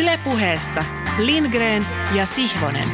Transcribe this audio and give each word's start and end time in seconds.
Ylepuheessa 0.00 0.84
Lindgren 1.18 1.86
ja 2.14 2.26
Sihvonen. 2.26 2.88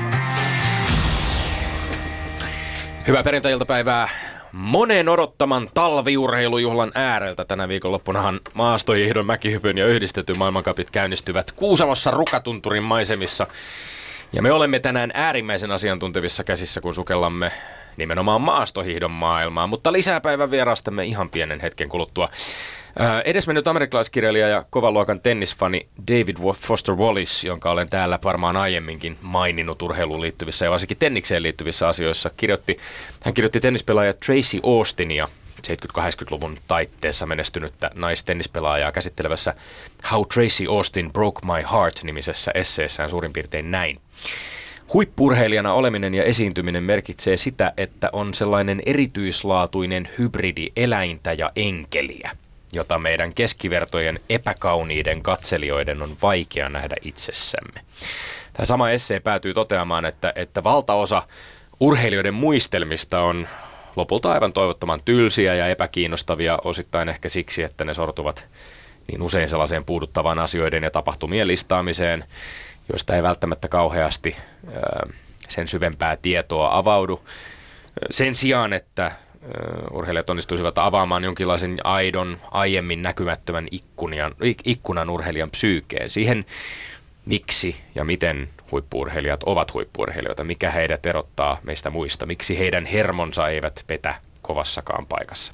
Hyvää 3.06 3.22
perjantai-iltapäivää 3.22 4.08
monen 4.52 5.08
odottaman 5.08 5.68
talviurheilujuhlan 5.74 6.92
ääreltä. 6.94 7.44
Tänä 7.44 7.68
viikonloppunahan 7.68 8.40
maastojihdon, 8.54 9.26
mäkihypyn 9.26 9.78
ja 9.78 9.86
yhdistetty 9.86 10.34
maailmankapit 10.34 10.90
käynnistyvät 10.90 11.52
Kuusavossa 11.52 12.10
Rukatunturin 12.10 12.82
maisemissa. 12.82 13.46
Ja 14.32 14.42
me 14.42 14.52
olemme 14.52 14.78
tänään 14.78 15.10
äärimmäisen 15.14 15.70
asiantuntevissa 15.70 16.44
käsissä, 16.44 16.80
kun 16.80 16.94
sukellamme 16.94 17.52
nimenomaan 17.96 18.40
maastohihdon 18.40 19.14
maailmaa, 19.14 19.66
mutta 19.66 19.92
lisää 19.92 20.20
päivän 20.20 20.50
vierastamme 20.50 21.04
ihan 21.04 21.30
pienen 21.30 21.60
hetken 21.60 21.88
kuluttua. 21.88 22.28
Äh, 23.00 23.22
edesmennyt 23.24 23.68
amerikkalaiskirjailija 23.68 24.48
ja 24.48 24.64
kovan 24.70 24.94
luokan 24.94 25.20
tennisfani 25.20 25.86
David 26.08 26.36
Foster 26.60 26.94
Wallace, 26.94 27.48
jonka 27.48 27.70
olen 27.70 27.88
täällä 27.88 28.18
varmaan 28.24 28.56
aiemminkin 28.56 29.18
maininnut 29.20 29.82
urheiluun 29.82 30.20
liittyvissä 30.20 30.64
ja 30.64 30.70
varsinkin 30.70 30.96
tennikseen 30.96 31.42
liittyvissä 31.42 31.88
asioissa, 31.88 32.30
kirjoitti, 32.36 32.78
hän 33.24 33.34
kirjoitti 33.34 33.60
tennispelaaja 33.60 34.14
Tracy 34.14 34.60
Austinia 34.62 35.28
70-80-luvun 35.68 36.58
taitteessa 36.68 37.26
menestynyttä 37.26 37.90
naistennispelaajaa 37.98 38.92
käsittelevässä 38.92 39.54
How 40.12 40.22
Tracy 40.34 40.66
Austin 40.68 41.12
Broke 41.12 41.40
My 41.46 41.62
Heart-nimisessä 41.72 42.52
esseessään 42.54 43.10
suurin 43.10 43.32
piirtein 43.32 43.70
näin. 43.70 44.00
Huippurheilijana 44.92 45.72
oleminen 45.72 46.14
ja 46.14 46.24
esiintyminen 46.24 46.84
merkitsee 46.84 47.36
sitä, 47.36 47.72
että 47.76 48.10
on 48.12 48.34
sellainen 48.34 48.82
erityislaatuinen 48.86 50.08
hybridi 50.18 50.66
eläintä 50.76 51.32
ja 51.32 51.52
enkeliä– 51.56 52.30
jota 52.72 52.98
meidän 52.98 53.34
keskivertojen 53.34 54.20
epäkauniiden 54.28 55.22
katselijoiden 55.22 56.02
on 56.02 56.16
vaikea 56.22 56.68
nähdä 56.68 56.96
itsessämme. 57.02 57.80
Tämä 58.52 58.66
sama 58.66 58.90
essee 58.90 59.20
päätyy 59.20 59.54
toteamaan, 59.54 60.04
että, 60.04 60.32
että 60.36 60.64
valtaosa 60.64 61.22
urheilijoiden 61.80 62.34
muistelmista 62.34 63.20
on 63.20 63.48
lopulta 63.96 64.32
aivan 64.32 64.52
toivottoman 64.52 65.00
tylsiä 65.04 65.54
ja 65.54 65.68
epäkiinnostavia 65.68 66.58
osittain 66.64 67.08
ehkä 67.08 67.28
siksi, 67.28 67.62
että 67.62 67.84
ne 67.84 67.94
sortuvat 67.94 68.46
niin 69.08 69.22
usein 69.22 69.48
sellaiseen 69.48 69.84
puuduttavaan 69.84 70.38
asioiden 70.38 70.82
ja 70.82 70.90
tapahtumien 70.90 71.48
listaamiseen, 71.48 72.24
joista 72.88 73.16
ei 73.16 73.22
välttämättä 73.22 73.68
kauheasti 73.68 74.36
sen 75.48 75.68
syvempää 75.68 76.16
tietoa 76.16 76.76
avaudu. 76.78 77.24
Sen 78.10 78.34
sijaan, 78.34 78.72
että 78.72 79.12
urheilijat 79.90 80.30
onnistuisivat 80.30 80.78
avaamaan 80.78 81.24
jonkinlaisen 81.24 81.78
aidon, 81.84 82.38
aiemmin 82.50 83.02
näkymättömän 83.02 83.68
ikkunan, 83.70 84.34
ikkunan 84.64 85.10
urheilijan 85.10 85.50
psyykeen. 85.50 86.10
Siihen, 86.10 86.44
miksi 87.26 87.76
ja 87.94 88.04
miten 88.04 88.48
huippuurheilijat 88.72 89.42
ovat 89.42 89.74
huippuurheilijoita, 89.74 90.44
mikä 90.44 90.70
heidät 90.70 91.06
erottaa 91.06 91.58
meistä 91.62 91.90
muista, 91.90 92.26
miksi 92.26 92.58
heidän 92.58 92.86
hermonsa 92.86 93.48
eivät 93.48 93.84
petä 93.86 94.14
kovassakaan 94.42 95.06
paikassa. 95.06 95.52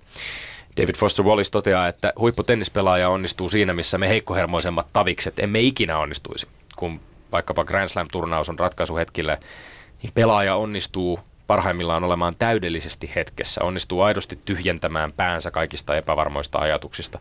David 0.77 0.95
Foster 0.97 1.25
Wallace 1.25 1.51
toteaa, 1.51 1.89
että 1.89 2.13
huipputennispelaaja 2.19 3.09
onnistuu 3.09 3.49
siinä, 3.49 3.75
missä 3.75 3.99
me 3.99 4.09
heikkohermoisemmat 4.09 4.87
tavikset 4.93 5.39
emme 5.39 5.61
ikinä 5.61 5.99
onnistuisi. 5.99 6.49
Kun 6.77 7.01
vaikkapa 7.33 7.65
Grand 7.65 7.89
Slam-turnaus 7.89 8.49
on 8.49 8.59
ratkaisuhetkille, 8.59 9.39
niin 10.03 10.13
pelaaja 10.15 10.57
onnistuu 10.57 11.21
parhaimmillaan 11.49 12.05
olemaan 12.05 12.37
täydellisesti 12.39 13.11
hetkessä, 13.15 13.65
onnistuu 13.65 14.01
aidosti 14.01 14.39
tyhjentämään 14.45 15.13
päänsä 15.13 15.51
kaikista 15.51 15.97
epävarmoista 15.97 16.59
ajatuksista, 16.59 17.19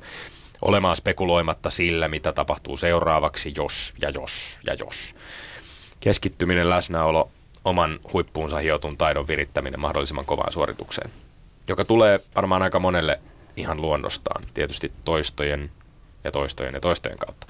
olemaan 0.62 0.96
spekuloimatta 0.96 1.70
sillä, 1.70 2.08
mitä 2.08 2.32
tapahtuu 2.32 2.78
seuraavaksi, 2.78 3.54
jos 3.58 3.94
ja 4.02 4.10
jos 4.10 4.60
ja 4.66 4.74
jos. 4.74 5.16
Keskittyminen, 6.00 6.70
läsnäolo, 6.70 7.32
oman 7.66 8.00
huippuunsa 8.14 8.58
hiotun 8.58 8.98
taidon 8.98 9.28
virittäminen 9.28 9.80
mahdollisimman 9.80 10.26
kovaan 10.26 10.54
suoritukseen, 10.54 11.10
joka 11.68 11.86
tulee 11.86 12.20
varmaan 12.36 12.62
aika 12.62 12.80
monelle 12.80 13.20
ihan 13.56 13.82
luonnostaan. 13.82 14.44
Tietysti 14.54 14.92
toistojen 15.06 15.72
ja 16.28 16.32
toistojen 16.32 16.74
ja 16.74 16.80
toistojen 16.80 17.18
kautta. 17.18 17.48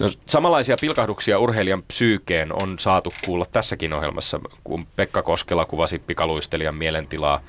No, 0.00 0.10
samanlaisia 0.26 0.76
pilkahduksia 0.80 1.38
urheilijan 1.38 1.82
psyykeen 1.82 2.62
on 2.62 2.78
saatu 2.78 3.14
kuulla 3.24 3.44
tässäkin 3.52 3.92
ohjelmassa, 3.92 4.40
kun 4.64 4.86
Pekka 4.96 5.22
Koskela 5.22 5.64
kuvasi 5.64 5.98
pikaluistelijan 5.98 6.74
mielentilaa 6.74 7.40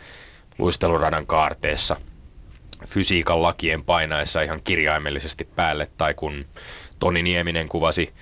luisteluradan 0.58 1.26
kaarteessa 1.26 1.96
fysiikan 2.88 3.42
lakien 3.42 3.84
painaessa 3.84 4.42
ihan 4.42 4.62
kirjaimellisesti 4.64 5.48
päälle, 5.56 5.88
tai 5.98 6.14
kun 6.14 6.46
Toni 7.00 7.24
Nieminen 7.24 7.70
kuvasi 7.70 8.14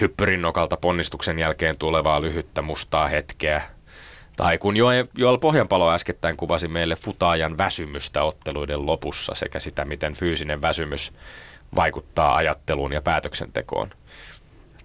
hyppyrin 0.00 0.42
nokalta 0.42 0.76
ponnistuksen 0.76 1.38
jälkeen 1.38 1.78
tulevaa 1.78 2.22
lyhyttä 2.22 2.62
mustaa 2.62 3.08
hetkeä, 3.08 3.62
tai 4.36 4.58
kun 4.58 4.76
Joel 5.16 5.38
Pohjanpalo 5.40 5.92
äskettäin 5.92 6.36
kuvasi 6.36 6.68
meille 6.68 6.96
futaajan 6.96 7.58
väsymystä 7.58 8.22
otteluiden 8.22 8.86
lopussa 8.86 9.34
sekä 9.34 9.58
sitä, 9.58 9.84
miten 9.84 10.14
fyysinen 10.14 10.62
väsymys 10.62 11.12
vaikuttaa 11.76 12.36
ajatteluun 12.36 12.92
ja 12.92 13.02
päätöksentekoon. 13.02 13.90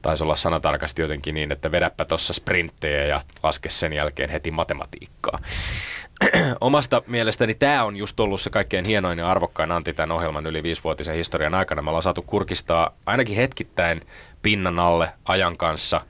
Taisi 0.02 0.24
olla 0.24 0.36
sanatarkasti 0.36 1.02
jotenkin 1.02 1.36
niin, 1.36 1.52
että 1.52 1.72
vedäpä 1.72 2.06
tuossa 2.06 2.34
sprinttejä 2.34 3.06
ja 3.06 3.22
laske 3.44 3.70
sen 3.70 3.94
jälkeen 3.94 4.30
heti 4.30 4.52
matematiikkaa. 4.52 5.40
Omasta 6.62 7.02
mielestäni 7.08 7.54
tämä 7.54 7.84
on 7.84 7.98
just 7.98 8.20
ollut 8.20 8.42
se 8.42 8.50
kaikkein 8.50 8.86
hienoin 8.86 9.20
ja 9.20 9.32
arvokkain 9.32 9.72
anti 9.72 9.94
tämän 9.94 10.12
ohjelman 10.12 10.48
yli 10.48 10.64
viisivuotisen 10.64 11.16
historian 11.16 11.54
aikana. 11.54 11.82
Me 11.82 11.90
ollaan 11.90 12.04
saatu 12.04 12.22
kurkistaa 12.22 12.92
ainakin 13.06 13.36
hetkittäin 13.36 14.02
pinnan 14.42 14.80
alle 14.80 15.10
ajan 15.26 15.58
kanssa, 15.58 16.02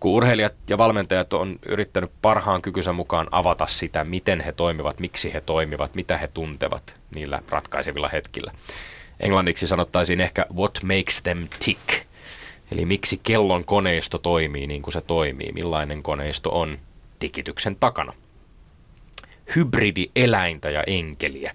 kun 0.00 0.12
urheilijat 0.12 0.54
ja 0.68 0.78
valmentajat 0.78 1.32
on 1.32 1.58
yrittänyt 1.66 2.10
parhaan 2.22 2.62
kykynsä 2.62 2.92
mukaan 2.92 3.28
avata 3.30 3.66
sitä, 3.66 4.04
miten 4.04 4.40
he 4.40 4.52
toimivat, 4.52 5.00
miksi 5.00 5.32
he 5.32 5.40
toimivat, 5.40 5.94
mitä 5.94 6.18
he 6.18 6.28
tuntevat 6.28 6.96
niillä 7.14 7.42
ratkaisevilla 7.48 8.08
hetkillä. 8.08 8.52
Englanniksi 9.22 9.66
sanottaisiin 9.66 10.20
ehkä 10.20 10.46
what 10.54 10.78
makes 10.82 11.22
them 11.22 11.48
tick. 11.64 12.04
Eli 12.72 12.84
miksi 12.84 13.20
kellon 13.22 13.64
koneisto 13.64 14.18
toimii 14.18 14.66
niin 14.66 14.82
kuin 14.82 14.92
se 14.92 15.00
toimii, 15.00 15.52
millainen 15.52 16.02
koneisto 16.02 16.60
on 16.60 16.78
tikityksen 17.18 17.76
takana. 17.76 18.12
Hybridi 19.56 20.10
eläintä 20.16 20.70
ja 20.70 20.82
enkeliä. 20.86 21.54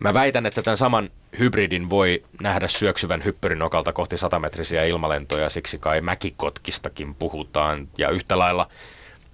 Mä 0.00 0.14
väitän, 0.14 0.46
että 0.46 0.62
tämän 0.62 0.76
saman 0.76 1.10
hybridin 1.38 1.90
voi 1.90 2.24
nähdä 2.40 2.68
syöksyvän 2.68 3.24
hyppyrinokalta 3.24 3.92
kohti 3.92 4.18
satametrisiä 4.18 4.84
ilmalentoja, 4.84 5.50
siksi 5.50 5.78
kai 5.78 6.00
mäkikotkistakin 6.00 7.14
puhutaan. 7.14 7.88
Ja 7.98 8.10
yhtä 8.10 8.38
lailla 8.38 8.68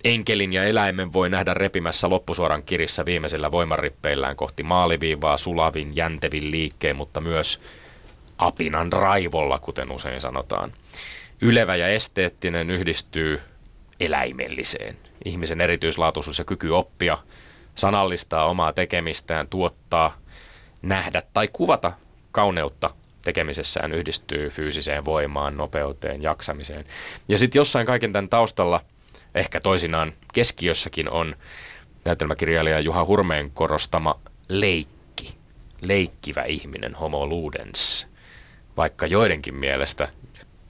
enkelin 0.05 0.53
ja 0.53 0.65
eläimen 0.65 1.13
voi 1.13 1.31
nähdä 1.31 1.55
repimässä 1.55 2.11
loppusuoran 2.11 2.63
kirissä 2.63 3.07
viimeisellä 3.07 3.51
voimarippeillään 3.51 4.37
kohti 4.37 4.63
maaliviivaa 4.63 5.37
sulavin, 5.37 5.97
jäntevin 5.97 6.51
liikkeen, 6.51 6.97
mutta 6.97 7.21
myös 7.21 7.61
apinan 8.39 8.93
raivolla, 8.93 9.59
kuten 9.59 9.93
usein 9.93 10.21
sanotaan. 10.21 10.73
Ylevä 11.41 11.77
ja 11.77 11.89
esteettinen 11.89 12.71
yhdistyy 12.71 13.41
eläimelliseen. 14.01 14.97
Ihmisen 15.25 15.61
erityislaatuisuus 15.61 16.39
ja 16.39 16.45
kyky 16.45 16.69
oppia, 16.69 17.19
sanallistaa 17.75 18.45
omaa 18.45 18.73
tekemistään, 18.73 19.49
tuottaa, 19.49 20.17
nähdä 20.83 21.23
tai 21.33 21.49
kuvata 21.53 21.93
kauneutta 22.33 22.91
tekemisessään 23.23 23.93
yhdistyy 23.93 24.49
fyysiseen 24.49 25.05
voimaan, 25.05 25.57
nopeuteen, 25.57 26.23
jaksamiseen. 26.23 26.85
Ja 27.29 27.39
sitten 27.39 27.61
jossain 27.61 27.87
kaiken 27.87 28.13
tämän 28.13 28.29
taustalla– 28.29 28.81
ehkä 29.35 29.61
toisinaan 29.61 30.13
keskiössäkin 30.35 31.11
on 31.11 31.37
näytelmäkirjailija 32.05 32.81
Juha 32.81 33.05
Hurmeen 33.05 33.51
korostama 33.51 34.21
leikki, 34.49 35.35
leikkivä 35.81 36.43
ihminen, 36.43 36.95
homo 36.95 37.27
ludens. 37.27 38.07
Vaikka 38.77 39.07
joidenkin 39.07 39.55
mielestä, 39.55 40.09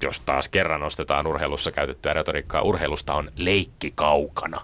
jos 0.03 0.21
taas 0.21 0.49
kerran 0.49 0.81
nostetaan 0.81 1.27
urheilussa 1.27 1.71
käytettyä 1.73 2.13
retoriikkaa, 2.13 2.63
urheilusta 2.63 3.15
on 3.15 3.31
leikki 3.37 3.93
kaukana. 3.95 4.61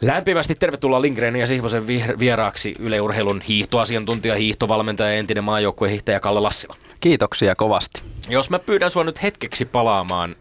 Lämpimästi 0.00 0.54
tervetuloa 0.54 1.02
Lindgren 1.02 1.36
ja 1.36 1.46
Sihvosen 1.46 1.86
vieraaksi 2.18 2.74
yleurheilun 2.78 3.40
hiihtoasiantuntija, 3.40 4.34
hiihtovalmentaja 4.34 5.10
ja 5.10 5.16
entinen 5.16 5.44
maajoukkuehiihtäjä 5.44 6.20
Kalle 6.20 6.40
Lassila. 6.40 6.76
Kiitoksia 7.00 7.54
kovasti. 7.54 8.02
Jos 8.28 8.50
mä 8.50 8.58
pyydän 8.58 8.90
sua 8.90 9.04
nyt 9.04 9.22
hetkeksi 9.22 9.64
palaamaan 9.64 10.36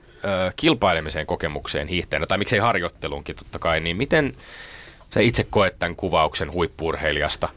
kilpailemiseen 0.55 1.25
kokemukseen 1.25 1.87
hiihteenä, 1.87 2.25
tai 2.25 2.37
miksei 2.37 2.59
harjoitteluunkin 2.59 3.35
totta 3.35 3.59
kai, 3.59 3.79
niin 3.79 3.97
miten 3.97 4.35
sä 5.13 5.19
itse 5.19 5.45
koet 5.49 5.79
tämän 5.79 5.95
kuvauksen 5.95 6.51
huippuurheilijasta 6.51 7.49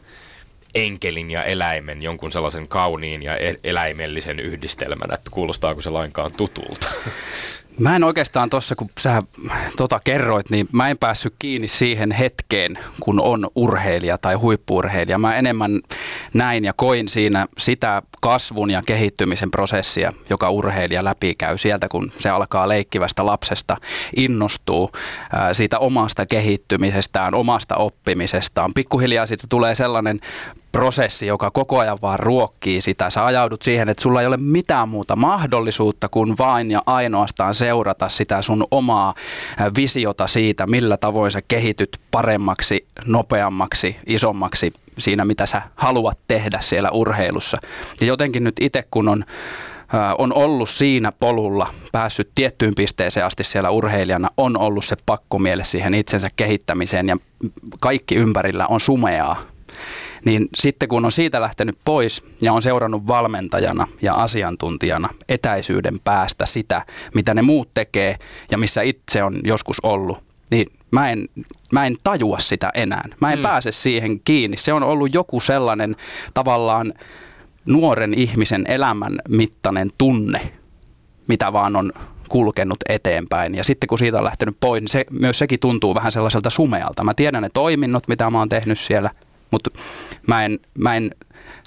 enkelin 0.75 1.31
ja 1.31 1.43
eläimen, 1.43 2.03
jonkun 2.03 2.31
sellaisen 2.31 2.67
kauniin 2.67 3.23
ja 3.23 3.37
e- 3.37 3.59
eläimellisen 3.63 4.39
yhdistelmän, 4.39 5.13
että 5.13 5.29
kuulostaako 5.31 5.81
se 5.81 5.89
lainkaan 5.89 6.31
tutulta? 6.31 6.87
Mä 7.79 7.95
en 7.95 8.03
oikeastaan 8.03 8.49
tuossa, 8.49 8.75
kun 8.75 8.89
sä 8.99 9.23
tota 9.77 9.99
kerroit, 10.03 10.49
niin 10.49 10.67
mä 10.71 10.89
en 10.89 10.97
päässyt 10.97 11.33
kiinni 11.39 11.67
siihen 11.67 12.11
hetkeen, 12.11 12.79
kun 12.99 13.19
on 13.19 13.47
urheilija 13.55 14.17
tai 14.17 14.35
huippuurheilija. 14.35 15.17
Mä 15.17 15.35
enemmän 15.35 15.81
näin 16.33 16.65
ja 16.65 16.73
koin 16.73 17.07
siinä 17.07 17.47
sitä 17.57 18.01
kasvun 18.21 18.71
ja 18.71 18.81
kehittymisen 18.85 19.51
prosessia, 19.51 20.13
joka 20.29 20.49
urheilija 20.49 21.03
läpikäy 21.03 21.57
sieltä, 21.57 21.89
kun 21.89 22.11
se 22.19 22.29
alkaa 22.29 22.67
leikkivästä 22.67 23.25
lapsesta, 23.25 23.77
innostuu 24.15 24.91
siitä 25.53 25.79
omasta 25.79 26.25
kehittymisestään, 26.25 27.35
omasta 27.35 27.75
oppimisestaan. 27.75 28.73
Pikkuhiljaa 28.73 29.25
siitä 29.25 29.47
tulee 29.49 29.75
sellainen 29.75 30.19
prosessi, 30.73 31.27
joka 31.27 31.51
koko 31.51 31.79
ajan 31.79 31.97
vaan 32.01 32.19
ruokkii 32.19 32.81
sitä. 32.81 33.09
Sä 33.09 33.25
ajaudut 33.25 33.61
siihen, 33.61 33.89
että 33.89 34.03
sulla 34.03 34.21
ei 34.21 34.27
ole 34.27 34.37
mitään 34.37 34.89
muuta 34.89 35.15
mahdollisuutta 35.15 36.09
kuin 36.09 36.35
vain 36.37 36.71
ja 36.71 36.83
ainoastaan 36.85 37.55
seurata 37.55 38.09
sitä 38.09 38.41
sun 38.41 38.65
omaa 38.71 39.13
visiota 39.77 40.27
siitä, 40.27 40.67
millä 40.67 40.97
tavoin 40.97 41.31
sä 41.31 41.41
kehityt 41.47 41.99
paremmaksi, 42.11 42.87
nopeammaksi, 43.05 43.95
isommaksi 44.07 44.73
siinä, 44.99 45.25
mitä 45.25 45.45
sä 45.45 45.61
haluat 45.75 46.19
tehdä 46.27 46.59
siellä 46.61 46.91
urheilussa. 46.91 47.57
Ja 48.01 48.07
jotenkin 48.07 48.43
nyt 48.43 48.55
itse, 48.61 48.83
kun 48.91 49.07
on 49.09 49.25
on 50.17 50.33
ollut 50.33 50.69
siinä 50.69 51.11
polulla, 51.11 51.67
päässyt 51.91 52.29
tiettyyn 52.35 52.75
pisteeseen 52.75 53.25
asti 53.25 53.43
siellä 53.43 53.69
urheilijana, 53.69 54.29
on 54.37 54.57
ollut 54.57 54.85
se 54.85 54.95
pakkomiele 55.05 55.65
siihen 55.65 55.93
itsensä 55.93 56.27
kehittämiseen 56.35 57.07
ja 57.07 57.17
kaikki 57.79 58.15
ympärillä 58.15 58.67
on 58.67 58.79
sumeaa 58.79 59.52
niin 60.25 60.49
sitten 60.55 60.89
kun 60.89 61.05
on 61.05 61.11
siitä 61.11 61.41
lähtenyt 61.41 61.77
pois 61.85 62.23
ja 62.41 62.53
on 62.53 62.61
seurannut 62.61 63.07
valmentajana 63.07 63.87
ja 64.01 64.13
asiantuntijana 64.13 65.09
etäisyyden 65.29 65.99
päästä 66.03 66.45
sitä, 66.45 66.81
mitä 67.13 67.33
ne 67.33 67.41
muut 67.41 67.69
tekee 67.73 68.15
ja 68.51 68.57
missä 68.57 68.81
itse 68.81 69.23
on 69.23 69.39
joskus 69.43 69.79
ollut, 69.83 70.23
niin 70.51 70.65
mä 70.91 71.09
en, 71.09 71.29
mä 71.71 71.85
en 71.85 71.97
tajua 72.03 72.39
sitä 72.39 72.71
enää. 72.73 73.03
Mä 73.21 73.31
en 73.31 73.39
mm. 73.39 73.43
pääse 73.43 73.71
siihen 73.71 74.19
kiinni. 74.19 74.57
Se 74.57 74.73
on 74.73 74.83
ollut 74.83 75.13
joku 75.13 75.39
sellainen 75.39 75.95
tavallaan 76.33 76.93
nuoren 77.65 78.13
ihmisen 78.13 78.65
elämän 78.67 79.19
mittainen 79.29 79.89
tunne, 79.97 80.41
mitä 81.27 81.53
vaan 81.53 81.75
on 81.75 81.91
kulkenut 82.29 82.77
eteenpäin. 82.89 83.55
Ja 83.55 83.63
sitten 83.63 83.87
kun 83.87 83.97
siitä 83.97 84.17
on 84.17 84.23
lähtenyt 84.23 84.57
pois, 84.59 84.81
niin 84.81 84.89
se, 84.89 85.05
myös 85.11 85.39
sekin 85.39 85.59
tuntuu 85.59 85.95
vähän 85.95 86.11
sellaiselta 86.11 86.49
sumealta. 86.49 87.03
Mä 87.03 87.13
tiedän 87.13 87.43
ne 87.43 87.49
toiminnot, 87.53 88.07
mitä 88.07 88.29
mä 88.29 88.39
oon 88.39 88.49
tehnyt 88.49 88.79
siellä, 88.79 89.09
mutta 89.53 89.69
mä 90.27 90.45
en, 90.45 90.59
mä 90.77 90.95
en 90.95 91.11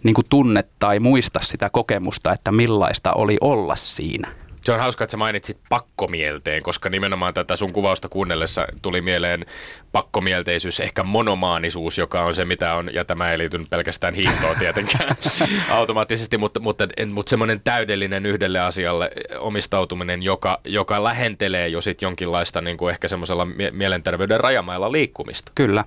niin 0.04 0.14
tunne 0.28 0.64
tai 0.78 0.98
muista 1.00 1.40
sitä 1.42 1.70
kokemusta, 1.70 2.32
että 2.32 2.52
millaista 2.52 3.12
oli 3.12 3.36
olla 3.40 3.76
siinä. 3.76 4.28
Se 4.66 4.72
on 4.72 4.80
hauska, 4.80 5.04
että 5.04 5.10
sä 5.10 5.16
mainitsit 5.16 5.58
pakkomielteen, 5.68 6.62
koska 6.62 6.88
nimenomaan 6.88 7.34
tätä 7.34 7.56
sun 7.56 7.72
kuvausta 7.72 8.08
kuunnellessa 8.08 8.66
tuli 8.82 9.00
mieleen 9.00 9.46
pakkomielteisyys, 9.92 10.80
ehkä 10.80 11.02
monomaanisuus, 11.02 11.98
joka 11.98 12.22
on 12.22 12.34
se, 12.34 12.44
mitä 12.44 12.74
on, 12.74 12.94
ja 12.94 13.04
tämä 13.04 13.30
ei 13.30 13.38
liity 13.38 13.66
pelkästään 13.70 14.14
hintoon 14.14 14.56
tietenkään 14.58 15.16
automaattisesti, 15.70 16.38
mutta, 16.38 16.60
mutta, 16.60 16.88
mutta 17.12 17.30
semmoinen 17.30 17.60
täydellinen 17.64 18.26
yhdelle 18.26 18.60
asialle 18.60 19.10
omistautuminen, 19.38 20.22
joka, 20.22 20.60
joka 20.64 21.04
lähentelee 21.04 21.68
jo 21.68 21.80
sitten 21.80 22.06
jonkinlaista 22.06 22.60
niin 22.60 22.76
kuin 22.76 22.90
ehkä 22.90 23.08
semmoisella 23.08 23.46
mielenterveyden 23.72 24.40
rajamailla 24.40 24.92
liikkumista. 24.92 25.52
Kyllä. 25.54 25.84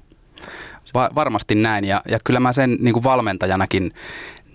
Va- 0.94 1.10
varmasti 1.16 1.56
näin 1.56 1.86
ja, 1.86 2.02
ja 2.08 2.20
kyllä 2.24 2.40
mä 2.40 2.54
sen 2.54 2.78
niin 2.80 2.94
kuin 2.94 3.04
valmentajanakin 3.04 3.94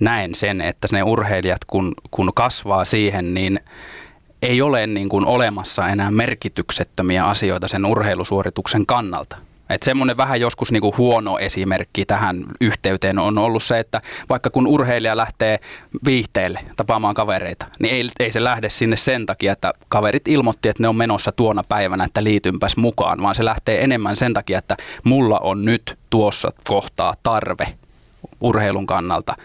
näen 0.00 0.34
sen, 0.34 0.60
että 0.60 0.88
ne 0.92 1.02
urheilijat 1.02 1.64
kun, 1.66 1.94
kun 2.10 2.32
kasvaa 2.34 2.84
siihen, 2.84 3.34
niin 3.34 3.60
ei 4.42 4.62
ole 4.62 4.86
niin 4.86 5.08
kuin 5.08 5.26
olemassa 5.26 5.88
enää 5.88 6.10
merkityksettömiä 6.10 7.24
asioita 7.24 7.68
sen 7.68 7.86
urheilusuorituksen 7.86 8.86
kannalta. 8.86 9.36
Että 9.70 9.84
semmoinen 9.84 10.16
vähän 10.16 10.40
joskus 10.40 10.72
niinku 10.72 10.94
huono 10.98 11.38
esimerkki 11.38 12.04
tähän 12.06 12.44
yhteyteen 12.60 13.18
on 13.18 13.38
ollut 13.38 13.62
se, 13.62 13.78
että 13.78 14.00
vaikka 14.28 14.50
kun 14.50 14.66
urheilija 14.66 15.16
lähtee 15.16 15.58
viihteelle 16.04 16.60
tapaamaan 16.76 17.14
kavereita, 17.14 17.66
niin 17.78 17.94
ei, 17.94 18.08
ei 18.20 18.32
se 18.32 18.44
lähde 18.44 18.70
sinne 18.70 18.96
sen 18.96 19.26
takia, 19.26 19.52
että 19.52 19.72
kaverit 19.88 20.28
ilmoitti, 20.28 20.68
että 20.68 20.82
ne 20.82 20.88
on 20.88 20.96
menossa 20.96 21.32
tuona 21.32 21.62
päivänä, 21.68 22.04
että 22.04 22.24
liitympäs 22.24 22.76
mukaan, 22.76 23.22
vaan 23.22 23.34
se 23.34 23.44
lähtee 23.44 23.84
enemmän 23.84 24.16
sen 24.16 24.34
takia, 24.34 24.58
että 24.58 24.76
mulla 25.04 25.38
on 25.38 25.64
nyt 25.64 25.98
tuossa 26.10 26.50
kohtaa 26.64 27.14
tarve 27.22 27.66
urheilun 28.40 28.86
kannalta 28.86 29.36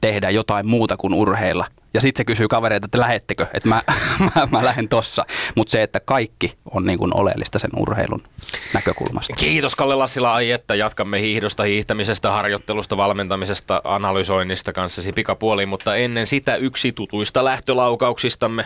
tehdä 0.00 0.30
jotain 0.30 0.66
muuta 0.66 0.96
kuin 0.96 1.14
urheilla 1.14 1.66
ja 1.98 2.02
sitten 2.02 2.20
se 2.20 2.24
kysyy 2.24 2.48
kavereita, 2.48 2.84
että 2.84 3.00
lähettekö, 3.00 3.46
että 3.54 3.68
mä, 3.68 3.82
mä, 4.34 4.48
mä 4.50 4.64
lähden 4.64 4.88
tossa. 4.88 5.24
Mutta 5.54 5.70
se, 5.70 5.82
että 5.82 6.00
kaikki 6.00 6.54
on 6.70 6.84
niin 6.84 6.98
kuin 6.98 7.14
oleellista 7.14 7.58
sen 7.58 7.70
urheilun 7.76 8.22
näkökulmasta. 8.74 9.34
Kiitos 9.36 9.76
Kalle 9.76 9.94
Lassila, 9.94 10.34
ai 10.34 10.50
että 10.50 10.74
jatkamme 10.74 11.20
hiihdosta, 11.20 11.62
hiihtämisestä, 11.62 12.30
harjoittelusta, 12.30 12.96
valmentamisesta, 12.96 13.80
analysoinnista 13.84 14.72
kanssasi 14.72 15.12
pikapuoliin, 15.12 15.68
mutta 15.68 15.96
ennen 15.96 16.26
sitä 16.26 16.56
yksi 16.56 16.92
tutuista 16.92 17.44
lähtölaukauksistamme 17.44 18.64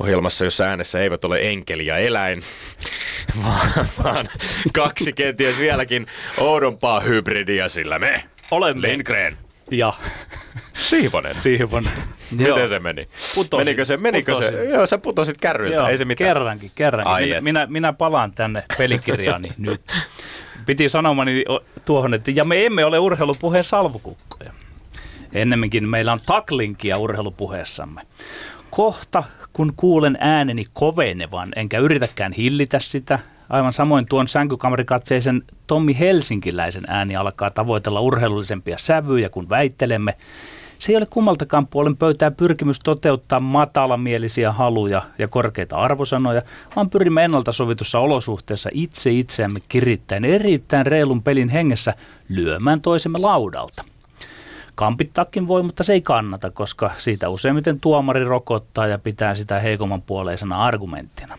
ohjelmassa, 0.00 0.44
jossa 0.44 0.64
äänessä 0.64 1.00
eivät 1.00 1.24
ole 1.24 1.38
enkeli 1.42 1.86
ja 1.86 1.98
eläin, 1.98 2.36
vaan, 3.44 3.88
vaan 4.04 4.26
kaksi 4.72 5.12
kenties 5.12 5.58
vieläkin 5.58 6.06
oudompaa 6.38 7.00
hybridiä, 7.00 7.68
sillä 7.68 7.98
me 7.98 8.24
olemme 8.50 8.88
Lindgren 8.88 9.47
ja 9.70 9.92
Siivonen. 10.82 11.34
Siivonen. 11.34 11.92
Miten 12.30 12.68
se 12.68 12.78
meni? 12.78 13.08
Putosin. 13.34 13.66
Menikö 13.66 13.84
se? 13.84 13.96
Menikö 13.96 14.32
putosin. 14.32 14.54
se? 14.54 14.64
Joo, 14.64 14.86
sä 14.86 14.98
putosit 14.98 15.38
kärryltä, 15.38 15.76
Joo, 15.76 15.86
ei 15.86 15.98
se 15.98 16.04
mitään. 16.04 16.28
Kerrankin, 16.28 16.70
kerrankin. 16.74 17.12
Ai 17.12 17.26
minä, 17.26 17.40
minä, 17.40 17.66
minä, 17.66 17.92
palaan 17.92 18.32
tänne 18.32 18.64
pelikirjaani 18.78 19.52
nyt. 19.58 19.82
Piti 20.66 20.88
sanomani 20.88 21.44
tuohon, 21.84 22.14
että 22.14 22.30
ja 22.30 22.44
me 22.44 22.66
emme 22.66 22.84
ole 22.84 22.98
urheilupuheen 22.98 23.64
salvukukkoja. 23.64 24.52
Ennemminkin 25.32 25.88
meillä 25.88 26.12
on 26.12 26.20
taklinkia 26.26 26.98
urheilupuheessamme. 26.98 28.02
Kohta, 28.70 29.24
kun 29.52 29.72
kuulen 29.76 30.18
ääneni 30.20 30.64
kovenevan, 30.72 31.48
enkä 31.56 31.78
yritäkään 31.78 32.32
hillitä 32.32 32.78
sitä, 32.80 33.18
Aivan 33.48 33.72
samoin 33.72 34.06
tuon 34.08 34.28
sänkykamerikatseisen 34.28 35.42
Tommi 35.66 35.98
Helsinkiläisen 35.98 36.84
ääni 36.86 37.16
alkaa 37.16 37.50
tavoitella 37.50 38.00
urheilullisempia 38.00 38.78
sävyjä, 38.78 39.28
kun 39.28 39.48
väittelemme. 39.48 40.14
Se 40.78 40.92
ei 40.92 40.96
ole 40.96 41.06
kummaltakaan 41.06 41.66
puolen 41.66 41.96
pöytää 41.96 42.30
pyrkimys 42.30 42.80
toteuttaa 42.80 43.40
matalamielisiä 43.40 44.52
haluja 44.52 45.02
ja 45.18 45.28
korkeita 45.28 45.76
arvosanoja, 45.76 46.42
vaan 46.76 46.90
pyrimme 46.90 47.24
ennalta 47.24 47.52
sovitussa 47.52 47.98
olosuhteessa 47.98 48.70
itse 48.72 49.10
itseämme 49.10 49.60
kirittäen 49.68 50.24
erittäin 50.24 50.86
reilun 50.86 51.22
pelin 51.22 51.48
hengessä 51.48 51.94
lyömään 52.28 52.80
toisemme 52.80 53.18
laudalta. 53.18 53.84
Kampittakin 54.74 55.48
voi, 55.48 55.62
mutta 55.62 55.82
se 55.82 55.92
ei 55.92 56.00
kannata, 56.00 56.50
koska 56.50 56.90
siitä 56.98 57.28
useimmiten 57.28 57.80
tuomari 57.80 58.24
rokottaa 58.24 58.86
ja 58.86 58.98
pitää 58.98 59.34
sitä 59.34 59.60
heikomman 59.60 60.02
puoleisena 60.02 60.64
argumenttina. 60.64 61.38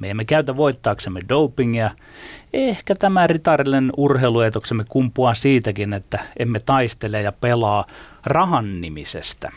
Me 0.00 0.10
emme 0.10 0.24
käytä 0.24 0.56
voittaaksemme 0.56 1.20
dopingia. 1.28 1.90
Ehkä 2.52 2.94
tämä 2.94 3.26
ritarillinen 3.26 3.92
urheiluetoksemme 3.96 4.84
kumpuaa 4.88 5.34
siitäkin, 5.34 5.92
että 5.92 6.18
emme 6.38 6.60
taistele 6.60 7.22
ja 7.22 7.32
pelaa 7.32 7.86
rahan 8.26 8.80
nimisestä. 8.80 9.52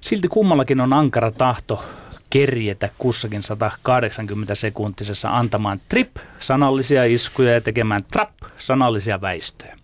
Silti 0.00 0.28
kummallakin 0.28 0.80
on 0.80 0.92
ankara 0.92 1.30
tahto 1.30 1.84
kerjetä 2.30 2.88
kussakin 2.98 3.42
180 3.42 4.54
sekuntisessa 4.54 5.30
antamaan 5.30 5.80
trip-sanallisia 5.88 7.04
iskuja 7.04 7.52
ja 7.52 7.60
tekemään 7.60 8.04
trap-sanallisia 8.12 9.20
väistöjä. 9.20 9.76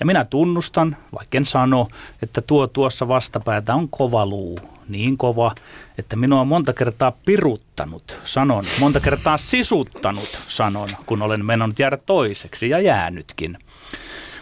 Ja 0.00 0.06
minä 0.06 0.24
tunnustan, 0.24 0.96
vaikka 1.14 1.38
en 1.38 1.46
sano, 1.46 1.88
että 2.22 2.40
tuo 2.40 2.66
tuossa 2.66 3.08
vastapäätä 3.08 3.74
on 3.74 3.88
kova 3.88 4.26
luu. 4.26 4.75
Niin 4.88 5.16
kova, 5.16 5.54
että 5.98 6.16
minua 6.16 6.40
on 6.40 6.48
monta 6.48 6.72
kertaa 6.72 7.12
piruttanut, 7.26 8.20
sanon. 8.24 8.64
Monta 8.80 9.00
kertaa 9.00 9.36
sisuttanut, 9.36 10.42
sanon, 10.46 10.88
kun 11.06 11.22
olen 11.22 11.44
mennyt 11.44 11.78
jäädä 11.78 11.96
toiseksi 11.96 12.68
ja 12.68 12.80
jäänytkin. 12.80 13.58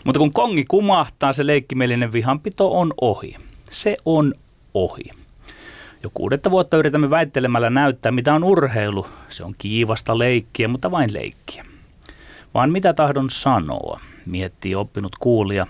Mutta 0.05 0.19
kun 0.19 0.33
kongi 0.33 0.65
kumahtaa, 0.65 1.33
se 1.33 1.47
leikkimielinen 1.47 2.13
vihanpito 2.13 2.79
on 2.79 2.95
ohi. 3.01 3.37
Se 3.71 3.97
on 4.05 4.35
ohi. 4.75 5.05
Jo 6.03 6.11
kuudetta 6.15 6.51
vuotta 6.51 6.77
yritämme 6.77 7.11
väittelemällä 7.11 7.71
näyttää, 7.71 8.13
mitä 8.13 8.35
on 8.35 8.45
urheilu. 8.45 9.07
Se 9.29 9.45
on 9.45 9.55
kiivasta 9.59 10.19
leikkiä, 10.19 10.69
mutta 10.69 10.91
vain 10.91 11.15
leikkiä. 11.15 11.65
Vaan 12.55 12.71
mitä 12.71 12.93
tahdon 12.93 13.31
sanoa, 13.31 14.01
miettii 14.27 14.75
oppinut 14.75 15.17
kuulija. 15.19 15.67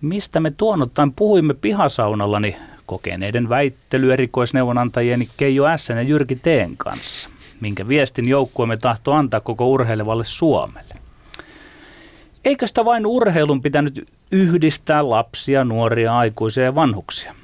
Mistä 0.00 0.40
me 0.40 0.50
tuonottain 0.50 1.12
puhuimme 1.12 1.54
pihasaunallani 1.54 2.56
kokeneiden 2.88 3.48
väittely 3.48 4.12
erikoisneuvonantajien 4.12 5.28
Keijo 5.36 5.64
S. 5.76 5.88
ja 5.88 6.02
Jyrki 6.02 6.36
Teen 6.36 6.76
kanssa, 6.76 7.30
minkä 7.60 7.88
viestin 7.88 8.28
joukkueemme 8.28 8.76
tahto 8.76 9.12
antaa 9.12 9.40
koko 9.40 9.66
urheilevalle 9.68 10.24
Suomelle. 10.24 10.94
Eikö 12.44 12.66
sitä 12.66 12.84
vain 12.84 13.06
urheilun 13.06 13.62
pitänyt 13.62 14.08
yhdistää 14.32 15.10
lapsia, 15.10 15.64
nuoria, 15.64 16.18
aikuisia 16.18 16.64
ja 16.64 16.74
vanhuksia? 16.74 17.34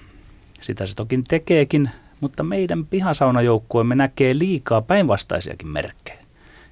Sitä 0.61 0.87
se 0.87 0.95
toki 0.95 1.23
tekeekin, 1.29 1.91
mutta 2.21 2.43
meidän 2.43 2.87
pihasaunajoukkueemme 2.87 3.95
näkee 3.95 4.39
liikaa 4.39 4.83
päinvastaisiakin 4.83 5.69
merkkejä. 5.69 6.19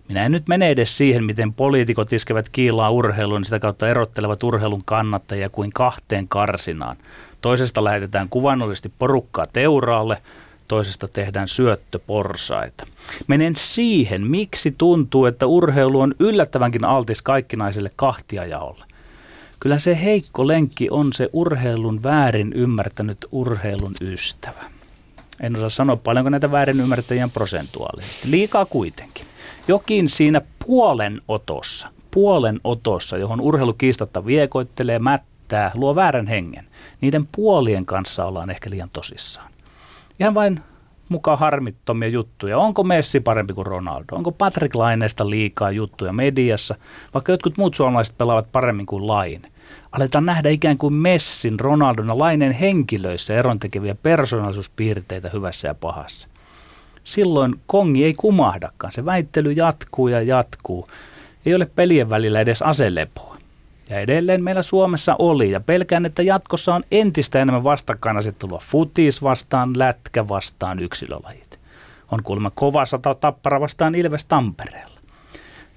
Minä 0.09 0.25
en 0.25 0.33
nyt 0.33 0.49
mene 0.49 0.71
edes 0.71 0.97
siihen, 0.97 1.25
miten 1.25 1.53
poliitikot 1.53 2.13
iskevät 2.13 2.49
kiilaa 2.49 2.91
urheiluun 2.91 3.41
ja 3.41 3.45
sitä 3.45 3.59
kautta 3.59 3.89
erottelevat 3.89 4.43
urheilun 4.43 4.85
kannattajia 4.85 5.49
kuin 5.49 5.71
kahteen 5.75 6.29
karsinaan. 6.29 6.97
Toisesta 7.43 7.85
lähetetään 7.85 8.29
kuvannollisesti 8.29 8.93
porukkaa 8.99 9.47
teuraalle, 9.53 10.23
toisesta 10.69 11.09
tehdään 11.09 11.49
syöttöporsaita. 11.49 12.87
Menen 13.27 13.57
siihen, 13.57 14.23
miksi 14.27 14.75
tuntuu, 14.79 15.27
että 15.27 15.47
urheilu 15.47 16.01
on 16.01 16.15
yllättävänkin 16.19 16.85
altis 16.85 17.23
kaikkinaiselle 17.23 17.91
kahtiajaolle. 17.97 18.85
Kyllä 19.61 19.79
se 19.79 20.03
heikko 20.03 20.47
lenkki 20.47 20.91
on 20.91 21.13
se 21.13 21.29
urheilun 21.33 22.03
väärin 22.03 22.53
ymmärtänyt 22.53 23.27
urheilun 23.33 23.95
ystävä. 24.01 24.65
En 25.41 25.57
osaa 25.57 25.69
sanoa 25.69 25.97
paljonko 25.97 26.31
näitä 26.31 26.53
väärin 26.53 26.81
ymmärtäjiä 26.81 27.29
prosentuaalisesti. 27.29 28.31
Liikaa 28.31 28.65
kuitenkin. 28.65 29.27
Jokin 29.69 30.09
siinä 30.09 30.41
puolen 30.67 31.21
otossa, 31.29 31.89
puolen 32.11 32.61
otossa, 32.65 33.19
johon 33.19 33.41
urheilu 33.41 33.73
kiistatta 33.73 34.27
viekoittelee, 34.27 34.99
mättää, 34.99 35.71
luo 35.75 35.95
väärän 35.95 36.27
hengen. 36.27 36.65
Niiden 37.03 37.29
puolien 37.37 37.87
kanssa 37.87 38.25
ollaan 38.25 38.51
ehkä 38.51 38.71
liian 38.71 38.91
tosissaan. 38.91 39.51
Ihan 40.21 40.35
vain 40.35 40.61
mukaan 41.09 41.39
harmittomia 41.39 42.09
juttuja. 42.09 42.59
Onko 42.59 42.85
Messi 42.85 43.21
parempi 43.21 43.55
kuin 43.55 43.67
Ronaldo? 43.67 44.07
Onko 44.13 44.33
Patrick 44.33 44.75
Laineesta 44.75 45.31
liikaa 45.31 45.71
juttuja 45.71 46.13
mediassa? 46.13 46.75
Vaikka 47.15 47.33
jotkut 47.33 47.59
muut 47.59 47.75
suomalaiset 47.75 48.19
pelaavat 48.19 48.53
paremmin 48.53 48.87
kuin 48.87 49.07
Laine. 49.07 49.49
Aletaan 49.93 50.27
nähdä 50.27 50.49
ikään 50.49 50.77
kuin 50.77 50.95
Messin, 50.95 51.61
Ronaldon 51.61 52.09
ja 52.09 52.19
Laineen 52.19 52.53
henkilöissä 52.53 53.35
erontekeviä 53.35 53.95
persoonallisuuspiirteitä 53.95 55.31
hyvässä 55.33 55.69
ja 55.69 55.75
pahassa. 55.75 56.29
Silloin 57.05 57.61
kongi 57.67 58.05
ei 58.05 58.15
kumahdakaan. 58.15 58.93
Se 58.93 59.05
väittely 59.05 59.53
jatkuu 59.53 60.09
ja 60.09 60.23
jatkuu. 60.23 60.89
Ei 61.47 61.55
ole 61.55 61.67
pelien 61.67 62.11
välillä 62.11 62.41
edes 62.41 62.63
aselepoa. 62.63 63.32
Ja 63.91 64.01
edelleen 64.01 64.45
meillä 64.45 64.63
Suomessa 64.63 65.17
oli, 65.19 65.51
ja 65.51 65.61
pelkään, 65.61 66.07
että 66.07 66.23
jatkossa 66.23 66.75
on 66.75 66.85
entistä 66.91 67.43
enemmän 67.43 67.65
vastakkainasettelua 67.65 68.63
futis 68.65 69.23
vastaan, 69.23 69.73
lätkä 69.77 70.29
vastaan, 70.29 70.79
yksilölajit. 70.79 71.59
On 72.13 72.23
kuulemma 72.23 72.51
kova 72.51 72.87
sata 72.87 73.15
tappara 73.15 73.61
vastaan 73.61 73.95
Ilves 73.95 74.25
Tampereella. 74.25 75.01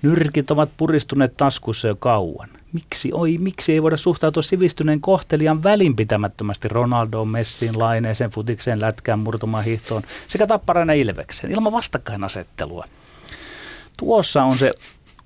Nyrkit 0.02 0.52
ovat 0.52 0.70
puristuneet 0.78 1.38
taskussa 1.38 1.88
jo 1.88 1.96
kauan. 1.96 2.50
Miksi, 2.74 3.10
oi, 3.14 3.38
miksi 3.38 3.74
ei 3.74 3.84
voida 3.84 3.98
suhtautua 3.98 4.44
sivistyneen 4.44 5.02
kohtelijan 5.02 5.64
välinpitämättömästi 5.64 6.68
Ronaldoon, 6.68 7.28
Messiin, 7.28 7.80
Laineeseen, 7.80 8.30
Futikseen, 8.30 8.82
Lätkään, 8.82 9.20
Murtumaan, 9.20 9.66
sekä 10.28 10.48
Tapparana 10.48 10.94
Ilvekseen 10.94 11.54
ilman 11.54 11.74
vastakkainasettelua. 11.74 12.86
Tuossa 13.98 14.44
on 14.44 14.58
se 14.58 14.72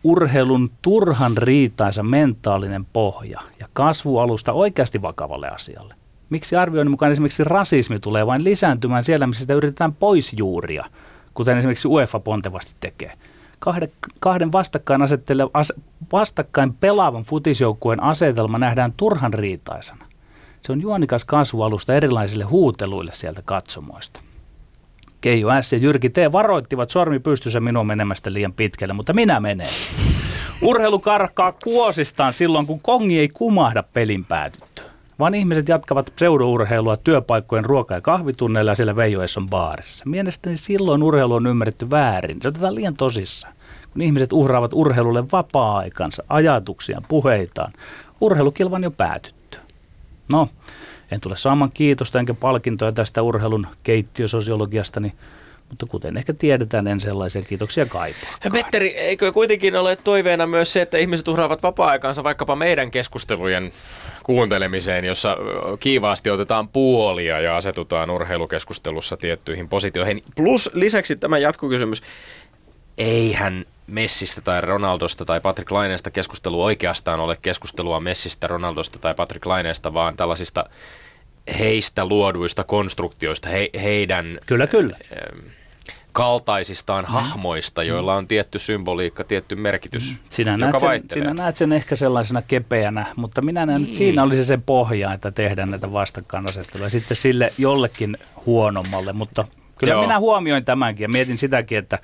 urheilun 0.03 0.71
turhan 0.81 1.37
riitaisa 1.37 2.03
mentaalinen 2.03 2.85
pohja 2.85 3.41
ja 3.59 3.67
kasvualusta 3.73 4.53
oikeasti 4.53 5.01
vakavalle 5.01 5.47
asialle. 5.47 5.95
Miksi 6.29 6.55
arvioinnin 6.55 6.91
mukaan 6.91 7.11
esimerkiksi 7.11 7.43
rasismi 7.43 7.99
tulee 7.99 8.27
vain 8.27 8.43
lisääntymään 8.43 9.03
siellä, 9.03 9.27
missä 9.27 9.41
sitä 9.41 9.53
yritetään 9.53 9.93
pois 9.93 10.33
juuria, 10.37 10.85
kuten 11.33 11.57
esimerkiksi 11.57 11.87
UEFA 11.87 12.19
pontevasti 12.19 12.75
tekee? 12.79 13.13
Kahden, 13.59 13.91
kahden 14.19 14.51
vastakkain, 14.51 15.01
as, 15.53 15.73
vastakkain 16.11 16.73
pelaavan 16.73 17.23
futisjoukkueen 17.23 18.03
asetelma 18.03 18.57
nähdään 18.57 18.93
turhan 18.97 19.33
riitaisena. 19.33 20.05
Se 20.61 20.71
on 20.71 20.81
juonikas 20.81 21.25
kasvualusta 21.25 21.93
erilaisille 21.93 22.43
huuteluille 22.43 23.11
sieltä 23.13 23.41
katsomoista. 23.45 24.21
Keijo 25.21 25.49
S. 25.61 25.73
ja 25.73 25.79
Jyrki 25.79 26.09
T. 26.09 26.17
varoittivat 26.31 26.89
sormi 26.89 27.19
pystyssä 27.19 27.59
minua 27.59 27.83
menemästä 27.83 28.33
liian 28.33 28.53
pitkälle, 28.53 28.93
mutta 28.93 29.13
minä 29.13 29.39
menen. 29.39 29.67
Urheilu 30.61 30.99
karkaa 30.99 31.51
kuosistaan 31.51 32.33
silloin, 32.33 32.65
kun 32.65 32.79
kongi 32.79 33.19
ei 33.19 33.29
kumahda 33.29 33.83
pelin 33.83 34.25
päätytty, 34.25 34.83
vaan 35.19 35.35
ihmiset 35.35 35.69
jatkavat 35.69 36.11
pseudourheilua 36.15 36.97
työpaikkojen 36.97 37.65
ruoka- 37.65 37.93
ja 37.93 38.01
kahvitunneilla 38.01 38.71
ja 38.71 38.75
siellä 38.75 38.95
Veijoesson 38.95 39.49
baarissa. 39.49 40.05
Mielestäni 40.07 40.57
silloin 40.57 41.03
urheilu 41.03 41.33
on 41.33 41.47
ymmärretty 41.47 41.89
väärin. 41.89 42.41
Se 42.41 42.47
otetaan 42.47 42.75
liian 42.75 42.95
tosissaan. 42.95 43.53
Kun 43.93 44.01
ihmiset 44.01 44.33
uhraavat 44.33 44.71
urheilulle 44.73 45.23
vapaa-aikansa, 45.31 46.23
ajatuksia, 46.29 47.01
puheitaan, 47.07 47.73
urheilukilvan 48.21 48.83
jo 48.83 48.91
päätytty. 48.91 49.57
No, 50.31 50.49
en 51.11 51.21
tule 51.21 51.37
saamaan 51.37 51.71
kiitosta 51.73 52.19
enkä 52.19 52.33
palkintoja 52.33 52.91
tästä 52.91 53.21
urheilun 53.21 53.67
keittiösosiologiasta, 53.83 54.99
niin 54.99 55.13
mutta 55.69 55.85
kuten 55.85 56.17
ehkä 56.17 56.33
tiedetään, 56.33 56.87
en 56.87 56.99
sellaisia 56.99 57.41
kiitoksia 57.41 57.85
kaipaa. 57.85 58.29
Petteri, 58.51 58.87
eikö 58.87 59.31
kuitenkin 59.31 59.75
ole 59.75 59.95
toiveena 59.95 60.47
myös 60.47 60.73
se, 60.73 60.81
että 60.81 60.97
ihmiset 60.97 61.27
uhraavat 61.27 61.63
vapaa-aikansa 61.63 62.23
vaikkapa 62.23 62.55
meidän 62.55 62.91
keskustelujen 62.91 63.71
kuuntelemiseen, 64.23 65.05
jossa 65.05 65.37
kiivaasti 65.79 66.29
otetaan 66.29 66.67
puolia 66.67 67.39
ja 67.39 67.57
asetutaan 67.57 68.11
urheilukeskustelussa 68.11 69.17
tiettyihin 69.17 69.69
positioihin. 69.69 70.23
Plus 70.35 70.69
lisäksi 70.73 71.15
tämä 71.15 71.37
jatkokysymys, 71.37 72.01
eihän 72.97 73.65
Messistä 73.89 74.41
tai 74.41 74.61
Ronaldosta 74.61 75.25
tai 75.25 75.41
Patrick 75.41 75.71
Laineesta 75.71 76.11
keskustelu 76.11 76.63
oikeastaan 76.63 77.19
ole 77.19 77.37
keskustelua 77.41 77.99
Messistä, 77.99 78.47
Ronaldosta 78.47 78.99
tai 78.99 79.15
Patrick 79.15 79.45
Laineesta, 79.45 79.93
vaan 79.93 80.17
tällaisista 80.17 80.65
heistä 81.59 82.05
luoduista 82.05 82.63
konstruktioista, 82.63 83.49
he, 83.49 83.69
heidän 83.81 84.39
kyllä, 84.45 84.67
kyllä. 84.67 84.97
kaltaisistaan 86.11 87.05
mm. 87.05 87.11
hahmoista, 87.11 87.83
joilla 87.83 88.15
on 88.15 88.27
tietty 88.27 88.59
symboliikka, 88.59 89.23
tietty 89.23 89.55
merkitys, 89.55 90.15
sinä 90.29 90.57
näet, 90.57 90.79
sen, 90.79 91.03
sinä 91.13 91.33
näet 91.33 91.57
sen 91.57 91.73
ehkä 91.73 91.95
sellaisena 91.95 92.41
kepeänä, 92.41 93.05
mutta 93.15 93.41
minä 93.41 93.65
näen, 93.65 93.83
että 93.83 93.97
siinä 93.97 94.23
olisi 94.23 94.45
se 94.45 94.59
pohja, 94.65 95.13
että 95.13 95.31
tehdään 95.31 95.69
näitä 95.69 95.93
vastakkainasetteluja 95.93 96.89
sitten 96.89 97.17
sille 97.17 97.53
jollekin 97.57 98.17
huonommalle, 98.45 99.13
mutta 99.13 99.45
Kyllä 99.79 99.93
Joo. 99.93 100.01
minä 100.01 100.19
huomioin 100.19 100.65
tämänkin 100.65 101.03
ja 101.03 101.09
mietin 101.09 101.37
sitäkin, 101.37 101.77
että 101.77 101.99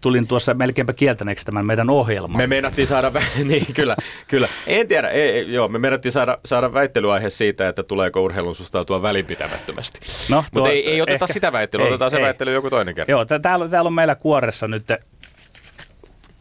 tulin 0.00 0.26
tuossa 0.26 0.54
melkeinpä 0.54 0.92
kieltäneeksi 0.92 1.44
tämän 1.44 1.66
meidän 1.66 1.90
ohjelman. 1.90 2.36
Me 2.36 2.46
meinattiin 2.46 2.86
saada, 2.86 3.12
niin 3.44 3.66
kyllä, 3.74 3.96
kyllä. 4.26 4.48
En 4.66 4.88
tiedä, 4.88 5.08
ei, 5.08 5.30
ei, 5.30 5.52
joo, 5.52 5.68
me 5.68 5.78
meinattiin 5.78 6.12
saada, 6.12 6.38
saada 6.44 6.72
väittelyaihe 6.72 7.30
siitä, 7.30 7.68
että 7.68 7.82
tuleeko 7.82 8.22
urheilun 8.22 8.54
suhtautua 8.54 9.02
välinpitämättömästi. 9.02 10.00
No, 10.30 10.44
Mutta 10.54 10.70
ei, 10.70 10.90
ei 10.90 11.02
oteta 11.02 11.24
ehkä, 11.24 11.34
sitä 11.34 11.52
väittelyä, 11.52 11.86
ei, 11.86 11.92
otetaan 11.92 12.10
se 12.10 12.16
ei. 12.16 12.22
väittely 12.22 12.52
joku 12.52 12.70
toinen 12.70 12.94
kerta. 12.94 13.10
Joo, 13.12 13.24
täällä, 13.24 13.68
täällä 13.68 13.88
on 13.88 13.94
meillä 13.94 14.14
kuoressa 14.14 14.68
nyt 14.68 14.86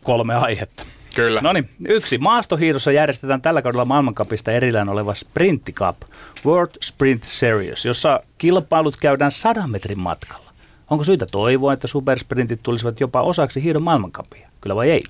kolme 0.03 0.35
aihetta. 0.35 0.85
Kyllä. 1.15 1.41
No 1.41 1.53
niin, 1.53 1.69
yksi. 1.87 2.17
Maastohiidossa 2.17 2.91
järjestetään 2.91 3.41
tällä 3.41 3.61
kaudella 3.61 3.85
maailmankapista 3.85 4.51
erillään 4.51 4.89
oleva 4.89 5.13
Sprint 5.13 5.69
Cup, 5.73 5.97
World 6.45 6.71
Sprint 6.81 7.23
Series, 7.23 7.85
jossa 7.85 8.19
kilpailut 8.37 8.97
käydään 8.97 9.31
sadan 9.31 9.69
metrin 9.69 9.99
matkalla. 9.99 10.50
Onko 10.91 11.03
syytä 11.03 11.25
toivoa, 11.25 11.73
että 11.73 11.87
supersprintit 11.87 12.63
tulisivat 12.63 12.99
jopa 12.99 13.21
osaksi 13.21 13.63
hiidon 13.63 13.83
maailmankapia? 13.83 14.49
Kyllä 14.61 14.75
vai 14.75 14.91
ei? 14.91 15.01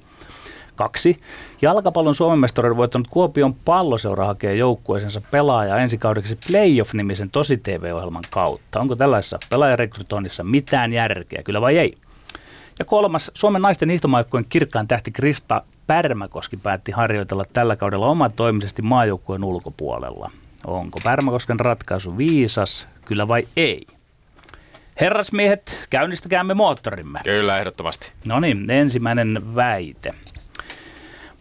Kaksi. 0.76 1.22
Jalkapallon 1.62 2.16
Suomen 2.16 2.40
mestaruuden 2.40 2.78
voittanut 2.78 3.08
Kuopion 3.08 3.54
palloseura 3.54 4.26
hakee 4.26 4.56
joukkueensa 4.56 5.22
pelaaja 5.32 5.78
ensi 5.78 5.98
kaudeksi 5.98 6.40
Playoff-nimisen 6.48 7.30
tosi 7.30 7.58
TV-ohjelman 7.58 8.24
kautta. 8.30 8.80
Onko 8.80 8.96
tällaisessa 8.96 9.40
pelaajarekrytoinnissa 9.50 10.44
mitään 10.44 10.94
järkeä? 10.94 11.44
Kyllä 11.44 11.62
vai 11.62 11.78
ei? 11.78 11.98
Ja 12.80 12.86
kolmas, 12.86 13.32
Suomen 13.34 13.62
naisten 13.62 13.90
hiihtomaikkojen 13.90 14.46
kirkkaan 14.50 14.88
tähti 14.88 15.12
Krista 15.12 15.62
Pärmäkoski 15.88 16.58
päätti 16.58 16.92
harjoitella 16.92 17.44
tällä 17.54 17.76
kaudella 17.76 18.08
omatoimisesti 18.08 18.82
maajoukkueen 18.82 19.44
ulkopuolella. 19.44 20.32
Onko 20.68 21.00
Pärmäkosken 21.04 21.60
ratkaisu 21.60 22.18
viisas, 22.18 22.88
kyllä 23.06 23.28
vai 23.28 23.48
ei? 23.56 23.86
Herrasmiehet, 25.02 25.88
käynnistäkäämme 25.90 26.54
moottorimme. 26.54 27.20
Kyllä, 27.24 27.60
ehdottomasti. 27.60 28.12
No 28.28 28.40
niin, 28.40 28.72
ensimmäinen 28.72 29.56
väite. 29.56 30.12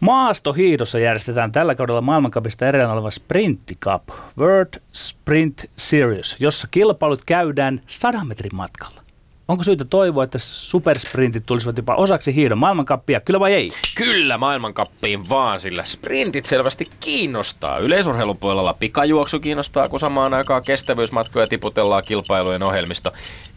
Maastohiidossa 0.01 0.99
järjestetään 0.99 1.53
tällä 1.53 1.75
kaudella 1.75 2.01
maailmankapista 2.01 2.67
erään 2.67 2.91
oleva 2.91 3.11
Sprint 3.11 3.61
Cup, 3.81 4.03
World 4.39 4.83
Sprint 4.93 5.71
Series, 5.77 6.37
jossa 6.39 6.69
kilpailut 6.71 7.25
käydään 7.25 7.81
100 7.87 8.25
metrin 8.25 8.57
matkalla. 8.57 9.01
Onko 9.49 9.65
syytä 9.65 9.85
toivoa, 9.85 10.25
että 10.25 10.39
supersprintit 10.39 11.47
tulisivat 11.47 11.77
jopa 11.77 11.95
osaksi 11.95 12.35
hiidon 12.35 12.59
maailmankappia, 12.59 13.21
kyllä 13.21 13.41
vai 13.41 13.53
ei? 13.55 13.71
Kyllä 13.97 14.39
maailmankappiin 14.39 15.29
vaan, 15.29 15.61
sillä 15.61 15.85
sprintit 15.85 16.45
selvästi 16.45 16.87
kiinnostaa. 17.01 17.79
Yleisurheilun 17.79 18.37
puolella 18.37 18.75
pikajuoksu 18.75 19.41
kiinnostaa, 19.41 19.89
kun 19.89 20.01
samaan 20.01 20.35
aikaan 20.35 20.63
kestävyysmatkoja 20.67 21.47
tiputellaan 21.47 22.03
kilpailujen 22.07 22.63
ohjelmista. 22.63 23.13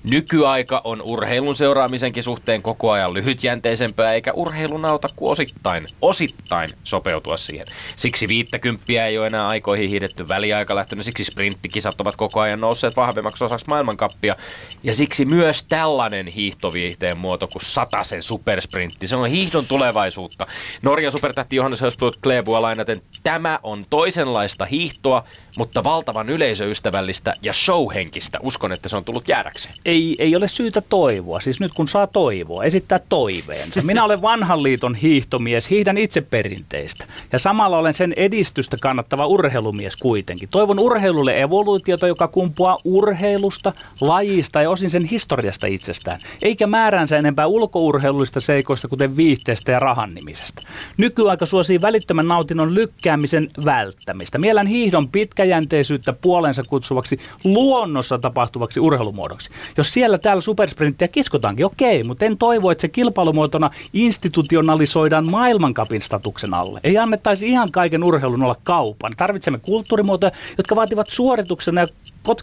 Nykyaika 0.10 0.82
on 0.84 1.02
urheilun 1.02 1.56
seuraamisenkin 1.56 2.24
suhteen 2.24 2.62
koko 2.62 2.92
ajan 2.92 3.14
lyhytjänteisempää, 3.14 4.14
eikä 4.14 4.32
urheilun 4.34 4.86
auta 4.86 5.08
kuin 5.16 5.32
osittain, 5.32 5.86
osittain 6.02 6.70
sopeutua 6.84 7.38
siihen. 7.38 7.68
Siksi 7.96 8.28
viittäkymppiä 8.28 9.06
ei 9.06 9.18
ole 9.18 9.28
enää 9.28 9.48
aikoihin 9.48 9.90
hiidetty 9.90 10.28
väliaika 10.28 10.76
lähtenyt, 10.76 11.06
siksi 11.06 11.26
sprinttikisat 11.26 12.02
ovat 12.02 12.16
koko 12.16 12.40
ajan 12.40 12.62
nousseet 12.62 12.96
vahvemmaksi 12.96 13.44
osaksi 13.44 13.66
maailmankappia, 13.68 14.36
ja 14.84 14.96
siksi 14.96 15.26
myös 15.26 15.64
tällainen 15.64 16.28
hiihtoviihteen 16.28 17.18
muoto 17.18 17.48
kuin 17.48 17.66
satasen 17.66 18.22
supersprintti, 18.22 19.08
se 19.08 19.16
on 19.16 19.30
hiihdon 19.30 19.66
tulevaisuutta. 19.66 20.48
Norjan 20.82 21.12
supertähti 21.12 21.56
Johannes 21.56 21.82
Hösblad 21.82 22.14
Klebua 22.24 22.62
lainaten, 22.62 23.02
tämä 23.24 23.60
on 23.64 23.86
toisenlaista 23.90 24.66
hiihtoa, 24.66 25.24
mutta 25.58 25.84
valtavan 25.84 26.30
yleisöystävällistä 26.30 27.34
ja 27.42 27.54
showhenkistä. 27.54 28.40
Uskon, 28.42 28.72
että 28.72 28.90
se 28.90 28.98
on 28.98 29.06
tullut 29.06 29.28
jäädäkseen. 29.28 29.76
Ei, 29.94 30.16
ei 30.20 30.36
ole 30.36 30.48
syytä 30.48 30.82
toivoa. 30.82 31.40
Siis 31.40 31.60
nyt 31.60 31.74
kun 31.74 31.88
saa 31.88 32.08
toivoa, 32.08 32.64
esittää 32.64 33.00
toiveensa. 33.10 33.82
Minä 33.82 34.04
olen 34.04 34.22
vanhan 34.22 34.64
liiton 34.64 34.96
hiihtomies, 34.96 35.70
hiihdän 35.70 35.98
itse 35.98 36.22
perinteistä. 36.22 37.06
Ja 37.34 37.40
samalla 37.40 37.78
olen 37.78 37.94
sen 37.94 38.14
edistystä 38.18 38.78
kannattava 38.82 39.26
urheilumies 39.26 39.96
kuitenkin. 39.96 40.50
Toivon 40.50 40.80
urheilulle 40.80 41.42
evoluutiota, 41.42 42.08
joka 42.08 42.28
kumpuaa 42.28 42.78
urheilusta, 42.84 43.74
lajista 44.02 44.62
ja 44.62 44.70
osin 44.70 44.90
sen 44.90 45.06
historiasta 45.06 45.68
itsestään. 45.68 46.20
Eikä 46.42 46.68
määränsä 46.68 47.18
enempää 47.18 47.48
ulkourheilullista 47.48 48.40
seikoista, 48.40 48.88
kuten 48.88 49.18
viihteestä 49.18 49.72
ja 49.72 49.80
rahan 49.80 50.14
nimisestä. 50.14 50.62
Nykyaika 50.98 51.46
suosii 51.46 51.82
välittömän 51.82 52.28
nautinnon 52.28 52.76
lykkäämisen 52.76 53.50
välttämistä. 53.66 54.38
Mielän 54.38 54.68
hiihdon 54.68 55.10
pitkäjänteisyyttä 55.10 56.14
puolensa 56.14 56.64
kutsuvaksi 56.64 57.18
luonnossa 57.44 58.20
tapahtuvaksi 58.20 58.80
urheilumuodoksi. 58.80 59.50
Jos 59.78 59.83
siellä 59.84 60.18
täällä 60.18 60.42
supersprinttiä 60.42 61.08
kiskotaankin, 61.08 61.66
okei, 61.66 62.04
mutta 62.04 62.26
en 62.26 62.38
toivo, 62.38 62.72
että 62.72 62.82
se 62.82 62.88
kilpailumuotona 62.88 63.70
institutionalisoidaan 63.94 65.32
maailmankapin 65.32 66.02
statuksen 66.02 66.54
alle. 66.54 66.80
Ei 66.84 66.98
annettaisi 66.98 67.48
ihan 67.48 67.72
kaiken 67.72 68.04
urheilun 68.04 68.44
olla 68.44 68.56
kaupan. 68.64 69.12
Tarvitsemme 69.18 69.60
kulttuurimuotoja, 69.60 70.32
jotka 70.58 70.76
vaativat 70.76 71.08
suorituksena 71.10 71.82
ja 71.82 71.88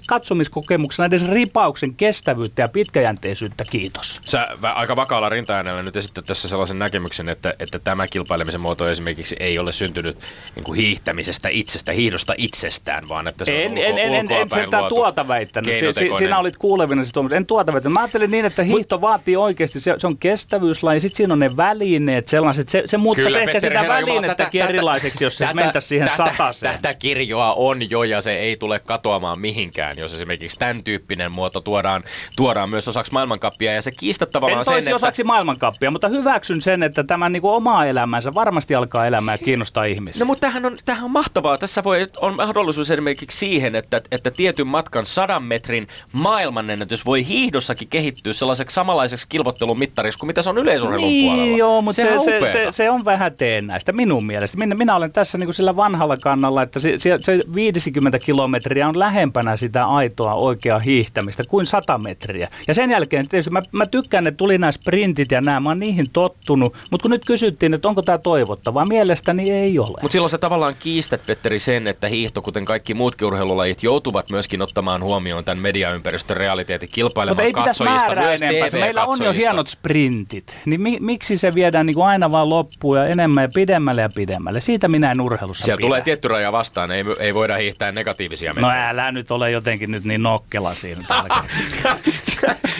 katsomiskokemuksena 0.08 1.06
edes 1.06 1.30
ripauksen 1.30 1.94
kestävyyttä 1.94 2.62
ja 2.62 2.68
pitkäjänteisyyttä. 2.68 3.64
Kiitos. 3.70 4.20
Sä 4.24 4.48
aika 4.62 4.96
vakaalla 4.96 5.28
rintaäänellä 5.28 5.82
nyt 5.82 5.96
esittää 5.96 6.24
tässä 6.26 6.48
sellaisen 6.48 6.78
näkemyksen, 6.78 7.30
että, 7.30 7.54
että 7.58 7.78
tämä 7.78 8.06
kilpailemisen 8.06 8.60
muoto 8.60 8.90
esimerkiksi 8.90 9.36
ei 9.40 9.58
ole 9.58 9.72
syntynyt 9.72 10.18
niin 10.56 10.64
kuin 10.64 10.76
hiihtämisestä 10.76 11.48
itsestä, 11.48 11.92
hiihdosta 11.92 12.34
itsestään, 12.36 13.08
vaan 13.08 13.28
että 13.28 13.44
se 13.44 13.64
en, 13.64 13.72
on 13.72 13.78
en, 13.78 13.98
en, 13.98 14.14
en, 14.14 14.32
en 14.32 14.50
sentään 14.50 14.84
tuota 14.88 15.28
väittänyt. 15.28 15.74
Si, 15.80 15.92
si, 15.92 16.10
sinä 16.18 16.38
olit 16.38 16.56
kuulevina 16.56 17.04
se 17.04 17.12
En 17.36 17.46
tuota 17.46 17.72
väittänyt. 17.72 17.94
Mä 17.94 18.00
ajattelin 18.00 18.30
niin, 18.30 18.44
että 18.44 18.62
hiihto 18.62 18.96
Mut, 18.96 19.02
vaatii 19.02 19.36
oikeasti, 19.36 19.80
se, 19.80 19.94
se 19.98 20.06
on 20.06 20.18
kestävyyslaji, 20.18 21.00
sitten 21.00 21.16
siinä 21.16 21.32
on 21.32 21.38
ne 21.38 21.50
välineet 21.56 22.28
sellaiset, 22.28 22.68
se, 22.68 22.82
se 22.86 22.96
muuttaisi 22.96 23.38
ehkä 23.38 23.52
Petteri, 23.52 23.78
sitä 23.78 23.88
välinettäkin 23.88 24.62
erilaiseksi, 24.62 25.24
jos 25.24 25.38
se 25.38 25.48
mentäisi 25.54 25.88
siihen 25.88 26.10
sataseen. 26.16 26.74
Tätä 26.74 26.94
kirjoa 26.94 27.52
on 27.52 27.90
jo 27.90 28.02
ja 28.02 28.20
se 28.20 28.32
ei 28.38 28.56
tule 28.56 28.78
katoamaan 28.78 29.40
mihinkään, 29.70 29.98
jos 29.98 30.14
esimerkiksi 30.14 30.58
tämän 30.58 30.84
tyyppinen 30.84 31.34
muoto 31.34 31.60
tuodaan, 31.60 32.04
tuodaan 32.36 32.70
myös 32.70 32.88
osaksi 32.88 33.12
maailmankappia 33.12 33.72
ja 33.72 33.82
se 33.82 33.90
kiistättävä 33.90 34.46
on 34.46 34.64
sen, 34.64 34.78
että... 34.78 34.94
osaksi 34.94 35.24
maailmankappia, 35.24 35.90
mutta 35.90 36.08
hyväksyn 36.08 36.62
sen, 36.62 36.82
että 36.82 37.04
tämän 37.04 37.32
niin 37.32 37.42
kuin 37.42 37.54
omaa 37.54 37.86
elämänsä 37.86 38.34
varmasti 38.34 38.74
alkaa 38.74 39.06
elämää 39.06 39.38
kiinnostaa 39.38 39.84
ihmisiä. 39.84 40.20
No 40.20 40.26
mutta 40.26 40.40
tämähän 40.40 40.66
on, 40.66 40.76
tämähän 40.84 41.04
on 41.04 41.10
mahtavaa. 41.10 41.58
Tässä 41.58 41.84
voi, 41.84 42.06
on 42.20 42.36
mahdollisuus 42.36 42.90
esimerkiksi 42.90 43.38
siihen, 43.38 43.74
että, 43.74 44.02
että 44.12 44.30
tietyn 44.30 44.66
matkan 44.66 45.06
sadan 45.06 45.44
metrin 45.44 45.88
maailmanennätys 46.12 47.06
voi 47.06 47.26
hiihdossakin 47.26 47.88
kehittyä 47.88 48.32
sellaiseksi 48.32 48.74
samanlaiseksi 48.74 49.26
kilvottelun 49.28 49.78
mittariksi 49.78 50.18
kuin 50.18 50.26
mitä 50.26 50.42
se 50.42 50.50
on 50.50 50.58
yleisurheilun 50.58 51.08
niin, 51.08 51.32
puolella. 51.32 51.56
Joo, 51.56 51.82
mutta 51.82 52.02
se, 52.02 52.18
se, 52.24 52.48
se, 52.48 52.66
se, 52.70 52.90
on 52.90 53.04
vähän 53.04 53.34
teennäistä 53.34 53.92
minun 53.92 54.26
mielestä. 54.26 54.58
Minä, 54.58 54.74
minä 54.74 54.96
olen 54.96 55.12
tässä 55.12 55.38
niin 55.38 55.46
kuin 55.46 55.54
sillä 55.54 55.76
vanhalla 55.76 56.16
kannalla, 56.16 56.62
että 56.62 56.78
se, 56.78 56.94
se, 56.98 57.16
se 57.20 57.40
50 57.54 58.18
kilometriä 58.18 58.88
on 58.88 58.98
lähempänä 58.98 59.56
sitä 59.60 59.84
aitoa 59.84 60.34
oikeaa 60.34 60.78
hiihtämistä 60.78 61.42
kuin 61.48 61.66
100 61.66 61.98
metriä. 61.98 62.48
Ja 62.68 62.74
sen 62.74 62.90
jälkeen 62.90 63.28
tietysti 63.28 63.50
mä, 63.50 63.60
mä 63.72 63.86
tykkään, 63.86 64.26
että 64.26 64.36
tuli 64.36 64.58
nämä 64.58 64.72
sprintit 64.72 65.30
ja 65.32 65.40
nämä, 65.40 65.60
mä 65.60 65.70
oon 65.70 65.78
niihin 65.78 66.06
tottunut, 66.12 66.76
mutta 66.90 67.02
kun 67.02 67.10
nyt 67.10 67.24
kysyttiin, 67.26 67.74
että 67.74 67.88
onko 67.88 68.02
tämä 68.02 68.18
toivottavaa, 68.18 68.86
mielestäni 68.86 69.50
ei 69.50 69.78
ole. 69.78 69.98
Mutta 70.02 70.12
silloin 70.12 70.30
se 70.30 70.38
tavallaan 70.38 70.74
kiistät, 70.78 71.26
Petteri, 71.26 71.58
sen, 71.58 71.86
että 71.86 72.08
hiihto, 72.08 72.42
kuten 72.42 72.64
kaikki 72.64 72.94
muutkin 72.94 73.26
urheilulajit, 73.26 73.82
joutuvat 73.82 74.30
myöskin 74.30 74.62
ottamaan 74.62 75.02
huomioon 75.02 75.44
tämän 75.44 75.62
mediaympäristön 75.62 76.36
realiteetin 76.36 76.88
kilpailemaan 76.92 77.46
Mutta 77.46 77.60
ei 77.60 77.66
katsojista, 77.66 78.14
myös. 78.14 78.72
Meillä 78.72 79.04
on 79.04 79.18
jo 79.24 79.32
hienot 79.32 79.68
sprintit, 79.68 80.56
niin 80.66 80.80
mi- 80.80 80.98
miksi 81.00 81.38
se 81.38 81.54
viedään 81.54 81.86
niin 81.86 81.94
kuin 81.94 82.06
aina 82.06 82.30
vaan 82.32 82.48
loppuun 82.48 82.98
ja 82.98 83.06
enemmän 83.06 83.42
ja 83.44 83.48
pidemmälle 83.54 84.02
ja 84.02 84.08
pidemmälle? 84.14 84.60
Siitä 84.60 84.88
minä 84.88 85.10
en 85.10 85.20
urheilussa 85.20 85.64
Siellä 85.64 85.76
pidä. 85.76 85.86
tulee 85.86 86.00
tietty 86.00 86.28
raja 86.28 86.52
vastaan, 86.52 86.90
ei, 86.90 87.04
ei 87.18 87.34
voida 87.34 87.56
hiihtää 87.56 87.92
negatiivisia 87.92 88.52
metriä. 88.52 88.82
No 88.82 88.90
älä 88.90 89.12
nyt 89.12 89.30
ole 89.30 89.49
jotenkin 89.50 89.90
nyt 89.90 90.04
niin 90.04 90.22
nokkela 90.22 90.74
siinä. 90.74 91.02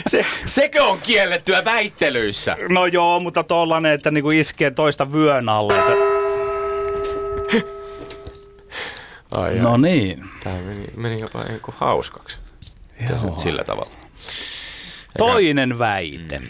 se, 0.07 0.25
sekö 0.45 0.83
on 0.83 0.99
kiellettyä 1.01 1.65
väittelyissä? 1.65 2.57
No 2.69 2.85
joo, 2.85 3.19
mutta 3.19 3.43
tollanen, 3.43 3.93
että 3.93 4.11
niinku 4.11 4.29
iskee 4.29 4.71
toista 4.71 5.13
vyön 5.13 5.49
alle. 5.49 5.79
Että... 5.79 5.93
Ai, 9.31 9.55
no 9.55 9.71
ai. 9.71 9.77
niin. 9.81 10.25
Tämä 10.43 10.55
meni, 10.55 10.85
meni 10.95 11.17
jopa 11.21 11.43
joku 11.53 11.73
hauskaksi. 11.77 12.37
Joo. 13.09 13.37
Sillä 13.37 13.63
tavalla. 13.63 13.91
Toinen 15.17 15.79
väite. 15.79 16.39
Mm. 16.39 16.47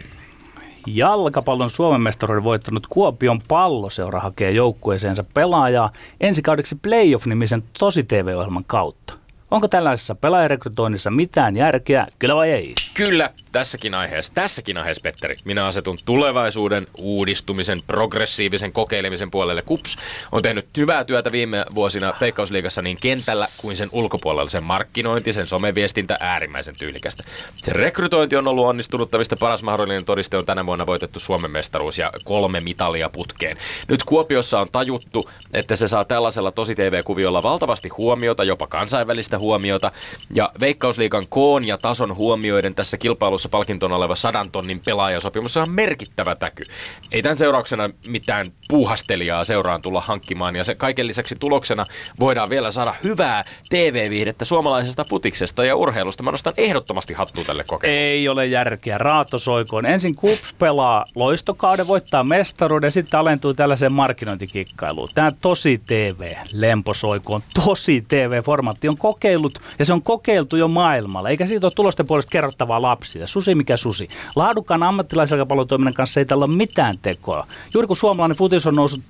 Jalkapallon 0.88 1.69
Suomen 1.69 2.01
mestaruuden 2.01 2.43
voittanut 2.43 2.88
Kuopion 2.88 3.41
palloseura 3.47 4.19
hakee 4.19 4.51
joukkueeseensa 4.51 5.23
pelaajaa 5.34 5.91
ensi 6.21 6.41
kaudeksi 6.41 6.75
Playoff-nimisen 6.81 7.63
Tosi 7.79 8.03
TV-ohjelman 8.03 8.63
kautta. 8.67 9.13
Onko 9.51 9.67
tällaisessa 9.67 10.15
pelaajarekrytoinnissa 10.15 11.11
mitään 11.11 11.55
järkeä, 11.55 12.07
kyllä 12.19 12.35
vai 12.35 12.51
ei? 12.51 12.73
Kyllä, 12.93 13.29
tässäkin 13.51 13.93
aiheessa, 13.93 14.33
tässäkin 14.33 14.77
aiheessa, 14.77 15.01
Petteri, 15.01 15.35
minä 15.45 15.65
asetun 15.65 15.97
tulevaisuuden, 16.05 16.87
uudistumisen, 17.01 17.79
progressiivisen 17.87 18.71
kokeilemisen 18.71 19.31
puolelle. 19.31 19.61
KUPS 19.61 19.97
on 20.31 20.41
tehnyt 20.41 20.67
hyvää 20.77 21.03
työtä 21.03 21.31
viime 21.31 21.65
vuosina 21.75 22.13
Veikkausliigassa 22.21 22.81
niin 22.81 22.97
kentällä 23.01 23.47
kuin 23.57 23.75
sen 23.75 23.89
ulkopuolella. 23.91 24.49
Sen 24.49 24.63
markkinointi, 24.63 25.33
sen 25.33 25.47
someviestintä 25.47 26.17
äärimmäisen 26.19 26.75
tyylikästä. 26.79 27.23
Se 27.55 27.73
rekrytointi 27.73 28.35
on 28.35 28.47
ollut 28.47 28.65
onnistunuttavista. 28.65 29.35
Paras 29.39 29.63
mahdollinen 29.63 30.05
todiste 30.05 30.37
on 30.37 30.45
tänä 30.45 30.65
vuonna 30.65 30.87
voitettu 30.87 31.19
Suomen 31.19 31.51
mestaruus 31.51 31.97
ja 31.97 32.11
kolme 32.23 32.59
mitalia 32.59 33.09
putkeen. 33.09 33.57
Nyt 33.87 34.03
Kuopiossa 34.03 34.59
on 34.59 34.67
tajuttu, 34.71 35.29
että 35.53 35.75
se 35.75 35.87
saa 35.87 36.05
tällaisella 36.05 36.51
tosi 36.51 36.75
TV-kuviolla 36.75 37.43
valtavasti 37.43 37.89
huomiota, 37.89 38.43
jopa 38.43 38.67
kansainvälistä 38.67 39.40
huomiota. 39.41 39.91
Ja 40.34 40.49
Veikkausliikan 40.60 41.25
koon 41.30 41.67
ja 41.67 41.77
tason 41.77 42.15
huomioiden 42.15 42.75
tässä 42.75 42.97
kilpailussa 42.97 43.49
palkintona 43.49 43.95
oleva 43.95 44.15
sadan 44.15 44.51
tonnin 44.51 44.82
pelaajasopimus 44.86 45.58
on 45.58 45.71
merkittävä 45.71 46.36
täky. 46.36 46.63
Ei 47.12 47.21
tämän 47.21 47.38
seurauksena 47.38 47.89
mitään 48.08 48.45
puuhastelijaa 48.67 49.43
seuraan 49.43 49.82
tulla 49.82 50.01
hankkimaan 50.01 50.56
ja 50.56 50.63
se 50.63 50.75
kaiken 50.75 51.08
lisäksi 51.08 51.36
tuloksena 51.36 51.86
voidaan 52.19 52.49
vielä 52.49 52.71
saada 52.71 52.95
hyvää 53.04 53.45
TV-viihdettä 53.69 54.45
suomalaisesta 54.45 55.06
futiksesta 55.10 55.65
ja 55.65 55.75
urheilusta. 55.75 56.23
Mä 56.23 56.32
nostan 56.32 56.54
ehdottomasti 56.58 57.13
hattua 57.13 57.43
tälle 57.43 57.63
kokeilulle. 57.63 58.01
Ei 58.01 58.30
ole 58.30 58.45
järkeä. 58.45 58.97
Raato 58.97 59.38
soikoon. 59.38 59.86
Ensin 59.86 60.15
Kups 60.15 60.54
pelaa 60.54 61.06
loistokauden, 61.15 61.88
voittaa 61.88 62.23
mestaruuden 62.23 62.88
ja 62.88 62.91
sitten 62.91 63.19
alentuu 63.19 63.54
tällaiseen 63.54 63.93
markkinointikikkailuun. 63.93 65.10
Tämä 65.15 65.32
tosi 65.32 65.82
TV, 65.88 66.32
lemposoikoon, 66.54 67.43
tosi 67.54 68.04
TV-formaatti 68.08 68.89
on 68.89 68.97
kokeillut 69.31 69.59
ja 69.79 69.85
se 69.85 69.93
on 69.93 70.01
kokeiltu 70.01 70.57
jo 70.57 70.67
maailmalla. 70.67 71.29
Eikä 71.29 71.47
siitä 71.47 71.65
ole 71.65 71.73
tulosten 71.75 72.07
puolesta 72.07 72.31
kerrottavaa 72.31 72.81
lapsille. 72.81 73.27
Susi 73.27 73.55
mikä 73.55 73.77
susi. 73.77 74.07
Laadukkaan 74.35 74.83
ammattilaiselkapallotoiminnan 74.83 75.93
kanssa 75.93 76.19
ei 76.19 76.25
tällä 76.25 76.45
ole 76.45 76.55
mitään 76.55 76.95
tekoa. 77.01 77.47
Juuri 77.73 77.87
kun 77.87 77.97
suomalainen 77.97 78.37
futis 78.37 78.67
on 78.67 78.75
noussut 78.75 79.01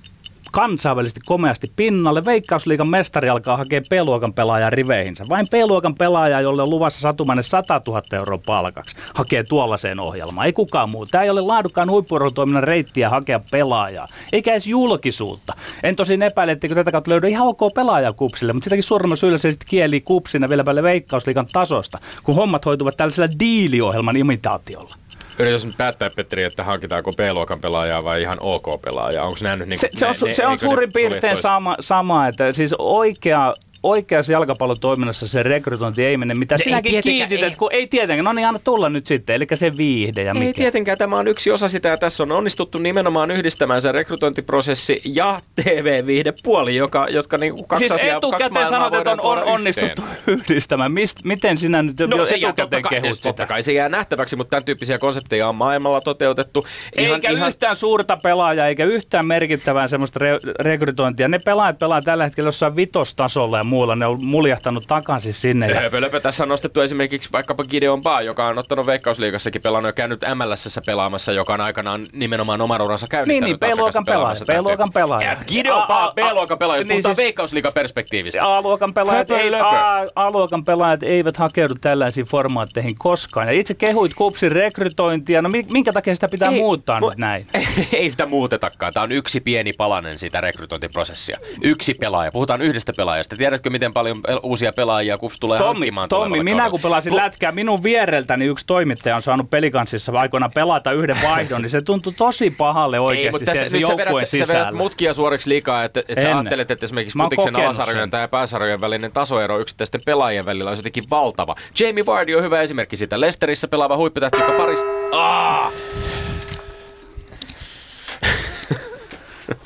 kansainvälisesti 0.52 1.20
komeasti 1.26 1.72
pinnalle. 1.76 2.24
Veikkausliikan 2.24 2.90
mestari 2.90 3.28
alkaa 3.28 3.56
hakea 3.56 3.80
P-luokan 3.90 4.32
pelaajaa 4.32 4.70
riveihinsä. 4.70 5.24
Vain 5.28 5.46
P-luokan 5.50 5.94
pelaaja, 5.94 6.40
jolle 6.40 6.62
on 6.62 6.70
luvassa 6.70 7.00
satumainen 7.00 7.42
100 7.42 7.80
000 7.86 8.02
euroa 8.12 8.38
palkaksi, 8.46 8.96
hakee 9.14 9.42
tuollaiseen 9.42 10.00
ohjelmaan. 10.00 10.46
Ei 10.46 10.52
kukaan 10.52 10.90
muu. 10.90 11.06
Tämä 11.06 11.24
ei 11.24 11.30
ole 11.30 11.40
laadukkaan 11.40 11.90
huippuurheilutoiminnan 11.90 12.64
reittiä 12.64 13.08
hakea 13.08 13.40
pelaajaa, 13.50 14.06
eikä 14.32 14.52
edes 14.52 14.66
julkisuutta. 14.66 15.52
En 15.82 15.96
tosin 15.96 16.22
epäile, 16.22 16.52
että 16.52 16.68
tätä 16.68 16.92
kautta 16.92 17.10
löydä 17.10 17.28
ihan 17.28 17.46
ok 17.46 17.74
pelaaja 17.74 18.12
kupsille, 18.12 18.52
mutta 18.52 18.64
sitäkin 18.64 18.84
suuremmassa 18.84 19.20
syyllä 19.20 19.38
se 19.38 19.50
sitten 19.50 19.68
kieli 19.68 20.00
kupsina 20.00 20.48
vielä 20.48 20.64
päälle 20.64 20.82
Veikkausliikan 20.82 21.46
tasosta, 21.52 21.98
kun 22.22 22.34
hommat 22.34 22.64
hoituvat 22.64 22.96
tällaisella 22.96 23.28
diiliohjelman 23.40 24.16
imitaatiolla. 24.16 25.01
Yritän 25.38 25.60
nyt 25.64 25.76
päättää, 25.76 26.10
Petteri, 26.16 26.42
että 26.44 26.64
hankitaanko 26.64 27.12
B-luokan 27.12 27.60
pelaajaa 27.60 28.04
vai 28.04 28.22
ihan 28.22 28.38
OK-pelaajaa. 28.40 29.24
Onko 29.24 29.38
nähnyt 29.42 29.68
niin 29.68 29.78
se, 29.78 29.88
se, 29.94 30.06
on, 30.06 30.14
ne, 30.24 30.34
se 30.34 30.46
on 30.46 30.58
suurin 30.58 30.92
piirtein 30.92 31.36
sama, 31.36 31.76
sama, 31.80 32.28
että 32.28 32.52
siis 32.52 32.74
oikea 32.78 33.54
oikeassa 33.82 34.32
jalkapallotoiminnassa 34.32 35.28
se 35.28 35.42
rekrytointi 35.42 36.04
ei 36.04 36.16
mene, 36.16 36.34
mitä 36.34 36.54
No 36.54 36.56
ei 36.58 36.64
sinäkin 36.64 37.02
kiitit, 37.02 37.42
ei. 37.42 37.50
kun 37.58 37.68
ei 37.72 37.86
tietenkään, 37.86 38.24
no 38.24 38.32
niin 38.32 38.46
anna 38.46 38.60
tulla 38.64 38.88
nyt 38.88 39.06
sitten, 39.06 39.36
eli 39.36 39.46
se 39.54 39.72
viihde 39.76 40.22
ja 40.22 40.32
Ei 40.34 40.38
mikä. 40.40 40.52
tietenkään, 40.52 40.98
tämä 40.98 41.16
on 41.16 41.28
yksi 41.28 41.50
osa 41.50 41.68
sitä 41.68 41.88
ja 41.88 41.96
tässä 41.98 42.22
on 42.22 42.32
onnistuttu 42.32 42.78
nimenomaan 42.78 43.30
yhdistämään 43.30 43.82
se 43.82 43.92
rekrytointiprosessi 43.92 45.00
ja 45.04 45.40
TV-viihdepuoli, 45.64 46.76
joka, 46.76 47.06
jotka 47.10 47.36
niin 47.38 47.54
kuin 47.54 47.68
kaksi 47.68 47.80
Siis 47.88 47.92
asiaa, 47.92 48.20
kaksi 48.20 48.50
maailmaa 48.50 48.78
sanot, 48.78 48.94
että 48.94 49.10
on, 49.10 49.20
on 49.38 49.44
onnistuttu 49.44 50.02
yhdistämään. 50.26 50.92
Mist, 50.92 51.16
miten 51.24 51.58
sinä 51.58 51.82
nyt 51.82 51.96
No 52.00 52.16
jo 52.16 52.24
se 52.24 52.34
totta 52.34 52.48
etukäteen 52.48 52.82
kai, 52.82 52.90
kehut 52.90 53.10
totta 53.10 53.28
sitä? 53.42 53.46
kai 53.46 53.62
se 53.62 53.72
jää 53.72 53.88
nähtäväksi, 53.88 54.36
mutta 54.36 54.50
tämän 54.50 54.64
tyyppisiä 54.64 54.98
konsepteja 54.98 55.48
on 55.48 55.54
maailmalla 55.54 56.00
toteutettu. 56.00 56.64
Eikä 56.96 57.30
yhtään 57.30 57.76
suurta 57.76 58.16
pelaajaa, 58.22 58.66
eikä 58.66 58.84
yhtään 58.84 59.26
merkittävää 59.26 59.86
semmoista 59.88 60.20
re- 60.20 60.52
rekrytointia. 60.60 61.28
Ne 61.28 61.38
pelaajat 61.44 61.78
pelaa 61.78 62.02
tällä 62.02 62.24
hetkellä 62.24 62.48
jossain 62.48 62.76
vitostasolla 62.76 63.58
ja 63.58 63.64
muulla. 63.72 63.96
Ne 63.96 64.06
on 64.06 64.18
muljahtanut 64.26 64.84
takaisin 64.88 65.34
sinne. 65.34 65.66
Ja 65.68 65.80
Höpö, 65.80 66.00
löpö. 66.00 66.20
Tässä 66.20 66.42
on 66.42 66.48
nostettu 66.48 66.80
esimerkiksi 66.80 67.28
vaikkapa 67.32 67.64
Gideon 67.64 68.02
Baa, 68.02 68.22
joka 68.22 68.46
on 68.46 68.58
ottanut 68.58 68.86
Veikkausliigassakin 68.86 69.62
pelannut 69.62 69.88
ja 69.88 69.92
käynyt 69.92 70.24
MLSssä 70.34 70.80
pelaamassa, 70.86 71.32
joka 71.32 71.54
on 71.54 71.60
aikanaan 71.60 72.06
nimenomaan 72.12 72.60
oman 72.60 72.82
uransa 72.82 73.06
käynnistänyt 73.10 73.60
Niin, 73.60 73.70
niin, 73.70 73.76
B-luokan 73.76 74.04
pelaaja, 74.04 74.36
B-luokan 74.46 74.92
pelaaja. 74.94 75.30
Ja 75.30 75.36
Gideon 75.46 75.86
Baa, 75.88 76.12
B-luokan 76.14 76.58
pelaaja, 76.58 76.78
jos 76.78 76.86
niin 76.86 76.94
puhutaan 76.96 77.14
siis- 77.14 77.24
Veikkausliigaperspektiivistä. 77.24 78.44
A-luokan 78.44 78.94
pelaajat, 78.94 79.28
Höpö, 79.28 79.40
ei, 79.42 79.50
löpö. 79.50 79.64
A- 79.64 80.06
A-luokan 80.16 80.64
pelaajat 80.64 81.02
eivät 81.02 81.36
hakeudu 81.36 81.74
tällaisiin 81.80 82.26
formaatteihin 82.26 82.94
koskaan. 82.98 83.46
Ja 83.46 83.52
itse 83.60 83.74
kehuit 83.74 84.14
kupsin 84.14 84.52
rekrytointia. 84.52 85.42
No 85.42 85.48
mi- 85.48 85.66
minkä 85.72 85.92
takia 85.92 86.14
sitä 86.14 86.28
pitää 86.28 86.48
Ei, 86.50 86.58
muuttaa 86.58 87.00
mu- 87.00 87.08
nyt 87.08 87.18
näin? 87.18 87.46
Ei 87.92 88.10
sitä 88.10 88.26
muutetakaan. 88.26 88.92
Tämä 88.92 89.04
on 89.04 89.12
yksi 89.12 89.40
pieni 89.40 89.72
palanen 89.72 90.18
sitä 90.18 90.40
rekrytointiprosessia. 90.40 91.38
Yksi 91.62 91.94
pelaaja. 91.94 92.32
Puhutaan 92.32 92.62
yhdestä 92.62 92.92
pelaajasta. 92.96 93.36
Tiedätkö, 93.62 93.70
miten 93.70 93.92
paljon 93.92 94.20
uusia 94.42 94.72
pelaajia 94.72 95.18
KUPS 95.18 95.40
tulee 95.40 95.58
Tommi, 95.58 95.74
hankkimaan 95.74 96.08
Tommi 96.08 96.42
minä 96.42 96.56
kaudella? 96.56 96.70
kun 96.70 96.80
pelasin 96.80 97.12
Lu- 97.12 97.16
lätkää, 97.16 97.52
minun 97.52 97.82
viereltäni 97.82 98.44
yksi 98.44 98.66
toimittaja 98.66 99.16
on 99.16 99.22
saanut 99.22 99.50
pelikanssissa 99.50 100.12
aikoinaan 100.14 100.52
pelata 100.52 100.92
yhden 100.92 101.16
vaihdon, 101.22 101.62
niin 101.62 101.70
se 101.70 101.80
tuntui 101.80 102.12
tosi 102.12 102.50
pahalle 102.50 102.96
Ei, 102.96 103.00
oikeasti 103.00 103.30
mutta 103.30 103.44
tässä, 103.52 103.66
vedät, 103.66 103.80
joukkueen 103.80 104.26
sä 104.26 104.36
vedät 104.36 104.46
sisällä. 104.46 104.72
mutkia 104.72 105.14
suoriksi 105.14 105.48
liikaa, 105.48 105.84
että, 105.84 106.00
että 106.00 106.22
sä 106.22 106.28
ajattelet, 106.38 106.70
että 106.70 106.86
esimerkiksi 106.86 107.18
futiksen 107.18 107.56
alasarjojen 107.56 108.10
tai 108.10 108.28
pääsarjojen 108.28 108.80
välinen 108.80 109.12
tasoero 109.12 109.58
yksittäisten 109.60 110.00
pelaajien 110.06 110.46
välillä 110.46 110.70
on 110.70 110.76
jotenkin 110.76 111.04
valtava. 111.10 111.54
Jamie 111.80 112.06
Vardy 112.06 112.34
on 112.34 112.42
hyvä 112.42 112.60
esimerkki 112.60 112.96
sitä. 112.96 113.20
Lesterissä 113.20 113.68
pelaava 113.68 113.96
huipputähti, 113.96 114.38
joka 114.38 114.52
paris... 114.52 114.78
Aa! 115.12 115.70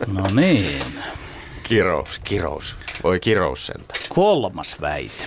No 0.07 0.23
niin. 0.35 0.83
Kirous, 1.69 2.21
kirous. 2.25 2.77
Voi 3.05 3.21
kirous 3.21 3.67
sentään. 3.67 4.01
Kolmas 4.09 4.81
väite. 4.81 5.25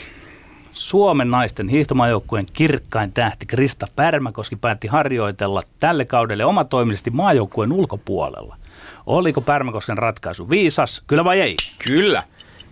Suomen 0.72 1.32
naisten 1.32 1.70
hiihtomaajoukkueen 1.70 2.46
kirkkain 2.54 3.14
tähti 3.14 3.46
Krista 3.46 3.88
Pärmäkoski 3.96 4.56
päätti 4.56 4.88
harjoitella 4.88 5.62
tälle 5.80 6.06
kaudelle 6.06 6.46
omatoimisesti 6.46 7.10
maajoukkueen 7.10 7.72
ulkopuolella. 7.72 8.58
Oliko 9.06 9.42
Pärmäkosken 9.42 9.98
ratkaisu 9.98 10.50
viisas, 10.50 11.04
kyllä 11.08 11.24
vai 11.24 11.42
ei? 11.42 11.56
Kyllä. 11.88 12.24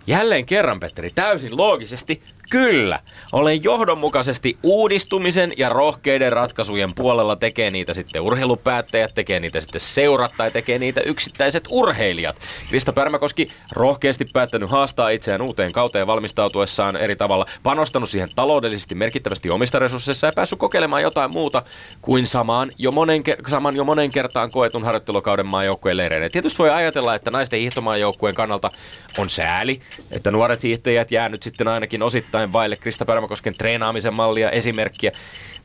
Jälleen 0.06 0.46
kerran, 0.46 0.80
Petteri, 0.80 1.10
täysin 1.14 1.56
loogisesti 1.56 2.22
kyllä. 2.50 3.00
Olen 3.32 3.64
johdonmukaisesti 3.64 4.58
uudistumisen 4.62 5.52
ja 5.56 5.68
rohkeiden 5.68 6.32
ratkaisujen 6.32 6.94
puolella. 6.94 7.36
Tekee 7.36 7.70
niitä 7.70 7.94
sitten 7.94 8.22
urheilupäättäjät, 8.22 9.14
tekee 9.14 9.40
niitä 9.40 9.60
sitten 9.60 9.80
seurat 9.80 10.34
tai 10.36 10.50
tekee 10.50 10.78
niitä 10.78 11.00
yksittäiset 11.00 11.64
urheilijat. 11.70 12.36
Krista 12.68 12.92
Pärmäkoski 12.92 13.48
rohkeasti 13.72 14.24
päättänyt 14.32 14.70
haastaa 14.70 15.08
itseään 15.08 15.42
uuteen 15.42 15.72
kauteen 15.72 16.06
valmistautuessaan 16.06 16.96
eri 16.96 17.16
tavalla. 17.16 17.46
Panostanut 17.62 18.08
siihen 18.08 18.28
taloudellisesti 18.34 18.94
merkittävästi 18.94 19.50
omista 19.50 19.78
resursseissa 19.78 20.26
ja 20.26 20.32
päässyt 20.36 20.58
kokeilemaan 20.58 21.02
jotain 21.02 21.32
muuta 21.32 21.62
kuin 22.02 22.26
samaan 22.26 22.70
jo 22.78 22.92
monen, 22.92 23.22
saman 23.48 23.76
jo 23.76 23.84
monen 23.84 24.10
kertaan 24.10 24.50
koetun 24.50 24.84
harjoittelukauden 24.84 25.46
maajoukkueen 25.46 25.96
leireille. 25.96 26.28
Tietysti 26.28 26.58
voi 26.58 26.70
ajatella, 26.70 27.14
että 27.14 27.30
naisten 27.30 27.60
hiihtomaajoukkueen 27.60 28.34
kannalta 28.34 28.70
on 29.18 29.30
sääli, 29.30 29.80
että 30.10 30.30
nuoret 30.30 30.62
hiihtäjät 30.62 31.10
jää 31.10 31.28
nyt 31.28 31.42
sitten 31.42 31.68
ainakin 31.68 32.02
osittain 32.02 32.37
vaille 32.52 32.76
Krista 32.76 33.04
Pärmäkosken 33.04 33.54
treenaamisen 33.58 34.16
mallia, 34.16 34.50
esimerkkiä. 34.50 35.12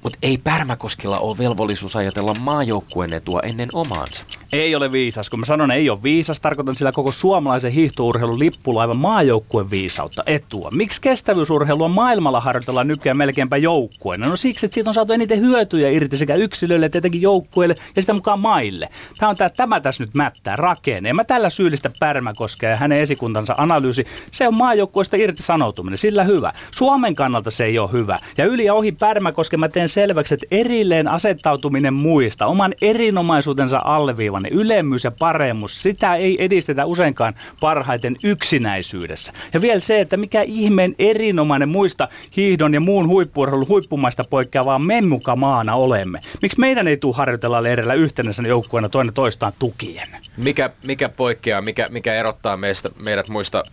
Mutta 0.04 0.20
ei 0.22 0.38
Pärmäkoskella 0.38 1.20
ole 1.20 1.38
velvollisuus 1.38 1.96
ajatella 1.96 2.34
maajoukkueen 2.40 3.14
etua 3.14 3.40
ennen 3.40 3.70
omaansa. 3.74 4.26
Ei 4.54 4.76
ole 4.76 4.92
viisas. 4.92 5.30
Kun 5.30 5.40
mä 5.40 5.46
sanon 5.46 5.72
ei 5.72 5.90
ole 5.90 6.04
viisas, 6.04 6.40
tarkoitan 6.40 6.76
sillä 6.76 6.92
koko 6.92 7.12
suomalaisen 7.12 7.72
hiihtourheilun 7.72 8.40
lippulaivan 8.40 9.00
maajoukkueen 9.00 9.72
viisautta, 9.72 10.24
etua. 10.26 10.70
Miksi 10.76 11.02
kestävyysurheilua 11.02 11.88
maailmalla 11.88 12.40
harjoitellaan 12.40 12.88
nykyään 12.88 13.18
melkeinpä 13.18 13.58
joukkueena? 13.58 14.28
No 14.28 14.36
siksi, 14.36 14.66
että 14.66 14.74
siitä 14.74 14.90
on 14.90 14.94
saatu 14.94 15.14
eniten 15.14 15.40
hyötyjä 15.40 15.90
irti 15.90 16.18
sekä 16.18 16.34
yksilöille 16.34 16.86
että 16.86 16.98
etenkin 16.98 17.22
joukkueille 17.22 17.76
ja 17.96 18.02
sitä 18.02 18.14
mukaan 18.14 18.40
maille. 18.40 18.90
Tämä 19.20 19.30
on 19.30 19.36
tää, 19.36 19.50
tämä 19.50 19.80
tässä 19.80 20.04
nyt 20.04 20.14
mättää, 20.14 20.56
rakenne. 20.56 21.10
En 21.10 21.16
mä 21.16 21.24
tällä 21.24 21.50
syyllistä 21.50 21.92
Pärmäkoskea 22.00 22.70
ja 22.70 22.76
hänen 22.76 23.02
esikuntansa 23.02 23.56
analyysi. 23.58 24.06
Se 24.32 24.48
on 24.48 24.58
maajoukkueesta 24.58 25.18
irti 25.18 25.44
sanoutuminen, 25.44 25.98
sillä 25.98 26.24
hyvä. 26.24 26.54
Suomen 26.72 27.16
kannalta 27.16 27.52
se 27.52 27.66
ei 27.66 27.80
ole 27.80 27.92
hyvä. 27.92 28.18
Ja 28.38 28.46
yli 28.46 28.66
ja 28.66 28.74
ohi 28.74 28.92
Pärmäkosken 28.92 29.60
mä 29.60 29.70
teen 29.70 29.90
selväksi, 29.90 30.34
että 30.34 30.46
erilleen 30.52 31.08
asettautuminen 31.08 31.94
muista, 31.94 32.46
oman 32.46 32.74
erinomaisuutensa 32.82 33.80
alleviivanne, 33.84 34.50
ylemmyys 34.50 35.04
ja 35.04 35.12
paremmus, 35.12 35.84
sitä 35.84 36.16
ei 36.16 36.38
edistetä 36.40 36.86
useinkaan 36.86 37.34
parhaiten 37.62 38.16
yksinäisyydessä. 38.24 39.34
Ja 39.54 39.62
vielä 39.62 39.80
se, 39.80 40.00
että 40.00 40.18
mikä 40.18 40.42
ihmeen 40.42 40.96
erinomainen 41.00 41.70
muista 41.70 42.08
hiihdon 42.38 42.74
ja 42.74 42.82
muun 42.82 43.08
huippuurheilun 43.08 43.68
huippumaista 43.68 44.24
poikkeavaa 44.30 44.80
memmukamaana 44.80 45.76
olemme. 45.76 46.20
Miksi 46.42 46.60
meidän 46.60 46.88
ei 46.88 46.98
tule 46.98 47.16
harjoitella 47.16 47.64
leirillä 47.64 47.94
yhtenäisenä 47.94 48.48
joukkueena 48.48 48.90
toinen 48.90 49.14
toistaan 49.14 49.54
tukien? 49.60 50.08
Mikä, 50.38 50.70
mikä 50.88 51.10
poikkeaa, 51.10 51.62
mikä, 51.62 51.88
mikä 51.90 52.14
erottaa 52.14 52.58
meistä, 52.58 52.90
meidät 53.06 53.30
muista 53.30 53.64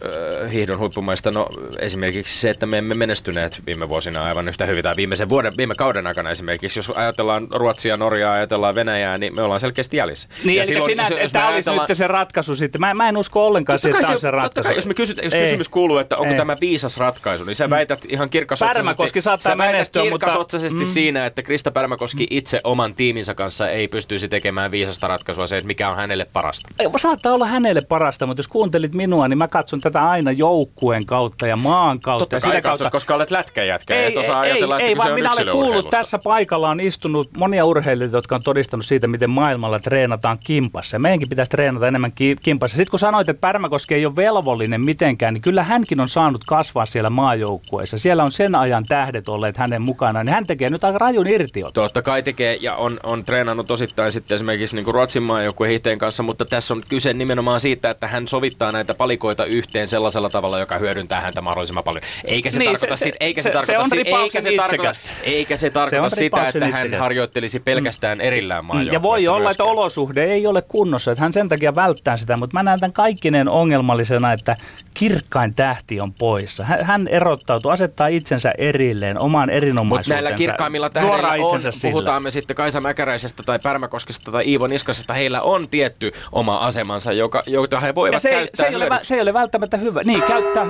äh, 0.44 0.52
hiihdon 0.52 0.78
huippumaista? 0.78 1.30
No 1.30 1.48
esimerkiksi 1.78 2.40
se, 2.40 2.50
että 2.50 2.66
me 2.66 2.79
emme 2.80 2.94
menestyneet 2.94 3.62
viime 3.66 3.88
vuosina 3.88 4.24
aivan 4.24 4.48
yhtä 4.48 4.66
hyvin, 4.66 4.82
tai 4.82 4.96
viimeisen 4.96 5.28
vuoden, 5.28 5.52
viime 5.56 5.74
kauden 5.74 6.06
aikana 6.06 6.30
esimerkiksi. 6.30 6.78
Jos 6.78 6.90
ajatellaan 6.90 7.48
Ruotsia, 7.54 7.96
Norjaa, 7.96 8.32
ajatellaan 8.32 8.74
Venäjää, 8.74 9.18
niin 9.18 9.36
me 9.36 9.42
ollaan 9.42 9.60
selkeästi 9.60 9.96
jäljessä. 9.96 10.28
Niin, 10.44 10.56
Ja 10.58 10.66
silloin, 10.66 10.90
sinä, 10.90 11.02
jos- 11.02 11.10
että 11.18 11.28
tämä 11.32 11.48
olisi 11.48 11.70
nyt 11.70 11.80
se 11.96 12.06
ratkaisu 12.06 12.54
sitten. 12.54 12.80
Mä, 12.80 12.94
mä 12.94 13.08
en 13.08 13.16
usko 13.16 13.46
ollenkaan 13.46 13.78
siihen, 13.78 13.96
että 13.96 14.02
tämä 14.06 14.14
on 14.14 14.20
se, 14.20 14.22
se 14.22 14.30
ratkaisu. 14.30 14.68
kai, 14.68 14.76
jos, 14.76 14.86
me 14.86 14.94
kysyt, 14.94 15.20
jos 15.22 15.34
Ei. 15.34 15.42
kysymys 15.44 15.68
kuuluu, 15.68 15.98
että 15.98 16.16
onko 16.16 16.26
Ei. 16.26 16.32
Mm. 16.32 16.36
tämä 16.36 16.56
viisas 16.60 16.96
ratkaisu, 16.96 17.44
niin 17.44 17.54
sä 17.56 17.70
väität 17.70 18.04
ihan 18.08 18.30
kirkasotsaisesti, 18.30 19.20
saattaa 19.20 19.52
sä 19.52 19.56
menestyä, 19.56 20.02
mutta- 20.10 20.26
kirkasotsaisesti 20.26 20.84
siinä, 20.86 21.26
että 21.26 21.42
Krista 21.42 21.70
Pärmäkoski 21.70 22.26
itse 22.30 22.60
oman 22.64 22.94
tiiminsä 22.94 23.34
kanssa 23.34 23.68
ei 23.68 23.88
pystyisi 23.88 24.28
tekemään 24.28 24.70
viisasta 24.70 25.08
ratkaisua, 25.08 25.46
se, 25.46 25.56
että 25.56 25.66
mikä 25.66 25.90
on 25.90 25.96
hänelle 25.96 26.24
parasta. 26.32 26.68
Ei, 26.78 26.86
Saattaa 26.96 27.32
olla 27.34 27.46
hänelle 27.46 27.80
parasta, 27.80 28.26
mutta 28.26 28.38
jos 28.40 28.48
kuuntelit 28.48 28.94
minua, 28.94 29.28
niin 29.28 29.38
mä 29.38 29.48
katson 29.48 29.80
tätä 29.80 30.00
aina 30.00 30.32
joukkueen 30.32 31.06
kautta 31.06 31.48
ja 31.48 31.56
maan 31.56 32.00
kautta. 32.00 32.22
Totta 32.22 32.36
ja 32.36 32.40
sitä 32.40 32.69
kautta, 32.70 32.90
koska 32.90 33.14
olet 33.14 33.30
lätkäjätkä, 33.30 34.02
et 34.02 34.16
osaa 34.16 34.40
ajatella, 34.40 34.78
ei, 34.78 34.82
että 34.82 34.88
ei, 34.88 34.96
vaan 34.96 35.14
minä 35.14 35.30
olen 35.32 35.52
kuullut 35.52 35.90
tässä 35.90 36.18
paikalla 36.24 36.68
on 36.68 36.80
istunut 36.80 37.30
monia 37.36 37.64
urheilijoita, 37.64 38.16
jotka 38.16 38.34
on 38.34 38.42
todistanut 38.42 38.86
siitä, 38.86 39.08
miten 39.08 39.30
maailmalla 39.30 39.78
treenataan 39.78 40.38
kimpassa. 40.46 40.98
Meidänkin 40.98 41.28
pitäisi 41.28 41.50
treenata 41.50 41.88
enemmän 41.88 42.12
ki- 42.12 42.36
kimpassa. 42.42 42.76
Sitten 42.76 42.90
kun 42.90 42.98
sanoit, 42.98 43.28
että 43.28 43.40
Pärmäkoski 43.40 43.94
ei 43.94 44.06
ole 44.06 44.16
velvollinen 44.16 44.84
mitenkään, 44.84 45.34
niin 45.34 45.42
kyllä 45.42 45.62
hänkin 45.62 46.00
on 46.00 46.08
saanut 46.08 46.44
kasvaa 46.44 46.86
siellä 46.86 47.10
maajoukkueessa. 47.10 47.98
Siellä 47.98 48.22
on 48.22 48.32
sen 48.32 48.54
ajan 48.54 48.84
tähdet 48.88 49.28
olleet 49.28 49.56
hänen 49.56 49.82
mukanaan, 49.82 50.26
niin 50.26 50.34
hän 50.34 50.46
tekee 50.46 50.70
nyt 50.70 50.84
aika 50.84 50.98
rajun 50.98 51.26
irtiot. 51.26 51.74
Totta 51.74 52.02
kai 52.02 52.22
tekee 52.22 52.58
ja 52.60 52.74
on, 52.74 53.00
on 53.02 53.24
treenannut 53.24 53.70
osittain 53.70 54.12
sitten 54.12 54.34
esimerkiksi 54.34 54.76
niin 54.76 54.84
kuin 54.84 54.94
Ruotsin 54.94 55.22
maajoukkueen 55.22 55.70
hiihteen 55.70 55.98
kanssa, 55.98 56.22
mutta 56.22 56.44
tässä 56.44 56.74
on 56.74 56.82
kyse 56.88 57.12
nimenomaan 57.12 57.60
siitä, 57.60 57.90
että 57.90 58.06
hän 58.06 58.28
sovittaa 58.28 58.72
näitä 58.72 58.94
palikoita 58.94 59.44
yhteen 59.44 59.88
sellaisella 59.88 60.30
tavalla, 60.30 60.58
joka 60.58 60.78
hyödyntää 60.78 61.20
häntä 61.20 61.40
mahdollisimman 61.40 61.84
paljon. 61.84 62.02
Eikä 62.24 62.50
se 62.50 62.58
Niin, 62.60 62.70
tarkoita, 62.72 62.96
se- 62.96 63.04
sit, 63.04 63.14
eikä 63.20 63.42
se- 63.42 63.48
se, 63.48 63.48
se 63.50 63.52
tarkoita, 63.52 63.80
on 63.82 63.90
sit, 63.90 64.06
eikä 64.06 64.40
se 64.40 64.52
tarkoita, 64.56 64.92
eikä 65.24 65.56
se 65.56 65.60
Se 65.60 65.70
tarkoita 65.70 66.04
on 66.04 66.10
sitä, 66.10 66.48
että 66.48 66.60
hän 66.64 66.68
itsekästä. 66.74 66.98
harjoittelisi 66.98 67.60
pelkästään 67.60 68.20
erillään 68.20 68.64
maajoukkueesta 68.64 68.94
Ja 68.96 69.02
voi 69.02 69.28
olla, 69.28 69.50
että 69.50 69.62
myöskään. 69.64 69.68
olosuhde 69.68 70.24
ei 70.24 70.46
ole 70.46 70.62
kunnossa, 70.62 71.12
että 71.12 71.22
hän 71.22 71.32
sen 71.32 71.48
takia 71.48 71.74
välttää 71.74 72.16
sitä, 72.16 72.36
mutta 72.36 72.54
mä 72.58 72.62
näen 72.62 72.80
tämän 72.80 72.92
kaikkineen 72.92 73.48
ongelmallisena, 73.48 74.32
että 74.32 74.56
kirkkain 74.94 75.54
tähti 75.54 76.00
on 76.00 76.12
poissa. 76.14 76.64
Hän, 76.64 77.08
erottautuu, 77.08 77.70
asettaa 77.70 78.06
itsensä 78.06 78.52
erilleen, 78.58 79.20
oman 79.20 79.40
Mutta 79.42 79.52
erinomaisuutensa. 79.52 80.14
näillä 80.14 80.32
kirkkaimmilla 80.32 80.90
tähdillä 80.90 81.28
on, 81.44 81.60
sillä. 81.62 81.92
puhutaan 81.92 82.22
me 82.22 82.30
sitten 82.30 82.56
Kaisa 82.56 82.80
Mäkäräisestä 82.80 83.42
tai 83.46 83.58
Pärmäkoskesta 83.62 84.32
tai 84.32 84.42
Iivo 84.46 84.66
Niskasesta, 84.66 85.14
heillä 85.14 85.40
on 85.40 85.68
tietty 85.68 86.12
oma 86.32 86.56
asemansa, 86.58 87.12
joka, 87.12 87.42
jota 87.46 87.80
he 87.80 87.94
voivat 87.94 88.12
Ja 88.12 88.18
se, 88.18 88.30
käyttää 88.30 88.66
se, 88.66 88.70
ei 88.70 88.76
ole, 88.76 88.88
se 89.02 89.14
ei 89.14 89.20
ole 89.20 89.32
välttämättä 89.34 89.76
hyvä. 89.76 90.00
Niin, 90.04 90.22
käyttää... 90.22 90.66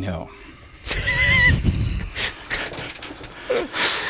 Joo. 0.00 0.30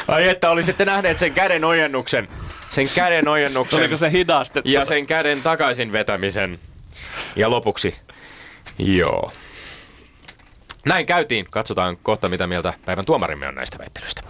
Ai 0.09 0.29
että 0.29 0.51
olisitte 0.51 0.85
nähneet 0.85 1.19
sen 1.19 1.33
käden 1.33 1.65
ojennuksen. 1.65 2.29
Sen 2.71 2.89
käden 2.89 3.29
ojennuksen. 3.29 3.81
Oliko 3.81 3.97
se 3.97 4.11
hidastettu? 4.11 4.71
Ja 4.71 4.85
sen 4.85 5.07
käden 5.07 5.43
takaisin 5.43 5.93
vetämisen. 5.93 6.59
Ja 7.37 7.51
lopuksi, 7.51 7.95
joo. 8.79 9.33
Näin 10.87 11.07
käytiin. 11.07 11.47
Katsotaan 11.51 11.97
kohta, 11.97 12.29
mitä 12.29 12.47
mieltä 12.47 12.75
päivän 12.87 13.05
tuomarimme 13.05 13.49
on 13.49 13.55
näistä 13.55 13.79
väittelyistä. 13.79 14.23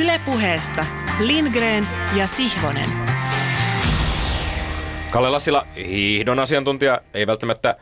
Ylepuheessa 0.00 0.86
Lindgren 1.18 1.88
ja 2.14 2.26
Sihvonen. 2.26 2.90
Kalle 5.10 5.30
Lassila, 5.30 5.66
hiihdon 5.76 6.38
asiantuntija, 6.38 7.00
ei 7.14 7.26
välttämättä 7.26 7.76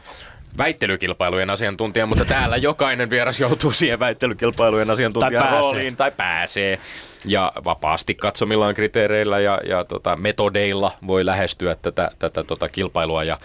väittelykilpailujen 0.59 1.51
asiantuntija, 1.51 2.07
mutta 2.07 2.25
täällä 2.25 2.57
jokainen 2.57 3.11
vieras 3.11 3.41
joutuu 3.41 3.73
siihen 3.73 3.99
väittelykilpailujen 3.99 4.91
asiantuntijan 4.91 5.43
Tai 5.43 5.51
pääsee. 5.53 5.61
rooliin 5.61 5.97
tai 5.97 6.11
pääsee. 6.11 6.79
Ja 7.25 7.53
vapaasti 7.65 8.15
katsomillaan 8.15 8.75
kriteereillä 8.75 9.41
ja, 9.41 9.61
ja 9.69 9.85
tota, 9.85 10.17
metodeilla 10.17 10.93
voi 11.07 11.27
lähestyä 11.27 11.77
tätä, 11.83 12.11
tätä 12.19 12.45
tota, 12.45 12.69
kilpailua 12.69 13.25
ja 13.25 13.39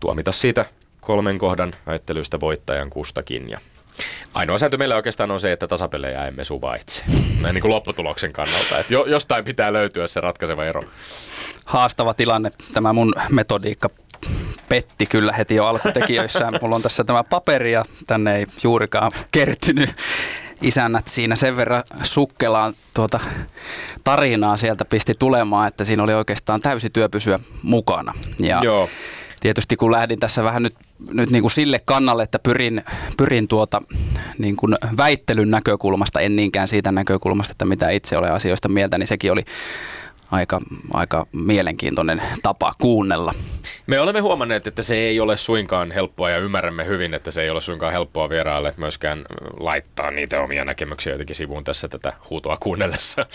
tuomita 0.00 0.32
siitä 0.32 0.66
kolmen 1.00 1.38
kohdan 1.38 1.72
väittelystä 1.86 2.40
voittajan 2.40 2.90
kustakin. 2.90 3.50
Ja 3.50 3.60
ainoa 4.34 4.58
sääntö 4.58 4.76
meillä 4.76 4.96
oikeastaan 4.96 5.30
on 5.30 5.40
se, 5.40 5.52
että 5.52 5.68
tasapelejä 5.68 6.26
emme 6.26 6.44
suvaitse. 6.44 7.04
Näin 7.40 7.54
niin 7.54 7.62
kuin 7.62 7.72
lopputuloksen 7.72 8.32
kannalta. 8.32 8.78
Että 8.78 8.94
jo, 8.94 9.04
jostain 9.04 9.44
pitää 9.44 9.72
löytyä 9.72 10.06
se 10.06 10.20
ratkaiseva 10.20 10.64
ero. 10.64 10.84
haastava 11.64 12.14
tilanne. 12.14 12.50
Tämä 12.72 12.92
mun 12.92 13.14
metodiikka 13.30 13.90
petti 14.72 15.06
kyllä 15.06 15.32
heti 15.32 15.54
jo 15.54 15.66
alkutekijöissään. 15.66 16.58
Mulla 16.62 16.76
on 16.76 16.82
tässä 16.82 17.04
tämä 17.04 17.24
paperi 17.24 17.72
ja 17.72 17.84
tänne 18.06 18.36
ei 18.36 18.46
juurikaan 18.64 19.12
kertynyt 19.30 19.94
isännät 20.62 21.08
siinä 21.08 21.36
sen 21.36 21.56
verran 21.56 21.84
sukkelaan 22.02 22.74
tuota 22.94 23.20
tarinaa 24.04 24.56
sieltä 24.56 24.84
pisti 24.84 25.14
tulemaan, 25.18 25.68
että 25.68 25.84
siinä 25.84 26.02
oli 26.02 26.14
oikeastaan 26.14 26.60
täysi 26.60 26.90
työ 26.90 27.08
pysyä 27.08 27.38
mukana. 27.62 28.14
Ja 28.38 28.60
Joo. 28.62 28.88
tietysti 29.40 29.76
kun 29.76 29.92
lähdin 29.92 30.20
tässä 30.20 30.44
vähän 30.44 30.62
nyt, 30.62 30.74
nyt 31.10 31.30
niin 31.30 31.42
kuin 31.42 31.52
sille 31.52 31.78
kannalle, 31.84 32.22
että 32.22 32.38
pyrin, 32.38 32.82
pyrin 33.16 33.48
tuota 33.48 33.82
niin 34.38 34.56
kuin 34.56 34.76
väittelyn 34.96 35.50
näkökulmasta, 35.50 36.20
en 36.20 36.36
niinkään 36.36 36.68
siitä 36.68 36.92
näkökulmasta, 36.92 37.52
että 37.52 37.64
mitä 37.64 37.90
itse 37.90 38.16
olen 38.16 38.32
asioista 38.32 38.68
mieltä, 38.68 38.98
niin 38.98 39.06
sekin 39.06 39.32
oli 39.32 39.42
aika, 40.32 40.60
aika 40.92 41.26
mielenkiintoinen 41.32 42.22
tapa 42.42 42.72
kuunnella. 42.80 43.34
Me 43.86 44.00
olemme 44.00 44.20
huomanneet, 44.20 44.66
että 44.66 44.82
se 44.82 44.94
ei 44.94 45.20
ole 45.20 45.36
suinkaan 45.36 45.90
helppoa 45.90 46.30
ja 46.30 46.38
ymmärrämme 46.38 46.86
hyvin, 46.86 47.14
että 47.14 47.30
se 47.30 47.42
ei 47.42 47.50
ole 47.50 47.60
suinkaan 47.60 47.92
helppoa 47.92 48.28
vieraalle 48.28 48.74
myöskään 48.76 49.24
laittaa 49.60 50.10
niitä 50.10 50.40
omia 50.40 50.64
näkemyksiä 50.64 51.12
jotenkin 51.12 51.36
sivuun 51.36 51.64
tässä 51.64 51.88
tätä 51.88 52.12
huutoa 52.30 52.56
kuunnellessa. 52.56 53.26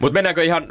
Mutta 0.00 0.14
mennäänkö 0.14 0.44
ihan 0.44 0.68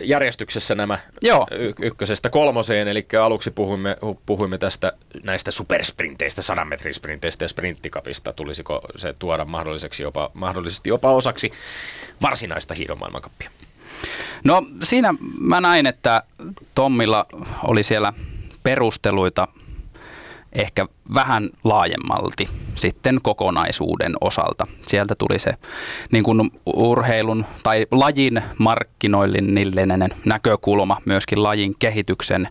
järjestyksessä 0.00 0.74
nämä 0.74 0.98
Joo. 1.22 1.46
y- 1.50 1.72
ykkösestä 1.82 2.30
kolmoseen, 2.30 2.88
eli 2.88 3.06
aluksi 3.22 3.50
puhuimme, 3.50 3.96
hu- 4.04 4.20
puhuimme 4.26 4.58
tästä 4.58 4.92
näistä 5.22 5.50
supersprinteistä, 5.50 6.42
100 6.42 6.64
metrin 6.64 6.94
sprinteistä 6.94 7.44
ja 7.44 7.48
sprinttikapista. 7.48 8.32
Tulisiko 8.32 8.80
se 8.96 9.12
tuoda 9.18 9.44
mahdolliseksi 9.44 10.02
jopa, 10.02 10.30
mahdollisesti 10.34 10.88
jopa 10.88 11.10
osaksi 11.10 11.52
varsinaista 12.22 12.74
hiidon 12.74 12.98
maailmankappia? 12.98 13.50
No 14.44 14.62
siinä 14.84 15.14
mä 15.40 15.60
näin, 15.60 15.86
että 15.86 16.22
Tommilla 16.74 17.26
oli 17.64 17.82
siellä 17.82 18.12
perusteluita 18.62 19.48
ehkä 20.52 20.84
vähän 21.14 21.50
laajemmalti 21.64 22.48
sitten 22.76 23.18
kokonaisuuden 23.22 24.12
osalta. 24.20 24.66
Sieltä 24.82 25.14
tuli 25.14 25.38
se 25.38 25.54
niin 26.12 26.24
kuin 26.24 26.50
urheilun 26.66 27.44
tai 27.62 27.86
lajin 27.90 28.42
markkinoillinen 28.58 30.08
näkökulma, 30.24 30.96
myöskin 31.04 31.42
lajin 31.42 31.74
kehityksen 31.78 32.48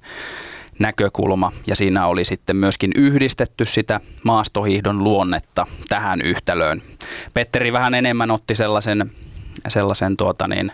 näkökulma 0.80 1.52
ja 1.68 1.76
siinä 1.76 2.08
oli 2.08 2.26
sitten 2.26 2.56
myöskin 2.56 2.92
yhdistetty 2.96 3.66
sitä 3.66 4.00
maastohiihdon 4.24 5.04
luonnetta 5.04 5.68
tähän 5.90 6.22
yhtälöön. 6.22 6.82
Petteri 7.34 7.74
vähän 7.74 7.94
enemmän 7.94 8.32
otti 8.32 8.56
sellaisen, 8.56 9.12
sellaisen 9.68 10.18
tuota 10.18 10.48
niin, 10.48 10.72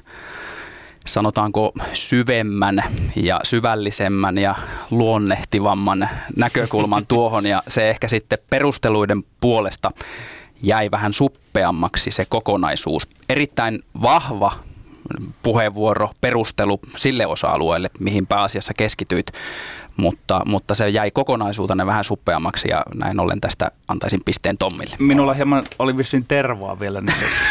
sanotaanko 1.07 1.73
syvemmän 1.93 2.83
ja 3.15 3.39
syvällisemmän 3.43 4.37
ja 4.37 4.55
luonnehtivamman 4.91 6.09
näkökulman 6.35 7.05
tuohon 7.13 7.45
ja 7.45 7.63
se 7.67 7.89
ehkä 7.89 8.07
sitten 8.07 8.39
perusteluiden 8.49 9.23
puolesta 9.41 9.91
jäi 10.61 10.91
vähän 10.91 11.13
suppeammaksi 11.13 12.11
se 12.11 12.25
kokonaisuus. 12.25 13.07
Erittäin 13.29 13.83
vahva 14.01 14.51
puheenvuoro, 15.43 16.09
perustelu 16.21 16.79
sille 16.97 17.25
osa-alueelle, 17.25 17.89
mihin 17.99 18.27
pääasiassa 18.27 18.73
keskityit, 18.73 19.31
mutta, 19.97 20.41
mutta 20.45 20.75
se 20.75 20.89
jäi 20.89 21.11
kokonaisuutena 21.11 21.85
vähän 21.85 22.03
suppeammaksi 22.03 22.67
ja 22.69 22.83
näin 22.95 23.19
ollen 23.19 23.41
tästä 23.41 23.71
antaisin 23.87 24.19
pisteen 24.25 24.57
Tommille. 24.57 24.95
Minulla 24.99 25.33
hieman 25.33 25.63
oli 25.79 25.97
vissiin 25.97 26.25
tervaa 26.27 26.79
vielä 26.79 27.03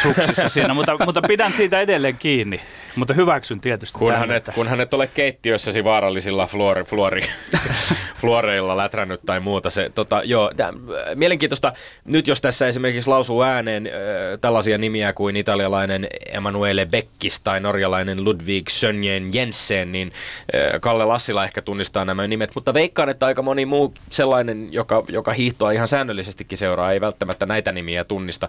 suksissa 0.02 0.48
siinä, 0.48 0.74
mutta, 0.74 0.96
mutta 1.04 1.22
pidän 1.28 1.52
siitä 1.52 1.80
edelleen 1.80 2.16
kiinni. 2.16 2.60
Mutta 2.96 3.14
hyväksyn 3.14 3.60
tietysti. 3.60 3.98
Kun 3.98 4.06
tämän, 4.06 4.20
hänet, 4.20 4.36
että- 4.36 4.52
kun 4.52 4.68
hänet 4.68 4.94
ole 4.94 5.06
keittiössäsi 5.06 5.84
vaarallisilla 5.84 6.46
fluori, 6.46 6.84
fluori, 6.84 7.22
fluoreilla 8.20 8.76
lätrännyt 8.76 9.20
tai 9.26 9.40
muuta. 9.40 9.70
Se, 9.70 9.90
tota, 9.94 10.22
joo, 10.24 10.50
tää, 10.56 10.72
mielenkiintoista. 11.14 11.72
Nyt 12.04 12.26
jos 12.26 12.40
tässä 12.40 12.66
esimerkiksi 12.68 13.10
lausuu 13.10 13.42
ääneen 13.42 13.86
äh, 13.86 13.92
tällaisia 14.40 14.78
nimiä 14.78 15.12
kuin 15.12 15.36
italialainen 15.36 16.06
Emanuele 16.32 16.86
Beckis 16.86 17.40
tai 17.40 17.60
norjalainen 17.60 18.24
Ludwig 18.24 18.68
Sönjen 18.68 19.34
Jensen, 19.34 19.92
niin 19.92 20.12
äh, 20.54 20.80
Kalle 20.80 21.04
Lassila 21.04 21.44
ehkä 21.44 21.62
tunnistaa 21.62 22.04
nämä 22.04 22.26
nimet. 22.36 22.54
Mutta 22.54 22.74
veikkaan, 22.74 23.08
että 23.08 23.26
aika 23.26 23.42
moni 23.42 23.66
muu 23.66 23.94
sellainen, 24.10 24.72
joka, 24.72 25.04
joka 25.08 25.32
hiihtoa 25.32 25.70
ihan 25.70 25.88
säännöllisestikin 25.88 26.58
seuraa, 26.58 26.92
ei 26.92 27.00
välttämättä 27.00 27.46
näitä 27.46 27.72
nimiä 27.72 28.04
tunnista 28.04 28.48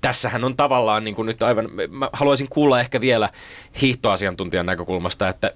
tässähän 0.00 0.44
on 0.44 0.56
tavallaan 0.56 1.04
niin 1.04 1.14
kuin 1.14 1.26
nyt 1.26 1.42
aivan, 1.42 1.68
mä 1.90 2.08
haluaisin 2.12 2.48
kuulla 2.48 2.80
ehkä 2.80 3.00
vielä 3.00 3.28
hiihtoasiantuntijan 3.82 4.66
näkökulmasta, 4.66 5.28
että 5.28 5.52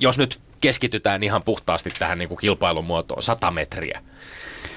jos 0.00 0.18
nyt 0.18 0.40
keskitytään 0.60 1.22
ihan 1.22 1.42
puhtaasti 1.42 1.90
tähän 1.98 2.18
niin 2.18 2.28
kuin 2.28 2.38
kilpailun 2.38 2.84
muotoon, 2.84 3.22
100 3.22 3.50
metriä 3.50 4.00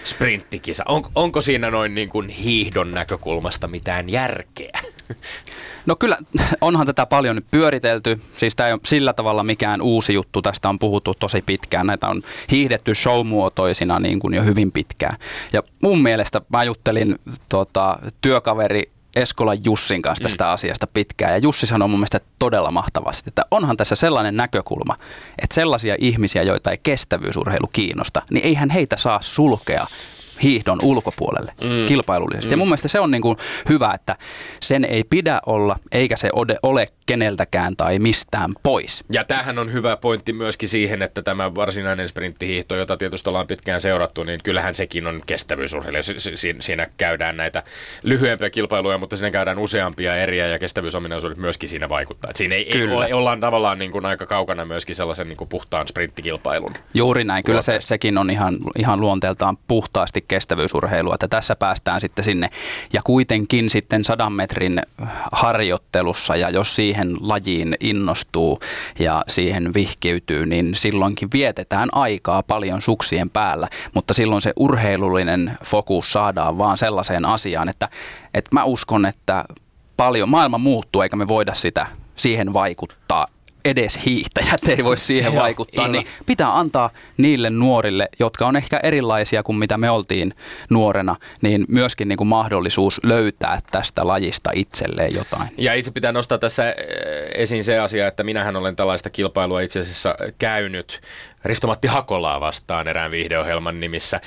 sprinttikisa, 0.03 0.83
on, 0.87 1.03
onko 1.15 1.41
siinä 1.41 1.71
noin 1.71 1.95
niin 1.95 2.09
kuin 2.09 2.29
hiihdon 2.29 2.91
näkökulmasta 2.91 3.67
mitään 3.67 4.09
järkeä? 4.09 4.79
No 5.85 5.95
kyllä, 5.95 6.17
onhan 6.61 6.87
tätä 6.87 7.05
paljon 7.05 7.35
nyt 7.35 7.45
pyöritelty. 7.51 8.19
Siis 8.37 8.55
tämä 8.55 8.67
ei 8.67 8.73
ole 8.73 8.81
sillä 8.85 9.13
tavalla 9.13 9.43
mikään 9.43 9.81
uusi 9.81 10.13
juttu. 10.13 10.41
Tästä 10.41 10.69
on 10.69 10.79
puhuttu 10.79 11.13
tosi 11.19 11.41
pitkään. 11.41 11.87
Näitä 11.87 12.07
on 12.07 12.21
hiihdetty 12.51 12.95
showmuotoisina 12.95 13.99
niin 13.99 14.19
kuin 14.19 14.33
jo 14.33 14.43
hyvin 14.43 14.71
pitkään. 14.71 15.17
Ja 15.53 15.63
mun 15.83 16.01
mielestä 16.01 16.41
mä 16.49 16.63
juttelin 16.63 17.15
tota, 17.49 17.99
työkaveri 18.21 18.91
Eskola 19.15 19.53
Jussin 19.53 20.01
kanssa 20.01 20.23
tästä 20.23 20.43
mm. 20.43 20.49
asiasta 20.49 20.87
pitkään. 20.87 21.31
Ja 21.31 21.37
Jussi 21.37 21.65
sanoi 21.65 21.87
mun 21.87 21.99
mielestä 21.99 22.19
todella 22.39 22.71
mahtavasti, 22.71 23.23
että 23.27 23.45
onhan 23.51 23.77
tässä 23.77 23.95
sellainen 23.95 24.37
näkökulma, 24.37 24.97
että 25.41 25.55
sellaisia 25.55 25.95
ihmisiä, 25.99 26.43
joita 26.43 26.71
ei 26.71 26.77
kestävyysurheilu 26.83 27.67
kiinnosta, 27.73 28.21
niin 28.31 28.45
eihän 28.45 28.69
heitä 28.69 28.97
saa 28.97 29.19
sulkea 29.21 29.87
hiihdon 30.43 30.79
ulkopuolelle 30.83 31.53
mm. 31.61 31.87
kilpailullisesti. 31.87 32.49
Mm. 32.49 32.53
Ja 32.53 32.57
mun 32.57 32.67
mielestä 32.67 32.87
se 32.87 32.99
on 32.99 33.11
niin 33.11 33.21
kuin 33.21 33.37
hyvä, 33.69 33.93
että 33.93 34.15
sen 34.61 34.85
ei 34.85 35.03
pidä 35.03 35.41
olla, 35.45 35.79
eikä 35.91 36.15
se 36.15 36.29
ode- 36.35 36.59
ole 36.63 36.87
keneltäkään 37.11 37.75
tai 37.75 37.99
mistään 37.99 38.53
pois. 38.63 39.03
Ja 39.13 39.23
tämähän 39.23 39.59
on 39.59 39.73
hyvä 39.73 39.97
pointti 39.97 40.33
myöskin 40.33 40.69
siihen, 40.69 41.01
että 41.01 41.21
tämä 41.21 41.55
varsinainen 41.55 42.09
sprinttihiihto, 42.09 42.75
jota 42.75 42.97
tietysti 42.97 43.29
ollaan 43.29 43.47
pitkään 43.47 43.81
seurattu, 43.81 44.23
niin 44.23 44.39
kyllähän 44.43 44.73
sekin 44.73 45.07
on. 45.07 45.21
Si- 46.01 46.31
si- 46.35 46.55
Siinä 46.59 46.87
käydään 46.97 47.37
näitä 47.37 47.63
lyhyempiä 48.03 48.49
kilpailuja, 48.49 48.97
mutta 48.97 49.17
siinä 49.17 49.31
käydään 49.31 49.59
useampia 49.59 50.15
eriä 50.15 50.47
ja 50.47 50.59
kestävyysominaisuudet 50.59 51.37
myöskin 51.37 51.69
siinä 51.69 51.89
vaikuttaa. 51.89 52.29
Et 52.29 52.35
siinä 52.35 52.55
ei, 52.55 52.77
ei 52.77 52.87
ole, 52.87 53.13
ollaan 53.13 53.39
tavallaan 53.39 53.79
niin 53.79 53.91
kuin 53.91 54.05
aika 54.05 54.25
kaukana 54.25 54.65
myöskin 54.65 54.95
sellaisen 54.95 55.27
niin 55.27 55.37
kuin 55.37 55.47
puhtaan 55.47 55.87
sprinttikilpailun. 55.87 56.69
Juuri 56.93 57.23
näin. 57.23 57.43
Kyllä 57.43 57.61
se, 57.61 57.77
sekin 57.79 58.17
on 58.17 58.29
ihan, 58.29 58.57
ihan 58.77 59.01
luonteeltaan 59.01 59.57
puhtaasti 59.67 60.25
kestävyysurheilua, 60.27 61.13
että 61.13 61.27
tässä 61.27 61.55
päästään 61.55 62.01
sitten 62.01 62.25
sinne. 62.25 62.49
Ja 62.93 63.01
kuitenkin 63.03 63.69
sitten 63.69 64.03
sadan 64.03 64.33
metrin 64.33 64.81
harjoittelussa 65.31 66.35
ja 66.35 66.49
jos 66.49 66.75
siihen 66.75 67.00
lajiin 67.19 67.75
innostuu 67.79 68.59
ja 68.99 69.23
siihen 69.27 69.73
vihkiytyy, 69.73 70.45
niin 70.45 70.75
silloinkin 70.75 71.29
vietetään 71.33 71.89
aikaa 71.91 72.43
paljon 72.43 72.81
suksien 72.81 73.29
päällä. 73.29 73.67
Mutta 73.93 74.13
silloin 74.13 74.41
se 74.41 74.53
urheilullinen 74.59 75.57
fokus 75.65 76.13
saadaan 76.13 76.57
vaan 76.57 76.77
sellaiseen 76.77 77.25
asiaan, 77.25 77.69
että, 77.69 77.89
että 78.33 78.49
mä 78.53 78.63
uskon, 78.63 79.05
että 79.05 79.45
paljon 79.97 80.29
maailma 80.29 80.57
muuttuu 80.57 81.01
eikä 81.01 81.15
me 81.15 81.27
voida 81.27 81.53
sitä 81.53 81.87
siihen 82.15 82.53
vaikuttaa 82.53 83.27
edes 83.65 83.99
hiihtäjät 84.05 84.67
ei 84.67 84.83
voi 84.83 84.97
siihen 84.97 85.35
vaikuttaa, 85.45 85.87
niin 85.87 86.07
pitää 86.25 86.57
antaa 86.57 86.89
niille 87.17 87.49
nuorille, 87.49 88.09
jotka 88.19 88.47
on 88.47 88.55
ehkä 88.55 88.79
erilaisia 88.83 89.43
kuin 89.43 89.55
mitä 89.55 89.77
me 89.77 89.89
oltiin 89.89 90.33
nuorena, 90.69 91.15
niin 91.41 91.65
myöskin 91.67 92.07
niin 92.07 92.17
kuin 92.17 92.27
mahdollisuus 92.27 92.99
löytää 93.03 93.59
tästä 93.71 94.07
lajista 94.07 94.49
itselleen 94.53 95.15
jotain. 95.15 95.49
Ja 95.57 95.73
itse 95.73 95.91
pitää 95.91 96.11
nostaa 96.11 96.37
tässä 96.37 96.67
äh, 96.67 96.73
esiin 97.35 97.63
se 97.63 97.79
asia, 97.79 98.07
että 98.07 98.23
minähän 98.23 98.55
olen 98.55 98.75
tällaista 98.75 99.09
kilpailua 99.09 99.61
itse 99.61 99.79
asiassa 99.79 100.15
käynyt 100.39 101.01
Ristomatti 101.45 101.87
Hakolaa 101.87 102.39
vastaan 102.39 102.87
erään 102.87 103.11
viihdeohjelman 103.11 103.79
nimissä. 103.79 104.21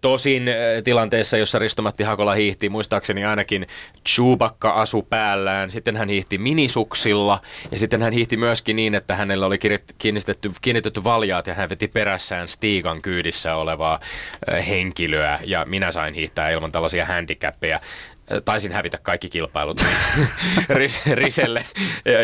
Tosin 0.00 0.50
tilanteessa, 0.84 1.36
jossa 1.36 1.58
Ristomatti 1.58 2.02
Hakola 2.02 2.34
hiihti, 2.34 2.68
muistaakseni 2.68 3.24
ainakin 3.24 3.66
Chewbacca 4.08 4.70
asu 4.70 5.02
päällään, 5.02 5.70
sitten 5.70 5.96
hän 5.96 6.08
hiihti 6.08 6.38
minisuksilla. 6.38 7.40
Ja 7.70 7.78
sitten 7.78 8.02
hän 8.02 8.12
hiihti 8.12 8.36
myöskin 8.36 8.76
niin, 8.76 8.94
että 8.94 9.14
hänellä 9.14 9.46
oli 9.46 9.58
kiinnitetty, 9.98 10.50
kiinnitetty 10.62 11.04
valjaat 11.04 11.46
ja 11.46 11.54
hän 11.54 11.68
veti 11.68 11.88
perässään 11.88 12.48
Stiigan 12.48 13.02
kyydissä 13.02 13.54
olevaa 13.54 14.00
henkilöä. 14.68 15.38
Ja 15.44 15.64
minä 15.68 15.90
sain 15.90 16.14
hiihtää 16.14 16.50
ilman 16.50 16.72
tällaisia 16.72 17.06
handicappeja 17.06 17.80
taisin 18.44 18.72
hävitä 18.72 18.98
kaikki 19.02 19.30
kilpailut 19.30 19.84
Riselle, 21.14 21.64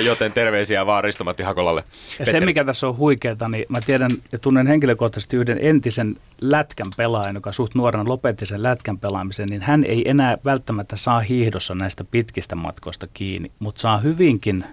joten 0.05 0.33
terveisiä 0.33 0.87
vaan 0.87 1.05
Ristomatti 1.05 1.43
Hakolalle. 1.43 1.85
Ja 2.19 2.27
se, 2.27 2.41
mikä 2.41 2.65
tässä 2.65 2.89
on 2.89 2.97
huikeeta, 2.97 3.49
niin 3.49 3.67
mä 3.69 3.81
tiedän 3.81 4.11
ja 4.33 4.39
tunnen 4.39 4.67
henkilökohtaisesti 4.67 5.37
yhden 5.37 5.59
entisen 5.61 6.17
lätkän 6.41 6.91
pelaajan, 6.97 7.35
joka 7.35 7.53
suht 7.53 7.75
nuorena 7.75 8.09
lopetti 8.09 8.47
sen 8.47 8.63
lätkän 8.63 8.99
pelaamisen, 8.99 9.49
niin 9.49 9.63
hän 9.63 9.85
ei 9.85 10.11
enää 10.11 10.39
välttämättä 10.45 10.97
saa 10.97 11.21
hiihdossa 11.21 11.75
näistä 11.75 12.05
pitkistä 12.05 12.57
matkoista 12.57 13.07
kiinni, 13.15 13.51
mutta 13.59 13.81
saa 13.81 13.99
hyvinkin 13.99 14.65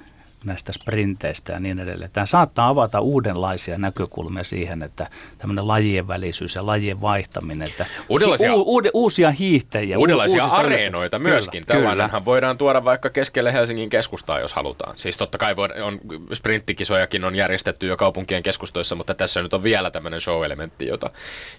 näistä 0.45 0.73
sprinteistä 0.73 1.54
ja 1.54 1.60
niin 1.60 1.80
edelleen. 1.80 2.12
Tämä 2.12 2.26
saattaa 2.26 2.67
avata 2.67 3.00
uudenlaisia 3.00 3.78
näkökulmia 3.78 4.43
siihen, 4.43 4.84
että 4.84 5.08
tämmöinen 5.38 5.67
lajien 5.67 6.08
välisyys 6.08 6.56
ja 6.56 6.65
lajien 6.65 7.02
vaihtaminen, 7.02 7.67
että 7.67 7.86
uudenlaisia, 8.10 8.56
u, 8.56 8.63
uude, 8.65 8.91
uusia 8.93 9.32
hiihtäjiä. 9.32 9.97
Uudenlaisia 9.97 10.45
u, 10.45 10.50
areenoita 10.52 11.19
myöskin. 11.19 11.65
Kyllä, 11.65 11.80
Tällainenhan 11.80 12.10
kyllä. 12.10 12.26
voidaan 12.26 12.58
tuoda 12.58 12.86
vaikka 12.86 13.10
keskelle 13.10 13.54
Helsingin 13.54 13.89
keskustaa, 13.89 14.39
jos 14.39 14.54
halutaan. 14.54 14.93
Siis 14.97 15.17
totta 15.17 15.38
kai 15.38 15.56
voi, 15.56 15.69
on, 15.84 16.00
sprinttikisojakin 16.34 17.23
on 17.23 17.36
järjestetty 17.36 17.88
jo 17.88 17.97
kaupunkien 17.97 18.43
keskustoissa, 18.43 18.95
mutta 18.95 19.13
tässä 19.13 19.41
nyt 19.41 19.54
on 19.54 19.63
vielä 19.63 19.91
tämmöinen 19.91 20.21
show-elementti, 20.21 20.88
jota, 20.88 21.10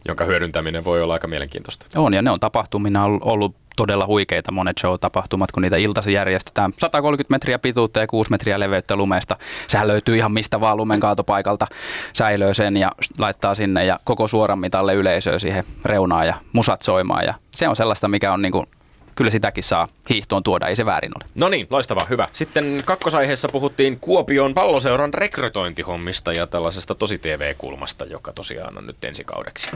jonka 0.09 0.25
hyödyntäminen 0.25 0.85
voi 0.85 1.03
olla 1.03 1.13
aika 1.13 1.27
mielenkiintoista. 1.27 1.87
On, 1.97 2.15
ja 2.15 2.23
ne 2.23 2.31
on 2.31 2.41
tapahtumina 2.41 3.05
ollut 3.05 3.55
todella 3.79 4.07
huikeita 4.07 4.53
monet 4.53 4.79
show-tapahtumat, 4.79 5.53
kun 5.53 5.63
niitä 5.63 5.77
iltasi 5.77 6.13
järjestetään 6.13 6.73
130 6.77 7.35
metriä 7.35 7.59
pituutta 7.59 8.01
ja 8.01 8.07
6 8.07 8.31
metriä 8.31 8.61
leveyttä 8.61 8.97
lumesta. 8.97 9.37
Sehän 9.69 9.89
löytyy 9.89 10.17
ihan 10.17 10.33
mistä 10.33 10.61
vaan 10.61 10.77
lumen 10.77 11.01
kaatopaikalta, 11.01 11.67
säilöö 12.13 12.55
sen 12.55 12.77
ja 12.77 12.93
laittaa 13.19 13.55
sinne 13.55 13.85
ja 13.85 14.01
koko 14.05 14.29
suoran 14.29 14.59
mitalle 14.59 14.95
yleisöä 14.95 15.39
siihen 15.39 15.65
reunaan 15.85 16.27
ja 16.27 16.35
musat 16.53 16.83
soimaan. 16.83 17.25
Ja 17.25 17.35
se 17.51 17.69
on 17.69 17.77
sellaista, 17.77 18.09
mikä 18.09 18.33
on 18.33 18.43
niin 18.43 18.53
kuin 18.53 18.67
kyllä 19.15 19.31
sitäkin 19.31 19.65
saa 19.65 19.87
hiihtoon 20.11 20.43
tuoda, 20.43 20.67
ei 20.67 20.77
se 20.77 20.87
väärin 20.87 21.13
ole. 21.21 21.31
No 21.35 21.49
niin, 21.49 21.67
loistavaa, 21.71 22.05
hyvä. 22.05 22.29
Sitten 22.33 22.83
kakkosaiheessa 22.85 23.49
puhuttiin 23.49 24.01
Kuopion 24.01 24.55
palloseuran 24.55 25.15
rekrytointihommista 25.15 26.33
ja 26.33 26.47
tällaisesta 26.47 26.95
tosi 26.95 27.19
TV-kulmasta, 27.19 28.05
joka 28.05 28.33
tosiaan 28.33 28.79
on 28.79 28.87
nyt 28.87 29.05
ensi 29.05 29.25
kaudeksi 29.25 29.71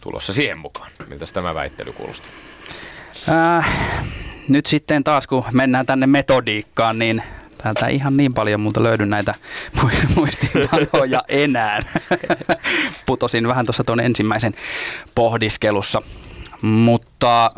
tulossa 0.00 0.32
siihen 0.32 0.58
mukaan. 0.58 0.90
Miltä 1.08 1.24
tämä 1.34 1.54
väittely 1.54 1.92
kuulosti? 1.92 2.28
Äh, 3.28 3.68
nyt 4.48 4.66
sitten 4.66 5.04
taas 5.04 5.26
kun 5.26 5.44
mennään 5.52 5.86
tänne 5.86 6.06
metodiikkaan, 6.06 6.98
niin 6.98 7.22
täältä 7.58 7.88
ihan 7.88 8.16
niin 8.16 8.34
paljon 8.34 8.60
multa 8.60 8.82
löydy 8.82 9.06
näitä 9.06 9.34
muistiinpanoja 10.16 11.22
enää. 11.28 11.82
Putosin 13.06 13.48
vähän 13.48 13.66
tuossa 13.66 13.84
tuon 13.84 14.00
ensimmäisen 14.00 14.54
pohdiskelussa. 15.14 16.02
Mutta 16.62 17.50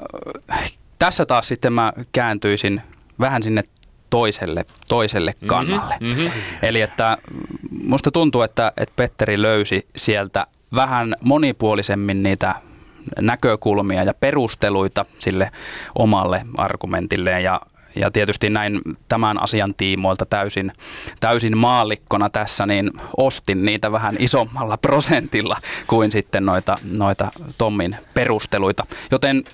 äh, 0.53 0.73
tässä 0.99 1.27
taas 1.27 1.49
sitten 1.49 1.73
mä 1.73 1.93
kääntyisin 2.13 2.83
vähän 3.21 3.43
sinne 3.43 3.65
toiselle, 4.11 4.65
toiselle 4.89 5.35
mhm, 5.41 5.47
kannalle. 5.47 5.95
Mm-hmm, 6.01 6.23
mm-hmm. 6.23 6.43
Eli 6.63 6.81
että 6.81 7.19
musta 7.85 8.11
tuntuu, 8.11 8.43
että, 8.43 8.73
että 8.77 8.93
Petteri 8.97 9.43
löysi 9.43 9.87
sieltä 9.97 10.47
vähän 10.75 11.17
monipuolisemmin 11.25 12.23
niitä 12.23 12.55
näkökulmia 13.21 14.05
ja 14.05 14.15
perusteluita 14.15 15.07
sille 15.19 15.51
omalle 15.95 16.43
argumentilleen 16.59 17.43
ja 17.43 17.61
ja 17.97 18.11
tietysti 18.11 18.51
näin 18.51 18.81
tämän 19.09 19.43
asian 19.43 19.75
tiimoilta 19.75 20.27
täysin, 20.27 20.73
täysin 21.21 21.59
maallikkona 21.59 22.31
tässä, 22.31 22.67
niin 22.67 22.91
ostin 23.17 23.65
niitä 23.65 23.93
vähän 23.93 24.17
isommalla 24.19 24.77
prosentilla 24.87 25.57
kuin 25.87 26.13
sitten 26.13 26.47
noita, 26.47 26.77
noita 26.91 27.29
Tommin 27.59 27.97
perusteluita. 28.15 28.87
Joten 29.11 29.45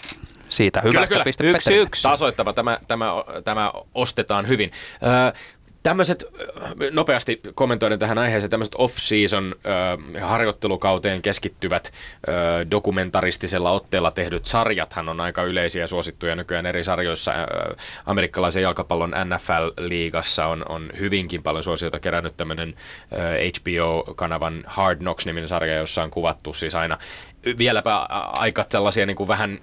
siitä 0.48 0.80
hyvästä 0.84 1.06
kyllä, 1.06 1.24
kyllä. 1.38 1.56
Yksi, 1.56 1.74
yksi. 1.74 2.02
Tasoittava, 2.02 2.52
tämä, 2.52 2.78
tämä, 2.88 3.06
tämä 3.44 3.72
ostetaan 3.94 4.48
hyvin. 4.48 4.70
Öö, 5.02 5.32
Tämmöiset, 5.84 6.24
nopeasti 6.92 7.40
kommentoiden 7.54 7.98
tähän 7.98 8.18
aiheeseen, 8.18 8.50
tämmöiset 8.50 8.74
off-season 8.78 9.54
äh, 9.66 10.22
harjoittelukauteen 10.22 11.22
keskittyvät 11.22 11.92
äh, 11.92 12.70
dokumentaristisella 12.70 13.70
otteella 13.70 14.10
tehdyt 14.10 14.46
sarjathan 14.46 15.08
on 15.08 15.20
aika 15.20 15.42
yleisiä 15.42 15.82
ja 15.82 15.86
suosittuja 15.86 16.36
nykyään 16.36 16.66
eri 16.66 16.84
sarjoissa. 16.84 17.32
Äh, 17.32 17.46
amerikkalaisen 18.06 18.62
jalkapallon 18.62 19.14
NFL-liigassa 19.24 20.46
on, 20.46 20.64
on 20.68 20.90
hyvinkin 20.98 21.42
paljon 21.42 21.64
suosiota 21.64 22.00
kerännyt 22.00 22.36
tämmöinen 22.36 22.74
äh, 23.12 23.20
HBO-kanavan 23.58 24.64
Hard 24.66 24.98
Knocks-niminen 24.98 25.48
sarja, 25.48 25.74
jossa 25.74 26.02
on 26.02 26.10
kuvattu 26.10 26.52
siis 26.52 26.74
aina 26.74 26.98
vieläpä 27.58 28.06
aika 28.38 28.64
tällaisia 28.64 29.06
niin 29.06 29.16
kuin 29.16 29.28
vähän, 29.28 29.58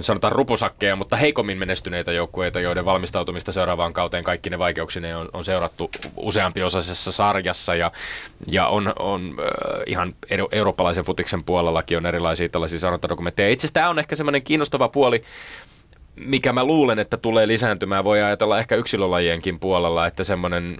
sanotaan 0.00 0.32
rupusakkeja, 0.32 0.96
mutta 0.96 1.16
heikommin 1.16 1.58
menestyneitä 1.58 2.12
joukkueita, 2.12 2.60
joiden 2.60 2.84
valmistautumista 2.84 3.52
seuraavaan 3.52 3.92
kauteen 3.92 4.24
kaikki 4.24 4.50
ne 4.50 4.58
vaikeuksineen 4.58 5.16
on, 5.16 5.28
on 5.32 5.44
seurattu 5.44 5.90
useampi 6.16 6.62
osaisessa 6.62 7.12
sarjassa 7.12 7.74
ja, 7.74 7.92
ja 8.46 8.66
on, 8.66 8.92
on 8.98 9.34
äh, 9.38 9.82
ihan 9.86 10.14
eurooppalaisen 10.52 11.04
futiksen 11.04 11.44
puolellakin 11.44 11.98
on 11.98 12.06
erilaisia 12.06 12.48
tällaisia 12.48 12.78
seurantadokumentteja. 12.78 13.48
Itse 13.48 13.66
asiassa 13.66 13.74
tämä 13.74 13.90
on 13.90 13.98
ehkä 13.98 14.16
semmoinen 14.16 14.42
kiinnostava 14.42 14.88
puoli, 14.88 15.22
mikä 16.16 16.52
mä 16.52 16.64
luulen, 16.64 16.98
että 16.98 17.16
tulee 17.16 17.48
lisääntymään, 17.48 18.04
voi 18.04 18.22
ajatella 18.22 18.58
ehkä 18.58 18.76
yksilölajienkin 18.76 19.60
puolella, 19.60 20.06
että 20.06 20.24
semmoinen 20.24 20.76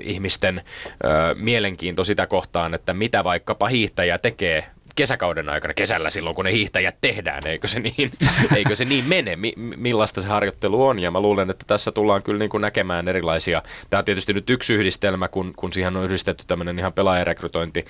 ihmisten 0.00 0.62
ö, 1.04 1.34
mielenkiinto 1.34 2.04
sitä 2.04 2.26
kohtaan, 2.26 2.74
että 2.74 2.94
mitä 2.94 3.24
vaikkapa 3.24 3.68
hiihtäjä 3.68 4.18
tekee 4.18 4.64
kesäkauden 4.98 5.48
aikana, 5.48 5.74
kesällä 5.74 6.10
silloin 6.10 6.36
kun 6.36 6.44
ne 6.44 6.52
hiihtäjät 6.52 6.96
tehdään, 7.00 7.46
eikö 7.46 7.68
se 7.68 7.80
niin, 7.80 8.10
eikö 8.56 8.76
se 8.76 8.84
niin 8.84 9.04
mene, 9.04 9.36
Mi- 9.36 9.54
millaista 9.56 10.20
se 10.20 10.28
harjoittelu 10.28 10.86
on? 10.86 10.98
Ja 10.98 11.10
mä 11.10 11.20
luulen, 11.20 11.50
että 11.50 11.64
tässä 11.66 11.92
tullaan 11.92 12.22
kyllä 12.22 12.38
niin 12.38 12.48
kuin 12.48 12.60
näkemään 12.60 13.08
erilaisia, 13.08 13.62
tämä 13.90 13.98
on 13.98 14.04
tietysti 14.04 14.32
nyt 14.32 14.50
yksi 14.50 14.74
yhdistelmä, 14.74 15.28
kun, 15.28 15.52
kun 15.56 15.72
siihen 15.72 15.96
on 15.96 16.04
yhdistetty 16.04 16.44
tämmöinen 16.46 16.78
ihan 16.78 16.92
pelaajarekrytointi 16.92 17.84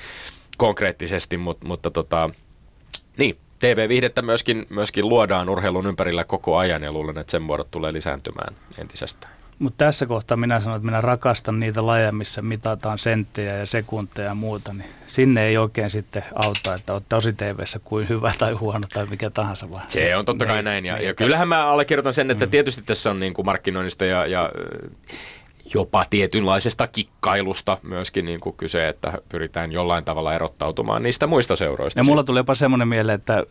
konkreettisesti, 0.57 1.37
mutta, 1.37 1.67
mutta 1.67 1.91
tota, 1.91 2.31
niin, 3.17 3.37
TV-viihdettä 3.59 4.23
myöskin, 4.23 4.67
myöskin 4.69 5.09
luodaan 5.09 5.49
urheilun 5.49 5.87
ympärillä 5.87 6.25
koko 6.25 6.57
ajan 6.57 6.83
ja 6.83 6.93
luulen, 6.93 7.19
että 7.19 7.31
sen 7.31 7.43
muodot 7.43 7.71
tulee 7.71 7.93
lisääntymään 7.93 8.57
entisestään. 8.79 9.38
Mutta 9.59 9.85
tässä 9.85 10.07
kohtaa 10.07 10.37
minä 10.37 10.61
sanon, 10.61 10.77
että 10.77 10.87
minä 10.87 11.01
rakastan 11.01 11.61
niitä 11.61 11.87
lajeja, 11.87 12.13
missä 12.13 12.43
mitataan 12.43 12.99
senttejä 12.99 13.57
ja 13.57 13.67
sekunteja 13.67 14.29
ja 14.29 14.35
muuta, 14.35 14.73
niin 14.73 14.91
sinne 15.07 15.47
ei 15.47 15.57
oikein 15.57 15.91
sitten 15.91 16.23
auta, 16.35 16.75
että 16.75 16.93
olette 16.93 17.09
tosi 17.09 17.33
tv 17.33 17.59
kuin 17.85 18.09
hyvä 18.09 18.33
tai 18.39 18.53
huono 18.53 18.85
tai 18.93 19.07
mikä 19.07 19.31
tahansa 19.31 19.71
vaan. 19.71 19.83
Se, 19.89 19.99
se 19.99 20.17
on 20.17 20.25
totta 20.25 20.47
kai 20.47 20.63
näin. 20.63 20.87
Ja, 20.87 21.03
ja 21.03 21.15
kyllähän 21.15 21.49
mä 21.49 21.67
allekirjoitan 21.67 22.13
sen, 22.13 22.31
että 22.31 22.47
mm. 22.47 22.51
tietysti 22.51 22.83
tässä 22.87 23.11
on 23.11 23.21
niin 23.21 23.35
kuin 23.35 23.47
markkinoinnista 23.47 24.05
ja, 24.05 24.27
ja 24.27 24.51
jopa 25.75 26.05
tietynlaisesta 26.11 26.87
kikkailusta 26.87 27.79
myöskin 27.83 28.25
niin 28.25 28.41
kuin 28.41 28.57
kyse, 28.57 28.89
että 28.89 29.19
pyritään 29.29 29.73
jollain 29.73 30.05
tavalla 30.05 30.35
erottautumaan 30.35 31.03
niistä 31.03 31.27
muista 31.27 31.57
seuroista. 31.57 32.01
Ja 32.01 32.05
mulla 32.05 32.25
tuli 32.25 32.39
jopa 32.39 32.55
semmoinen 32.55 32.89
mieleen, 32.89 33.15
että 33.15 33.45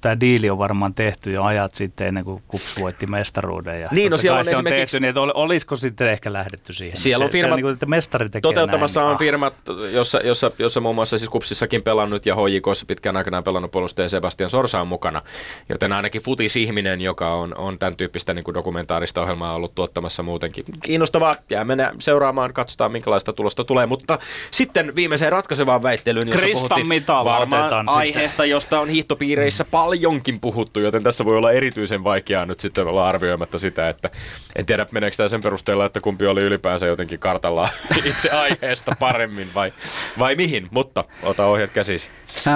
tämä 0.00 0.20
diili 0.20 0.50
on 0.50 0.58
varmaan 0.58 0.94
tehty 0.94 1.32
jo 1.32 1.42
ajat 1.42 1.74
sitten 1.74 2.06
ennen 2.06 2.24
kuin 2.24 2.42
Kups 2.48 2.80
voitti 2.80 3.06
mestaruuden. 3.06 3.80
Ja 3.80 3.88
niin, 3.92 4.10
no 4.10 4.16
siellä 4.16 4.38
on, 4.38 4.44
se 4.44 4.56
on 4.56 4.64
tehty, 4.64 5.00
niin 5.00 5.08
että 5.08 5.20
olisiko 5.20 5.76
sitten 5.76 6.10
ehkä 6.10 6.32
lähdetty 6.32 6.72
siihen? 6.72 6.96
Siellä 6.96 7.24
on 7.24 7.30
firmat, 7.30 7.56
se, 7.56 7.62
se, 7.62 7.66
niin 7.66 7.78
kuin, 7.78 7.90
mestari 7.90 8.28
toteuttamassa 8.42 9.00
näin. 9.00 9.12
on 9.12 9.18
firmat, 9.18 9.54
jossa, 9.92 10.20
jossa, 10.24 10.50
jossa 10.58 10.80
muun 10.80 10.94
muassa 10.94 11.18
siis 11.18 11.28
Kupsissakin 11.28 11.82
pelannut 11.82 12.26
ja 12.26 12.34
HJKssa 12.34 12.86
pitkään 12.86 13.16
aikana 13.16 13.42
pelannut 13.42 13.70
puolustaja 13.70 14.08
Sebastian 14.08 14.50
Sorsa 14.50 14.80
on 14.80 14.88
mukana, 14.88 15.22
joten 15.68 15.92
ainakin 15.92 16.22
futisihminen, 16.22 17.00
joka 17.00 17.34
on, 17.34 17.56
on 17.56 17.78
tämän 17.78 17.96
tyyppistä 17.96 18.34
niin 18.34 18.44
kuin 18.44 18.54
dokumentaarista 18.54 19.20
ohjelmaa 19.20 19.54
ollut 19.54 19.74
tuottamassa 19.74 20.22
muutenkin. 20.22 20.64
Kiinnostavaa, 20.82 21.36
jää 21.60 21.64
mennä 21.64 21.92
seuraamaan, 21.98 22.52
katsotaan 22.52 22.92
minkälaista 22.92 23.32
tulosta 23.32 23.64
tulee, 23.64 23.86
mutta 23.86 24.18
sitten 24.50 24.96
viimeiseen 24.96 25.32
ratkaisevaan 25.32 25.82
väittelyyn, 25.82 26.28
jossa 26.28 26.46
puhuttiin 26.52 27.06
varmaan 27.06 27.88
aiheesta, 27.88 28.28
sitten. 28.28 28.50
josta 28.50 28.80
on 28.80 28.88
hiihtopiireissä 28.88 29.64
paljon 29.64 29.90
paljonkin 29.90 30.40
puhuttu, 30.40 30.80
joten 30.80 31.02
tässä 31.02 31.24
voi 31.24 31.36
olla 31.36 31.52
erityisen 31.52 32.04
vaikeaa 32.04 32.46
nyt 32.46 32.60
sitten 32.60 32.86
olla 32.86 33.08
arvioimatta 33.08 33.58
sitä, 33.58 33.88
että 33.88 34.10
en 34.56 34.66
tiedä 34.66 34.86
meneekö 34.92 35.16
tämä 35.16 35.28
sen 35.28 35.40
perusteella, 35.40 35.84
että 35.84 36.00
kumpi 36.00 36.26
oli 36.26 36.40
ylipäänsä 36.40 36.86
jotenkin 36.86 37.18
kartalla 37.18 37.68
itse 38.04 38.30
aiheesta 38.30 38.96
paremmin 38.98 39.48
vai, 39.54 39.72
vai 40.18 40.36
mihin, 40.36 40.68
mutta 40.70 41.04
ota 41.22 41.46
ohjat 41.46 41.70
käsisi. 41.70 42.08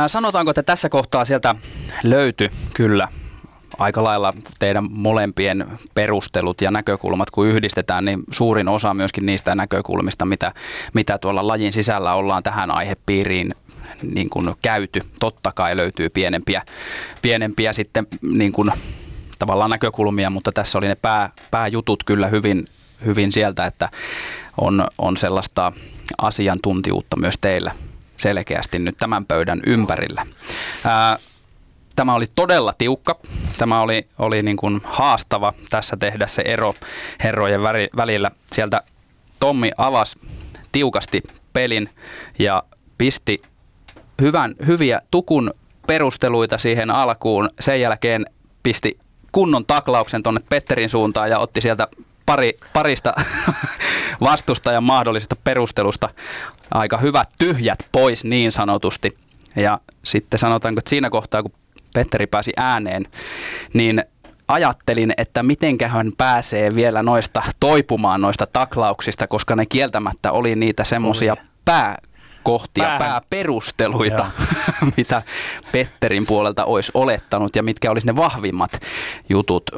Sanotaanko, 0.07 0.51
että 0.51 0.63
tässä 0.63 0.89
kohtaa 0.89 1.25
sieltä 1.25 1.55
löytyi 2.03 2.51
kyllä 2.75 3.09
aika 3.79 4.05
lailla 4.05 4.35
teidän 4.59 4.89
molempien 4.91 5.67
perustelut 5.95 6.61
ja 6.61 6.71
näkökulmat, 6.71 7.31
kun 7.31 7.47
yhdistetään, 7.47 8.05
niin 8.05 8.23
suurin 8.31 8.69
osa 8.69 8.95
myöskin 8.95 9.27
niistä 9.27 9.55
näkökulmista, 9.55 10.25
mitä, 10.25 10.53
mitä 10.95 11.19
tuolla 11.19 11.47
lajin 11.47 11.73
sisällä 11.73 12.15
ollaan 12.15 12.43
tähän 12.43 12.71
aihepiiriin 12.71 13.55
niin 14.15 14.31
kuin 14.31 14.55
käyty. 14.63 15.01
Totta 15.21 15.53
kai 15.53 15.77
löytyy 15.77 16.11
pienempiä, 16.11 16.63
pienempiä 17.23 17.73
sitten 17.73 18.07
niin 18.23 18.53
kuin 18.53 18.73
tavallaan 19.39 19.71
näkökulmia, 19.71 20.31
mutta 20.31 20.53
tässä 20.53 20.79
oli 20.79 20.89
ne 20.89 20.95
pää, 20.95 21.31
pääjutut 21.51 22.05
kyllä 22.05 22.29
hyvin, 22.29 22.65
hyvin 23.05 23.33
sieltä, 23.33 23.67
että 23.67 23.89
on, 24.61 24.87
on 24.99 25.17
sellaista 25.17 25.73
asiantuntijuutta 26.19 27.17
myös 27.17 27.35
teillä 27.41 27.73
selkeästi 28.17 28.79
nyt 28.79 28.97
tämän 28.97 29.27
pöydän 29.27 29.61
ympärillä. 29.67 30.27
Ää, 30.85 31.19
tämä 31.97 32.15
oli 32.15 32.27
todella 32.35 32.75
tiukka. 32.79 33.19
Tämä 33.59 33.81
oli, 33.81 34.07
oli 34.19 34.43
niin 34.43 34.57
kuin 34.57 34.81
haastava 34.85 35.53
tässä 35.71 35.97
tehdä 35.97 36.27
se 36.27 36.43
ero 36.43 36.75
herrojen 37.25 37.63
välillä. 37.97 38.31
Sieltä 38.53 38.83
Tommi 39.41 39.71
avasi 39.79 40.19
tiukasti 40.73 41.23
pelin 41.53 41.91
ja 42.39 42.63
pisti 42.99 43.43
hyvän, 44.21 44.55
hyviä 44.67 45.01
tukun 45.11 45.55
perusteluita 45.87 46.59
siihen 46.59 46.91
alkuun. 46.91 47.51
Sen 47.61 47.81
jälkeen 47.81 48.27
pisti 48.63 48.99
kunnon 49.33 49.67
taklauksen 49.67 50.23
tuonne 50.23 50.41
Petterin 50.49 50.89
suuntaan 50.89 51.31
ja 51.31 51.39
otti 51.39 51.61
sieltä 51.61 51.89
pari, 52.27 52.59
parista 52.73 53.15
vastustajan 54.21 54.85
mahdollisesta 54.85 55.37
perustelusta 55.45 56.09
aika 56.71 56.99
hyvät 56.99 57.29
tyhjät 57.39 57.79
pois 57.93 58.25
niin 58.25 58.53
sanotusti. 58.53 59.19
Ja 59.57 59.81
sitten 60.05 60.39
sanotaanko, 60.39 60.79
että 60.79 60.91
siinä 60.91 61.11
kohtaa, 61.11 61.43
kun 61.43 61.53
Petteri 61.95 62.27
pääsi 62.27 62.53
ääneen, 62.57 63.07
niin 63.73 64.05
ajattelin, 64.49 65.15
että 65.17 65.43
mitenköhän 65.43 66.13
pääsee 66.19 66.75
vielä 66.75 67.03
noista 67.03 67.43
toipumaan 67.61 68.21
noista 68.21 68.47
taklauksista, 68.53 69.27
koska 69.27 69.57
ne 69.57 69.67
kieltämättä 69.67 70.33
oli 70.33 70.55
niitä 70.55 70.85
semmoisia 70.85 71.37
pää 71.65 71.99
kohtia, 72.43 72.85
Päähän. 72.85 72.99
pääperusteluita, 72.99 74.31
mitä 74.97 75.23
Petterin 75.73 76.27
puolelta 76.27 76.65
olisi 76.65 76.91
olettanut 76.95 77.57
ja 77.57 77.63
mitkä 77.63 77.91
olisi 77.91 78.07
ne 78.07 78.17
vahvimmat 78.17 78.81
jutut 79.29 79.71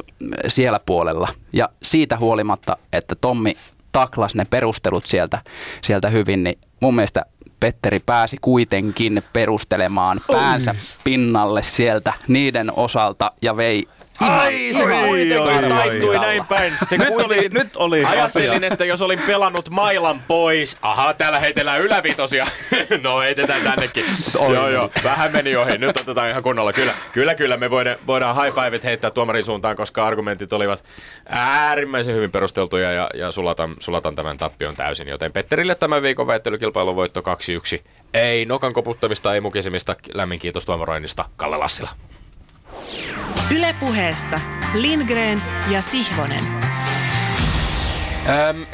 siellä 0.47 0.79
puolella. 0.85 1.27
Ja 1.53 1.69
siitä 1.83 2.17
huolimatta, 2.17 2.77
että 2.93 3.15
Tommi 3.21 3.57
taklas 3.91 4.35
ne 4.35 4.45
perustelut 4.49 5.05
sieltä, 5.05 5.41
sieltä 5.81 6.09
hyvin, 6.09 6.43
niin 6.43 6.59
mun 6.81 6.95
mielestä 6.95 7.25
Petteri 7.59 7.99
pääsi 8.05 8.37
kuitenkin 8.41 9.23
perustelemaan 9.33 10.21
päänsä 10.31 10.75
pinnalle 11.03 11.63
sieltä 11.63 12.13
niiden 12.27 12.71
osalta 12.75 13.31
ja 13.41 13.57
vei 13.57 13.87
Ai, 14.19 14.73
se 14.73 14.83
kuitenkin 14.83 15.69
taittui 15.69 16.19
näin 16.19 16.45
päin. 16.45 16.73
Se 16.85 16.97
nyt, 16.97 17.09
oli, 17.09 17.49
nyt 17.51 17.75
oli 17.75 18.05
Ajattelin, 18.05 18.49
asia. 18.49 18.67
että 18.67 18.85
jos 18.85 19.01
olin 19.01 19.19
pelannut 19.27 19.69
mailan 19.69 20.21
pois, 20.27 20.77
aha, 20.81 21.13
täällä 21.13 21.39
heitellään 21.39 21.81
ylävitosia. 21.81 22.47
no, 23.03 23.19
heitetään 23.19 23.61
tännekin. 23.61 24.05
Oi. 24.37 24.55
Joo, 24.55 24.69
joo, 24.69 24.89
vähän 25.03 25.31
meni 25.31 25.55
ohi. 25.55 25.77
Nyt 25.77 25.97
otetaan 25.97 26.29
ihan 26.29 26.43
kunnolla. 26.43 26.73
Kyllä, 26.73 26.93
kyllä, 27.11 27.35
kyllä 27.35 27.57
me 27.57 27.69
voidaan, 27.69 27.97
voidaan 28.07 28.43
high 28.43 28.55
fiveit 28.55 28.83
heittää 28.83 29.11
tuomarin 29.11 29.45
suuntaan, 29.45 29.75
koska 29.75 30.07
argumentit 30.07 30.53
olivat 30.53 30.83
äärimmäisen 31.29 32.15
hyvin 32.15 32.31
perusteltuja 32.31 32.91
ja, 32.91 33.09
ja 33.13 33.31
sulatan, 33.31 33.75
sulatan 33.79 34.15
tämän 34.15 34.37
tappion 34.37 34.75
täysin. 34.75 35.07
Joten 35.07 35.31
Petterille 35.31 35.75
tämän 35.75 36.01
viikon 36.01 36.27
väittelykilpailun 36.27 36.95
voitto 36.95 37.21
2-1. 37.77 37.83
Ei 38.13 38.45
nokan 38.45 38.73
koputtamista, 38.73 39.33
ei 39.33 39.41
mukisemista. 39.41 39.95
Lämmin 40.13 40.39
kiitos 40.39 40.65
tuomaroinnista 40.65 41.25
Kalle 41.35 41.57
Lassila. 41.57 41.89
Ylepuheessa 43.55 44.39
Lindgren 44.73 45.41
ja 45.71 45.81
Sihvonen. 45.81 46.43
Öm, 48.49 48.65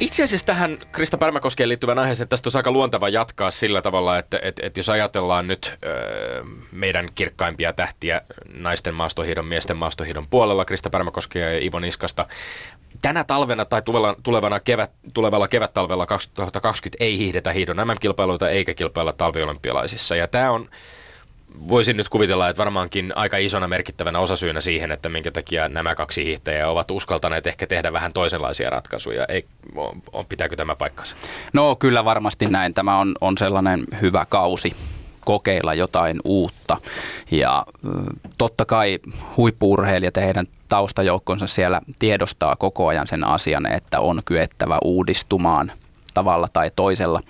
itse 0.00 0.24
asiassa 0.24 0.46
tähän 0.46 0.78
Krista 0.92 1.18
Pärmäkoskeen 1.18 1.68
liittyvän 1.68 1.98
aiheeseen 1.98 2.28
tästä 2.28 2.46
olisi 2.46 2.58
aika 2.58 2.70
luonteva 2.70 3.08
jatkaa 3.08 3.50
sillä 3.50 3.82
tavalla, 3.82 4.18
että 4.18 4.40
että 4.42 4.66
että 4.66 4.80
jos 4.80 4.88
ajatellaan 4.88 5.46
nyt 5.46 5.78
ö, 5.84 6.44
meidän 6.72 7.08
kirkkaimpia 7.14 7.72
tähtiä 7.72 8.20
naisten 8.54 8.94
maastohiidon, 8.94 9.46
miesten 9.46 9.76
maastohiidon 9.76 10.26
puolella, 10.30 10.64
Krista 10.64 10.90
Pärmäkoskea 10.90 11.52
ja 11.52 11.58
Ivo 11.58 11.78
Niskasta, 11.78 12.26
tänä 13.02 13.24
talvena 13.24 13.64
tai 13.64 13.82
tulevana 14.22 14.60
kevät, 14.60 14.90
tulevalla 15.14 15.48
kevättalvella 15.48 16.06
2020 16.06 17.04
ei 17.04 17.18
hiihdetä 17.18 17.52
hiidon 17.52 17.76
MM-kilpailuita 17.76 18.50
eikä 18.50 18.74
kilpailla 18.74 19.12
talviolympialaisissa. 19.12 20.16
Ja 20.16 20.28
tämä 20.28 20.50
on 20.50 20.68
voisin 21.68 21.96
nyt 21.96 22.08
kuvitella, 22.08 22.48
että 22.48 22.60
varmaankin 22.60 23.12
aika 23.16 23.36
isona 23.36 23.68
merkittävänä 23.68 24.18
osasyynä 24.18 24.60
siihen, 24.60 24.92
että 24.92 25.08
minkä 25.08 25.30
takia 25.30 25.68
nämä 25.68 25.94
kaksi 25.94 26.24
hiihtäjää 26.24 26.70
ovat 26.70 26.90
uskaltaneet 26.90 27.46
ehkä 27.46 27.66
tehdä 27.66 27.92
vähän 27.92 28.12
toisenlaisia 28.12 28.70
ratkaisuja. 28.70 29.24
Ei, 29.28 29.44
on, 30.12 30.26
pitääkö 30.28 30.56
tämä 30.56 30.76
paikkansa? 30.76 31.16
No 31.52 31.76
kyllä 31.76 32.04
varmasti 32.04 32.46
näin. 32.46 32.74
Tämä 32.74 32.98
on, 32.98 33.14
on 33.20 33.38
sellainen 33.38 33.84
hyvä 34.02 34.26
kausi 34.28 34.76
kokeilla 35.24 35.74
jotain 35.74 36.20
uutta. 36.24 36.76
Ja 37.30 37.66
totta 38.38 38.64
kai 38.64 38.98
huippuurheilijat 39.36 40.16
ja 40.16 40.22
heidän 40.22 40.46
taustajoukkonsa 40.68 41.46
siellä 41.46 41.80
tiedostaa 41.98 42.56
koko 42.56 42.86
ajan 42.86 43.06
sen 43.06 43.24
asian, 43.24 43.72
että 43.72 44.00
on 44.00 44.22
kyettävä 44.24 44.78
uudistumaan– 44.84 45.72
tavalla 46.16 46.48
tai 46.52 46.70
toisella, 46.76 47.20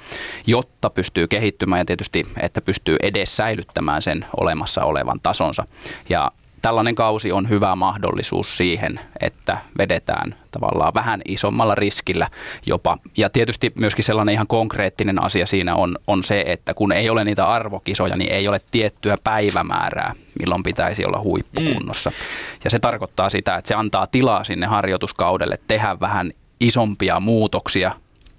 jotta 0.46 0.90
pystyy 0.90 1.26
kehittymään 1.26 1.80
ja 1.80 1.84
tietysti, 1.84 2.26
että 2.40 2.60
pystyy 2.60 2.96
edes 3.02 3.36
säilyttämään 3.36 4.02
sen 4.02 4.26
olemassa 4.36 4.84
olevan 4.84 5.20
tasonsa. 5.20 5.66
Ja 6.08 6.32
tällainen 6.62 6.94
kausi 6.94 7.32
on 7.32 7.48
hyvä 7.48 7.76
mahdollisuus 7.76 8.56
siihen, 8.56 9.00
että 9.20 9.58
vedetään 9.78 10.34
tavallaan 10.50 10.94
vähän 10.94 11.22
isommalla 11.24 11.74
riskillä 11.74 12.28
jopa. 12.66 12.98
Ja 13.16 13.30
tietysti 13.30 13.72
myöskin 13.74 14.04
sellainen 14.04 14.32
ihan 14.32 14.46
konkreettinen 14.46 15.22
asia 15.22 15.46
siinä 15.46 15.74
on, 15.74 15.96
on 16.06 16.24
se, 16.24 16.44
että 16.46 16.74
kun 16.74 16.92
ei 16.92 17.10
ole 17.10 17.24
niitä 17.24 17.46
arvokisoja, 17.46 18.16
niin 18.16 18.32
ei 18.32 18.48
ole 18.48 18.60
tiettyä 18.70 19.16
päivämäärää, 19.24 20.12
milloin 20.38 20.62
pitäisi 20.62 21.04
olla 21.04 21.20
huippukunnossa. 21.20 22.10
Mm. 22.10 22.16
Ja 22.64 22.70
se 22.70 22.78
tarkoittaa 22.78 23.30
sitä, 23.30 23.54
että 23.54 23.68
se 23.68 23.74
antaa 23.74 24.06
tilaa 24.06 24.44
sinne 24.44 24.66
harjoituskaudelle 24.66 25.58
tehdä 25.68 26.00
vähän 26.00 26.32
isompia 26.60 27.20
muutoksia 27.20 27.92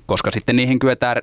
koska 0.08 0.32
sitten 0.32 0.56
niihin 0.56 0.80
kyetään 0.80 1.18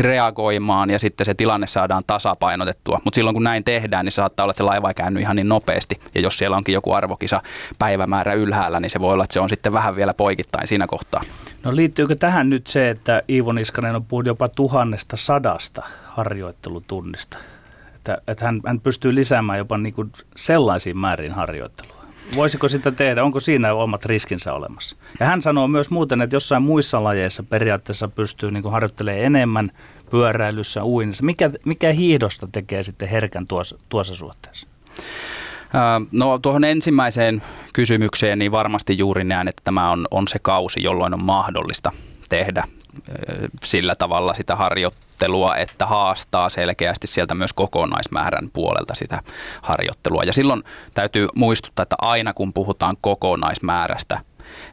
reagoimaan 0.00 0.90
ja 0.90 0.98
sitten 0.98 1.24
se 1.24 1.34
tilanne 1.34 1.66
saadaan 1.66 2.02
tasapainotettua. 2.06 3.00
Mutta 3.04 3.14
silloin 3.14 3.34
kun 3.34 3.44
näin 3.44 3.64
tehdään, 3.64 4.04
niin 4.04 4.12
saattaa 4.12 4.44
olla, 4.44 4.50
että 4.50 4.58
se 4.58 4.64
laiva 4.64 4.88
ei 4.88 4.94
käynyt 4.94 5.22
ihan 5.22 5.36
niin 5.36 5.48
nopeasti. 5.48 6.00
Ja 6.14 6.20
jos 6.20 6.38
siellä 6.38 6.56
onkin 6.56 6.72
joku 6.72 6.92
arvokisa 6.92 7.42
päivämäärä 7.78 8.34
ylhäällä, 8.34 8.80
niin 8.80 8.90
se 8.90 9.00
voi 9.00 9.12
olla, 9.12 9.24
että 9.24 9.34
se 9.34 9.40
on 9.40 9.48
sitten 9.48 9.72
vähän 9.72 9.96
vielä 9.96 10.14
poikittain 10.14 10.68
siinä 10.68 10.86
kohtaa. 10.86 11.22
No 11.62 11.76
liittyykö 11.76 12.14
tähän 12.14 12.50
nyt 12.50 12.66
se, 12.66 12.90
että 12.90 13.22
Iivo 13.28 13.52
Niskanen 13.52 13.96
on 13.96 14.04
puhunut 14.04 14.26
jopa 14.26 14.48
tuhannesta 14.48 15.16
sadasta 15.16 15.82
harjoittelutunnista? 16.04 17.38
Että, 17.94 18.22
että 18.26 18.44
hän, 18.44 18.60
hän 18.66 18.80
pystyy 18.80 19.14
lisäämään 19.14 19.58
jopa 19.58 19.78
niin 19.78 19.94
kuin 19.94 20.12
sellaisiin 20.36 20.98
määrin 20.98 21.32
harjoittelua. 21.32 21.99
Voisiko 22.36 22.68
sitä 22.68 22.90
tehdä? 22.90 23.24
Onko 23.24 23.40
siinä 23.40 23.74
omat 23.74 24.04
riskinsä 24.04 24.52
olemassa? 24.52 24.96
Ja 25.20 25.26
hän 25.26 25.42
sanoo 25.42 25.68
myös 25.68 25.90
muuten, 25.90 26.22
että 26.22 26.36
jossain 26.36 26.62
muissa 26.62 27.04
lajeissa 27.04 27.42
periaatteessa 27.42 28.08
pystyy 28.08 28.50
niin 28.50 28.70
harjoittelemaan 28.70 29.24
enemmän 29.24 29.70
pyöräilyssä, 30.10 30.84
uinnissa. 30.84 31.24
Mikä, 31.24 31.50
mikä 31.64 31.92
hiihdosta 31.92 32.48
tekee 32.52 32.82
sitten 32.82 33.08
herkän 33.08 33.46
tuossa, 33.46 33.78
tuossa 33.88 34.14
suhteessa? 34.14 34.66
No 36.12 36.38
tuohon 36.38 36.64
ensimmäiseen 36.64 37.42
kysymykseen, 37.72 38.38
niin 38.38 38.52
varmasti 38.52 38.98
juuri 38.98 39.24
näen, 39.24 39.48
että 39.48 39.62
tämä 39.64 39.90
on, 39.90 40.06
on 40.10 40.28
se 40.28 40.38
kausi, 40.38 40.82
jolloin 40.82 41.14
on 41.14 41.24
mahdollista 41.24 41.90
tehdä 42.28 42.64
sillä 43.64 43.94
tavalla 43.94 44.34
sitä 44.34 44.56
harjoittelua, 44.56 45.56
että 45.56 45.86
haastaa 45.86 46.48
selkeästi 46.48 47.06
sieltä 47.06 47.34
myös 47.34 47.52
kokonaismäärän 47.52 48.50
puolelta 48.52 48.94
sitä 48.94 49.22
harjoittelua. 49.62 50.24
Ja 50.24 50.32
silloin 50.32 50.62
täytyy 50.94 51.28
muistuttaa, 51.34 51.82
että 51.82 51.96
aina 51.98 52.32
kun 52.32 52.52
puhutaan 52.52 52.96
kokonaismäärästä, 53.00 54.20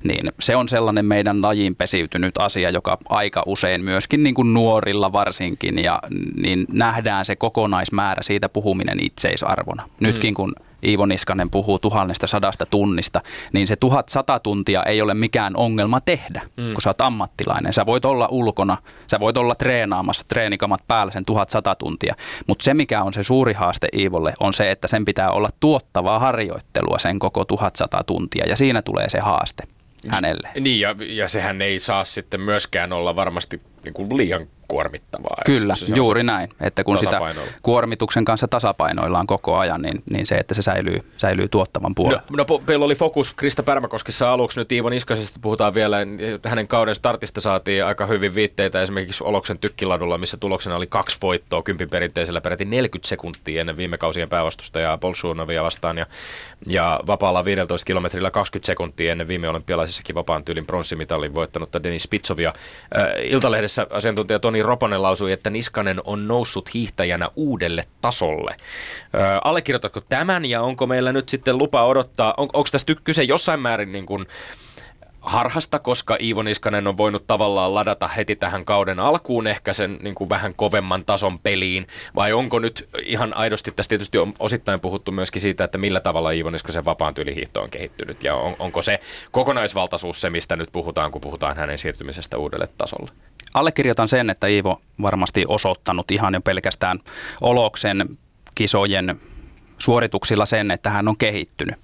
niin 0.04 0.32
se 0.40 0.56
on 0.56 0.70
sellainen 0.70 1.06
meidän 1.06 1.42
lajiin 1.42 1.76
pesiytynyt 1.76 2.38
asia, 2.38 2.70
joka 2.70 2.98
aika 3.10 3.44
usein 3.46 3.84
myöskin 3.84 4.24
niin 4.24 4.36
kuin 4.36 4.54
nuorilla 4.54 5.12
varsinkin, 5.12 5.84
ja 5.84 6.00
niin 6.38 6.66
nähdään 6.72 7.26
se 7.26 7.36
kokonaismäärä 7.36 8.24
siitä 8.24 8.50
puhuminen 8.50 9.00
itseisarvona. 9.02 9.90
Nytkin 10.00 10.32
mm. 10.32 10.36
kun 10.36 10.56
Iivo 10.84 11.06
Niskanen 11.06 11.50
puhuu 11.50 11.80
tuhannesta 11.80 12.28
sadasta 12.28 12.66
tunnista, 12.66 13.22
niin 13.54 13.68
se 13.68 13.76
tuhat 13.76 14.10
sata 14.10 14.40
tuntia 14.40 14.84
ei 14.84 15.02
ole 15.02 15.14
mikään 15.14 15.56
ongelma 15.56 16.02
tehdä, 16.02 16.42
mm. 16.58 16.74
kun 16.74 16.82
sä 16.82 16.90
oot 16.90 17.02
ammattilainen. 17.02 17.74
Sä 17.74 17.86
voit 17.86 18.06
olla 18.06 18.28
ulkona, 18.32 18.78
sä 19.12 19.20
voit 19.20 19.38
olla 19.38 19.56
treenaamassa 19.56 20.26
treenikamat 20.28 20.82
päällä 20.88 21.14
sen 21.14 21.26
tuhat 21.26 21.50
sata 21.50 21.76
tuntia, 21.76 22.16
mutta 22.48 22.64
se 22.64 22.74
mikä 22.74 23.04
on 23.04 23.14
se 23.14 23.24
suuri 23.24 23.54
haaste 23.54 23.88
Iivolle 23.98 24.34
on 24.40 24.54
se, 24.54 24.72
että 24.72 24.88
sen 24.88 25.06
pitää 25.06 25.32
olla 25.32 25.50
tuottavaa 25.60 26.20
harjoittelua 26.20 27.00
sen 27.00 27.20
koko 27.20 27.46
tuhat 27.46 27.76
sata 27.76 28.04
tuntia 28.04 28.46
ja 28.50 28.56
siinä 28.56 28.82
tulee 28.82 29.10
se 29.10 29.20
haaste 29.20 29.64
hänelle. 30.08 30.50
Niin, 30.60 30.80
ja, 30.80 30.96
ja 31.00 31.28
sehän 31.28 31.62
ei 31.62 31.80
saa 31.80 32.06
sitten 32.06 32.42
myöskään 32.42 32.94
olla 32.94 33.16
varmasti 33.16 33.62
niin 33.84 33.94
kuin 33.94 34.18
liian 34.18 34.48
kuormittavaa. 34.68 35.38
Kyllä, 35.46 35.76
Se- 35.76 35.86
juuri 35.96 36.20
se- 36.20 36.26
näin. 36.26 36.50
Että 36.62 36.84
kun 36.84 36.98
sitä 36.98 37.20
kuormituksen 37.62 38.26
kanssa 38.26 38.48
tasapainoillaan 38.48 39.28
koko 39.28 39.58
ajan, 39.58 39.82
niin, 39.82 40.04
niin 40.10 40.28
se, 40.28 40.36
että 40.36 40.54
se 40.54 40.62
säilyy, 40.62 41.00
säilyy 41.18 41.48
tuottavan 41.48 41.90
No, 41.92 41.94
puolella. 41.96 42.24
no 42.38 42.44
po- 42.44 42.62
meillä 42.68 42.86
oli 42.86 42.96
fokus 42.96 43.34
Krista 43.34 43.64
Pärmäkoskissa 43.64 44.32
aluksi, 44.34 44.60
nyt 44.60 44.72
Iivo 44.72 44.90
Niskasesta 44.90 45.40
puhutaan 45.42 45.74
vielä. 45.74 45.98
Hänen 46.46 46.68
kauden 46.68 46.96
startista 46.96 47.42
saatiin 47.42 47.86
aika 47.86 48.06
hyvin 48.06 48.36
viitteitä 48.36 48.82
esimerkiksi 48.82 49.24
Oloksen 49.24 49.60
tykkiladulla, 49.60 50.18
missä 50.18 50.38
tuloksena 50.38 50.76
oli 50.76 50.88
kaksi 50.88 51.18
voittoa 51.22 51.64
kympin 51.64 51.90
perinteisellä 51.90 52.42
peräti 52.42 52.66
40 52.66 53.08
sekuntia 53.10 53.62
ennen 53.62 53.78
viime 53.78 53.98
kausien 53.98 54.30
päävastusta 54.30 54.80
ja 54.80 54.98
Bolshunovia 54.98 55.64
vastaan 55.64 55.98
ja, 55.98 56.06
ja 56.68 57.00
vapaalla 57.08 57.46
15 57.46 57.86
kilometrillä 57.86 58.32
20 58.32 58.66
sekuntia 58.66 59.12
ennen 59.12 59.28
viime 59.28 59.50
olympialaisissakin 59.50 60.16
vapaan 60.16 60.44
tyylin 60.44 60.66
pronssimitalin 60.66 61.34
voittanutta 61.36 61.84
Denis 61.84 62.04
Spitsovia. 62.04 62.54
Äh, 62.98 63.08
Iltalehdessä 63.24 63.88
asiantuntija 63.90 64.40
Toni 64.40 64.57
Roponen 64.62 65.02
lausui, 65.02 65.32
että 65.32 65.50
Niskanen 65.50 66.02
on 66.04 66.28
noussut 66.28 66.74
hiihtäjänä 66.74 67.30
uudelle 67.36 67.84
tasolle. 68.02 68.52
Äh, 68.52 69.42
allekirjoitatko 69.44 70.02
tämän 70.10 70.46
ja 70.46 70.62
onko 70.62 70.88
meillä 70.88 71.14
nyt 71.14 71.30
sitten 71.30 71.58
lupa 71.58 71.86
odottaa, 71.86 72.34
on, 72.38 72.50
onko 72.54 72.70
tästä 72.72 72.96
kyse 73.04 73.24
jossain 73.24 73.60
määrin 73.60 73.92
niin 73.92 74.06
kuin 74.06 74.26
harhasta, 75.28 75.80
koska 75.80 76.18
Iivo 76.22 76.42
Niskanen 76.42 76.88
on 76.88 76.98
voinut 76.98 77.28
tavallaan 77.28 77.76
ladata 77.76 78.08
heti 78.08 78.36
tähän 78.36 78.66
kauden 78.66 79.00
alkuun 79.00 79.48
ehkä 79.48 79.74
sen 79.74 79.98
niin 80.02 80.16
kuin 80.16 80.30
vähän 80.30 80.54
kovemman 80.56 81.06
tason 81.06 81.40
peliin, 81.40 81.88
vai 82.16 82.34
onko 82.34 82.60
nyt 82.60 82.90
ihan 83.06 83.38
aidosti, 83.38 83.72
tässä 83.72 83.90
tietysti 83.90 84.18
on 84.18 84.34
osittain 84.40 84.80
puhuttu 84.80 85.12
myöskin 85.12 85.42
siitä, 85.42 85.64
että 85.64 85.78
millä 85.78 86.00
tavalla 86.00 86.32
Iivo 86.32 86.50
Niskasen 86.50 86.86
vapaan 86.86 87.14
tyylihiihto 87.14 87.62
on 87.62 87.70
kehittynyt, 87.70 88.24
ja 88.24 88.36
on, 88.36 88.56
onko 88.60 88.82
se 88.82 89.00
kokonaisvaltaisuus 89.32 90.22
se, 90.22 90.30
mistä 90.30 90.56
nyt 90.56 90.70
puhutaan, 90.72 91.12
kun 91.12 91.22
puhutaan 91.22 91.58
hänen 91.58 91.78
siirtymisestä 91.78 92.38
uudelle 92.38 92.68
tasolle? 92.78 93.12
Allekirjoitan 93.54 94.08
sen, 94.08 94.30
että 94.30 94.48
Iivo 94.48 94.82
varmasti 95.02 95.46
osoittanut 95.48 96.12
ihan 96.12 96.34
jo 96.34 96.42
pelkästään 96.42 97.00
Oloksen 97.42 98.18
kisojen 98.56 99.20
suorituksilla 99.78 100.46
sen, 100.46 100.72
että 100.72 100.90
hän 100.90 101.08
on 101.08 101.18
kehittynyt. 101.18 101.76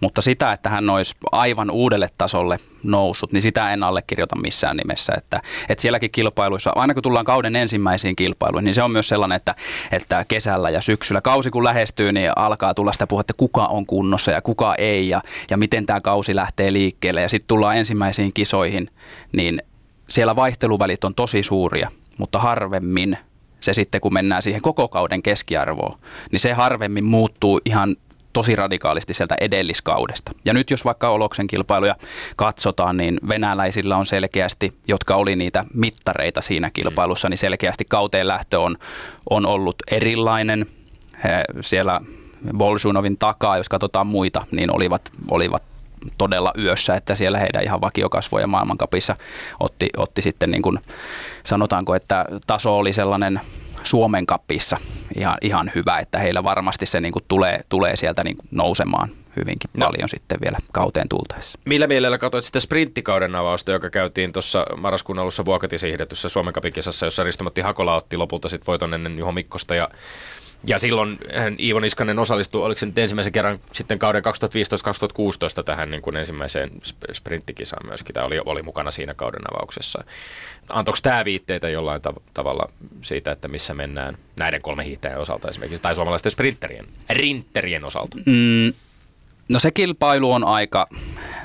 Mutta 0.00 0.22
sitä, 0.22 0.52
että 0.52 0.68
hän 0.68 0.90
olisi 0.90 1.14
aivan 1.32 1.70
uudelle 1.70 2.08
tasolle 2.18 2.58
noussut, 2.82 3.32
niin 3.32 3.42
sitä 3.42 3.72
en 3.72 3.82
allekirjoita 3.82 4.36
missään 4.36 4.76
nimessä. 4.76 5.12
Että, 5.16 5.40
että 5.68 5.82
sielläkin 5.82 6.10
kilpailuissa, 6.10 6.72
aina 6.74 6.94
kun 6.94 7.02
tullaan 7.02 7.24
kauden 7.24 7.56
ensimmäisiin 7.56 8.16
kilpailuihin, 8.16 8.64
niin 8.64 8.74
se 8.74 8.82
on 8.82 8.90
myös 8.90 9.08
sellainen, 9.08 9.36
että, 9.36 9.54
että 9.92 10.24
kesällä 10.28 10.70
ja 10.70 10.80
syksyllä, 10.80 11.20
kausi 11.20 11.50
kun 11.50 11.64
lähestyy, 11.64 12.12
niin 12.12 12.30
alkaa 12.36 12.74
tulla 12.74 12.92
sitä 12.92 13.06
puhetta, 13.06 13.34
kuka 13.36 13.66
on 13.66 13.86
kunnossa 13.86 14.30
ja 14.30 14.42
kuka 14.42 14.74
ei 14.74 15.08
ja, 15.08 15.22
ja 15.50 15.56
miten 15.56 15.86
tämä 15.86 16.00
kausi 16.00 16.36
lähtee 16.36 16.72
liikkeelle. 16.72 17.20
Ja 17.20 17.28
sitten 17.28 17.48
tullaan 17.48 17.76
ensimmäisiin 17.76 18.32
kisoihin, 18.32 18.90
niin 19.32 19.62
siellä 20.08 20.36
vaihteluvälit 20.36 21.04
on 21.04 21.14
tosi 21.14 21.42
suuria, 21.42 21.90
mutta 22.18 22.38
harvemmin 22.38 23.18
se 23.62 23.74
sitten, 23.74 24.00
kun 24.00 24.14
mennään 24.14 24.42
siihen 24.42 24.62
koko 24.62 24.88
kauden 24.88 25.22
keskiarvoon, 25.22 25.98
niin 26.32 26.40
se 26.40 26.52
harvemmin 26.52 27.04
muuttuu 27.04 27.60
ihan 27.64 27.96
tosi 28.32 28.56
radikaalisti 28.56 29.14
sieltä 29.14 29.36
edelliskaudesta. 29.40 30.32
Ja 30.44 30.52
nyt 30.52 30.70
jos 30.70 30.84
vaikka 30.84 31.08
Oloksen 31.08 31.46
kilpailuja 31.46 31.96
katsotaan, 32.36 32.96
niin 32.96 33.20
venäläisillä 33.28 33.96
on 33.96 34.06
selkeästi, 34.06 34.72
jotka 34.88 35.16
oli 35.16 35.36
niitä 35.36 35.64
mittareita 35.74 36.40
siinä 36.40 36.70
kilpailussa, 36.70 37.28
niin 37.28 37.38
selkeästi 37.38 37.84
kauteen 37.84 38.28
lähtö 38.28 38.60
on, 38.60 38.76
on 39.30 39.46
ollut 39.46 39.76
erilainen. 39.90 40.66
He, 41.24 41.44
siellä 41.60 42.00
Bolshunovin 42.56 43.18
takaa, 43.18 43.56
jos 43.56 43.68
katsotaan 43.68 44.06
muita, 44.06 44.46
niin 44.50 44.74
olivat, 44.74 45.02
olivat 45.30 45.62
todella 46.18 46.52
yössä, 46.58 46.94
että 46.94 47.14
siellä 47.14 47.38
heidän 47.38 47.62
ihan 47.62 47.80
vakiokasvoja 47.80 48.46
maailmankapissa 48.46 49.16
otti, 49.60 49.88
otti 49.96 50.22
sitten 50.22 50.50
niin 50.50 50.62
kuin, 50.62 50.78
sanotaanko, 51.44 51.94
että 51.94 52.24
taso 52.46 52.78
oli 52.78 52.92
sellainen 52.92 53.40
Suomen 53.84 54.26
kapissa 54.26 54.76
ihan, 55.16 55.36
ihan 55.42 55.70
hyvä, 55.74 55.98
että 55.98 56.18
heillä 56.18 56.44
varmasti 56.44 56.86
se 56.86 57.00
niin 57.00 57.12
kuin 57.12 57.24
tulee, 57.28 57.60
tulee 57.68 57.96
sieltä 57.96 58.24
niin 58.24 58.36
kuin 58.36 58.48
nousemaan 58.50 59.08
hyvinkin 59.36 59.70
No. 59.76 59.86
paljon 59.86 60.08
sitten 60.08 60.38
vielä 60.44 60.58
kauteen 60.72 61.08
tultaessa. 61.08 61.58
Millä 61.64 61.86
mielellä 61.86 62.18
katsoit 62.18 62.44
sitä 62.44 62.60
sprinttikauden 62.60 63.34
avausta, 63.34 63.72
joka 63.72 63.90
käytiin 63.90 64.32
tuossa 64.32 64.66
marraskuun 64.76 65.18
alussa 65.18 65.44
Vuokatissa 65.44 65.86
hiihdetyssä 65.86 66.28
Suomen 66.28 66.54
Cupin 66.54 66.72
kisassa, 66.72 67.06
jossa 67.06 67.22
Ristomatti 67.22 67.60
Hakola 67.60 67.94
otti 67.96 68.16
lopulta 68.16 68.48
sitten 68.48 68.66
voiton 68.66 68.94
ennen 68.94 69.18
Juho 69.18 69.32
Mikkosta 69.32 69.74
ja 69.74 69.88
ja 70.64 70.78
silloin 70.78 71.18
Iivo 71.60 71.80
Niskanen 71.80 72.18
osallistui, 72.18 72.64
oliko 72.64 72.78
se 72.78 72.86
nyt 72.86 72.98
ensimmäisen 72.98 73.32
kerran 73.32 73.58
sitten 73.72 73.98
kauden 73.98 74.22
2015-2016 75.60 75.62
tähän 75.64 75.90
niin 75.90 76.02
kuin 76.02 76.16
ensimmäiseen 76.16 76.70
sp- 76.70 77.14
sprinttikisaan 77.14 77.86
myöskin. 77.86 78.14
Tämä 78.14 78.26
oli, 78.26 78.40
oli 78.44 78.62
mukana 78.62 78.90
siinä 78.90 79.14
kauden 79.14 79.42
avauksessa. 79.54 80.04
Antoiko 80.68 80.98
tämä 81.02 81.24
viitteitä 81.24 81.68
jollain 81.68 82.02
tav- 82.08 82.22
tavalla 82.34 82.72
siitä, 83.02 83.32
että 83.32 83.48
missä 83.48 83.74
mennään 83.74 84.18
näiden 84.36 84.62
kolme 84.62 84.84
hiihtäjän 84.84 85.20
osalta 85.20 85.48
esimerkiksi, 85.48 85.82
tai 85.82 85.94
suomalaisten 85.94 86.32
sprinterien, 86.32 86.86
rintterien 87.10 87.84
osalta? 87.84 88.16
Mm, 88.26 88.72
no 89.48 89.58
se 89.58 89.70
kilpailu 89.70 90.32
on 90.32 90.44
aika 90.44 90.88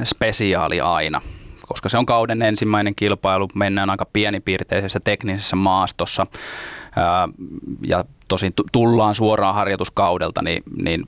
spesiaali 0.03 0.81
aina, 0.81 1.21
koska 1.67 1.89
se 1.89 1.97
on 1.97 2.05
kauden 2.05 2.41
ensimmäinen 2.41 2.95
kilpailu, 2.95 3.47
mennään 3.55 3.89
aika 3.89 4.05
pienipiirteisessä 4.13 4.99
teknisessä 4.99 5.55
maastossa 5.55 6.27
ja 7.87 8.05
tosin 8.27 8.53
tu- 8.53 8.65
tullaan 8.71 9.15
suoraan 9.15 9.55
harjoituskaudelta, 9.55 10.41
niin, 10.41 10.63
niin, 10.83 11.03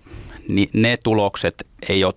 niin 0.48 0.70
ne 0.74 0.98
tulokset 1.04 1.68
ei 1.90 2.04
ole 2.04 2.14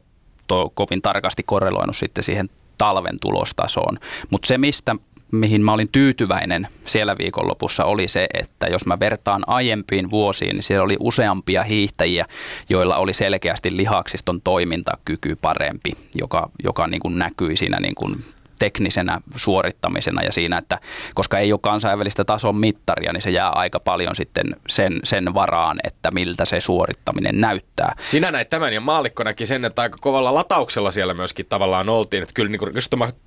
to, 0.47 0.70
kovin 0.74 1.03
tarkasti 1.03 1.43
korreloinut 1.43 1.97
sitten 1.97 2.24
siihen 2.24 2.51
talven 2.78 3.20
tulostasoon. 3.20 3.99
Mutta 4.30 4.47
se, 4.47 4.59
mistä 4.59 4.97
mihin 5.33 5.62
mä 5.62 5.72
olin 5.72 5.89
tyytyväinen 5.93 6.68
siellä 6.85 7.18
viikonlopussa 7.18 7.85
oli 7.85 8.09
se, 8.09 8.26
että 8.35 8.66
jos 8.66 8.87
mä 8.87 9.01
vertaan 9.01 9.43
aiempiin 9.47 10.11
vuosiin, 10.11 10.55
niin 10.55 10.62
siellä 10.62 10.85
oli 10.85 10.97
useampia 11.01 11.62
hiihtäjiä, 11.62 12.26
joilla 12.68 12.97
oli 12.97 13.14
selkeästi 13.14 13.76
lihaksiston 13.76 14.41
toimintakyky 14.41 15.37
parempi, 15.37 15.91
joka, 16.14 16.51
joka 16.64 16.87
niin 16.87 17.01
kuin 17.01 17.18
näkyi 17.18 17.57
siinä 17.57 17.80
niin 17.80 17.95
kuin 17.95 18.24
teknisenä 18.62 19.20
suorittamisena 19.36 20.22
ja 20.22 20.32
siinä, 20.32 20.58
että 20.58 20.78
koska 21.14 21.38
ei 21.38 21.52
ole 21.52 21.60
kansainvälistä 21.62 22.24
tason 22.24 22.56
mittaria, 22.56 23.12
niin 23.12 23.22
se 23.22 23.30
jää 23.30 23.50
aika 23.50 23.80
paljon 23.80 24.16
sitten 24.16 24.46
sen, 24.68 25.00
sen 25.04 25.34
varaan, 25.34 25.78
että 25.84 26.10
miltä 26.10 26.44
se 26.44 26.60
suorittaminen 26.60 27.40
näyttää. 27.40 27.94
Sinä 28.02 28.30
näit 28.30 28.50
tämän 28.50 28.72
ja 28.72 28.80
maallikko 28.80 29.22
näki 29.22 29.46
sen, 29.46 29.64
että 29.64 29.82
aika 29.82 29.98
kovalla 30.00 30.34
latauksella 30.34 30.90
siellä 30.90 31.14
myöskin 31.14 31.46
tavallaan 31.46 31.88
oltiin. 31.88 32.22
Että 32.22 32.34
kyllä 32.34 32.50
niin 32.50 32.58
kuin 32.58 32.72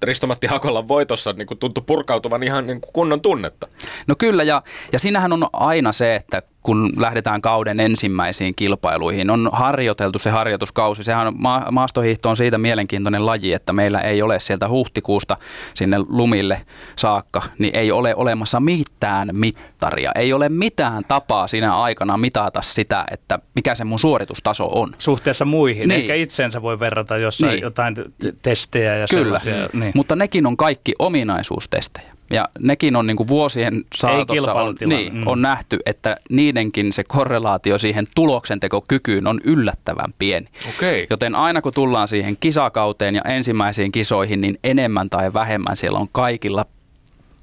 Ristomatti, 0.03 0.47
Hakolan 0.47 0.87
voitossa 0.87 1.33
niin 1.33 1.47
kuin 1.47 1.57
tuntui 1.57 1.83
purkautuvan 1.87 2.43
ihan 2.43 2.67
niin 2.67 2.81
kuin 2.81 2.93
kunnon 2.93 3.21
tunnetta. 3.21 3.67
No 4.07 4.15
kyllä, 4.17 4.43
ja, 4.43 4.63
ja 4.91 4.99
siinähän 4.99 5.33
on 5.33 5.47
aina 5.53 5.91
se, 5.91 6.15
että 6.15 6.41
kun 6.65 6.93
lähdetään 6.97 7.41
kauden 7.41 7.79
ensimmäisiin 7.79 8.55
kilpailuihin, 8.55 9.29
on 9.29 9.49
harjoiteltu 9.51 10.19
se 10.19 10.29
harjoituskausi. 10.29 11.03
Sehän 11.03 11.27
on, 11.27 11.33
ma- 11.37 11.67
maastohiihto 11.71 12.29
on 12.29 12.37
siitä 12.37 12.57
mielenkiintoinen 12.57 13.25
laji, 13.25 13.53
että 13.53 13.73
meillä 13.73 14.01
ei 14.01 14.21
ole 14.21 14.39
sieltä 14.39 14.69
huhtikuusta 14.69 15.37
sinne 15.73 15.97
lumille 16.09 16.61
saakka, 16.95 17.41
niin 17.59 17.75
ei 17.75 17.91
ole 17.91 18.15
olemassa 18.15 18.59
mitään 18.59 19.29
mittaria. 19.31 20.11
Ei 20.15 20.33
ole 20.33 20.49
mitään 20.49 21.03
tapaa 21.07 21.47
siinä 21.47 21.75
aikana 21.77 22.17
mitata 22.17 22.61
sitä, 22.61 23.05
että 23.11 23.39
mikä 23.55 23.75
se 23.75 23.83
mun 23.83 23.99
suoritustaso 23.99 24.67
on. 24.71 24.95
Suhteessa 24.97 25.45
muihin, 25.45 25.87
Niin. 25.89 26.01
eikä 26.01 26.15
itseensä 26.15 26.61
voi 26.61 26.79
verrata 26.79 27.17
jossain 27.17 27.51
Niin. 27.51 27.61
jotain 27.61 27.95
testejä 28.41 28.95
ja 28.95 29.05
Kyllä, 29.09 29.23
sellaisia. 29.23 29.69
Niin. 29.73 29.91
mutta 29.95 30.15
nekin 30.15 30.45
on 30.47 30.57
kaikki 30.57 30.93
ominaisuustestejä. 30.99 32.14
Ja 32.29 32.49
nekin 32.59 32.95
on 32.95 33.07
niin 33.07 33.17
kuin 33.17 33.27
vuosien 33.27 33.83
saatossa 33.95 34.53
on, 34.53 34.75
niin, 34.85 35.13
Mm. 35.15 35.27
on 35.27 35.41
nähty, 35.41 35.79
että 35.85 36.17
niidenkin 36.29 36.93
se 36.93 37.03
korrelaatio 37.03 37.77
siihen 37.77 38.07
tuloksentekokykyyn 38.15 39.27
on 39.27 39.41
yllättävän 39.43 40.13
pieni. 40.19 40.47
Okei. 40.69 41.07
Joten 41.09 41.35
aina 41.35 41.61
kun 41.61 41.73
tullaan 41.73 42.07
siihen 42.07 42.37
kisakauteen 42.39 43.15
ja 43.15 43.21
ensimmäisiin 43.21 43.91
kisoihin, 43.91 44.41
niin 44.41 44.59
enemmän 44.63 45.09
tai 45.09 45.33
vähemmän 45.33 45.77
siellä 45.77 45.99
on 45.99 46.09
kaikilla 46.11 46.65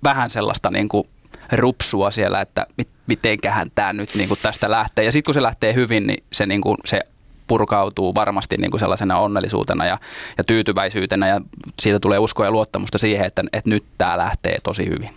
vähän 0.04 0.30
sellaista 0.30 0.70
niin 0.70 0.88
kuin 0.88 1.08
rupsua 1.52 2.10
siellä, 2.10 2.40
että 2.40 2.66
mit, 2.76 2.88
mitenköhän 3.06 3.70
tämä 3.74 3.92
nyt 3.92 4.14
niin 4.14 4.28
kuin 4.28 4.40
tästä 4.42 4.70
lähtee. 4.70 5.04
Ja 5.04 5.12
sitten 5.12 5.28
kun 5.28 5.34
se 5.34 5.42
lähtee 5.42 5.74
hyvin, 5.74 6.06
niin 6.06 6.24
se, 6.32 6.46
niin 6.46 6.60
kuin, 6.60 6.76
se 6.84 7.00
purkautuu 7.52 8.14
varmasti 8.14 8.56
niin 8.56 8.70
kuin 8.70 8.80
sellaisena 8.80 9.18
onnellisuutena 9.18 9.86
ja, 9.86 9.98
ja 10.38 10.44
tyytyväisyytenä 10.44 11.28
ja 11.28 11.40
siitä 11.80 12.00
tulee 12.00 12.18
uskoa 12.18 12.46
ja 12.46 12.50
luottamusta 12.50 12.98
siihen, 12.98 13.26
että, 13.26 13.42
että 13.52 13.70
nyt 13.70 13.84
tämä 13.98 14.18
lähtee 14.18 14.56
tosi 14.62 14.86
hyvin. 14.88 15.10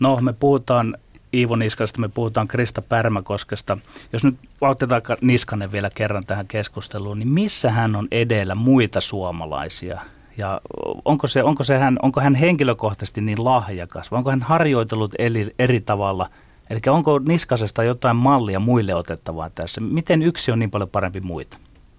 No, 0.00 0.18
me 0.20 0.32
puhutaan 0.32 0.96
Iivo 1.34 1.56
Niskasta, 1.56 2.00
me 2.00 2.08
puhutaan 2.08 2.48
Krista 2.48 2.82
Pärmäkoskesta. 2.82 3.78
Jos 4.12 4.24
nyt 4.24 4.34
otetaan 4.60 5.02
Niskanen 5.20 5.72
vielä 5.72 5.88
kerran 5.94 6.22
tähän 6.26 6.46
keskusteluun, 6.46 7.18
niin 7.18 7.28
missä 7.28 7.70
hän 7.70 7.96
on 7.96 8.08
edellä 8.10 8.54
muita 8.54 9.00
suomalaisia? 9.00 10.00
Ja 10.38 10.60
onko, 11.04 11.26
se, 11.26 11.42
onko, 11.42 11.64
se 11.64 11.78
hän, 11.78 11.98
onko 12.02 12.20
hän 12.20 12.34
henkilökohtaisesti 12.34 13.20
niin 13.20 13.44
lahjakas 13.44 14.10
vai 14.10 14.18
onko 14.18 14.30
hän 14.30 14.42
harjoitellut 14.42 15.14
eri, 15.18 15.54
eri 15.58 15.80
tavalla? 15.80 16.30
Eli 16.70 16.80
onko 16.88 17.18
Niskasesta 17.18 17.84
jotain 17.84 18.16
mallia 18.16 18.60
muille 18.60 18.94
otettavaa 18.94 19.50
tässä? 19.50 19.80
Miten 19.80 20.22
yksi 20.22 20.52
on 20.52 20.58
niin 20.58 20.70
paljon 20.70 20.90
parempi 20.90 21.20
muita? 21.20 21.58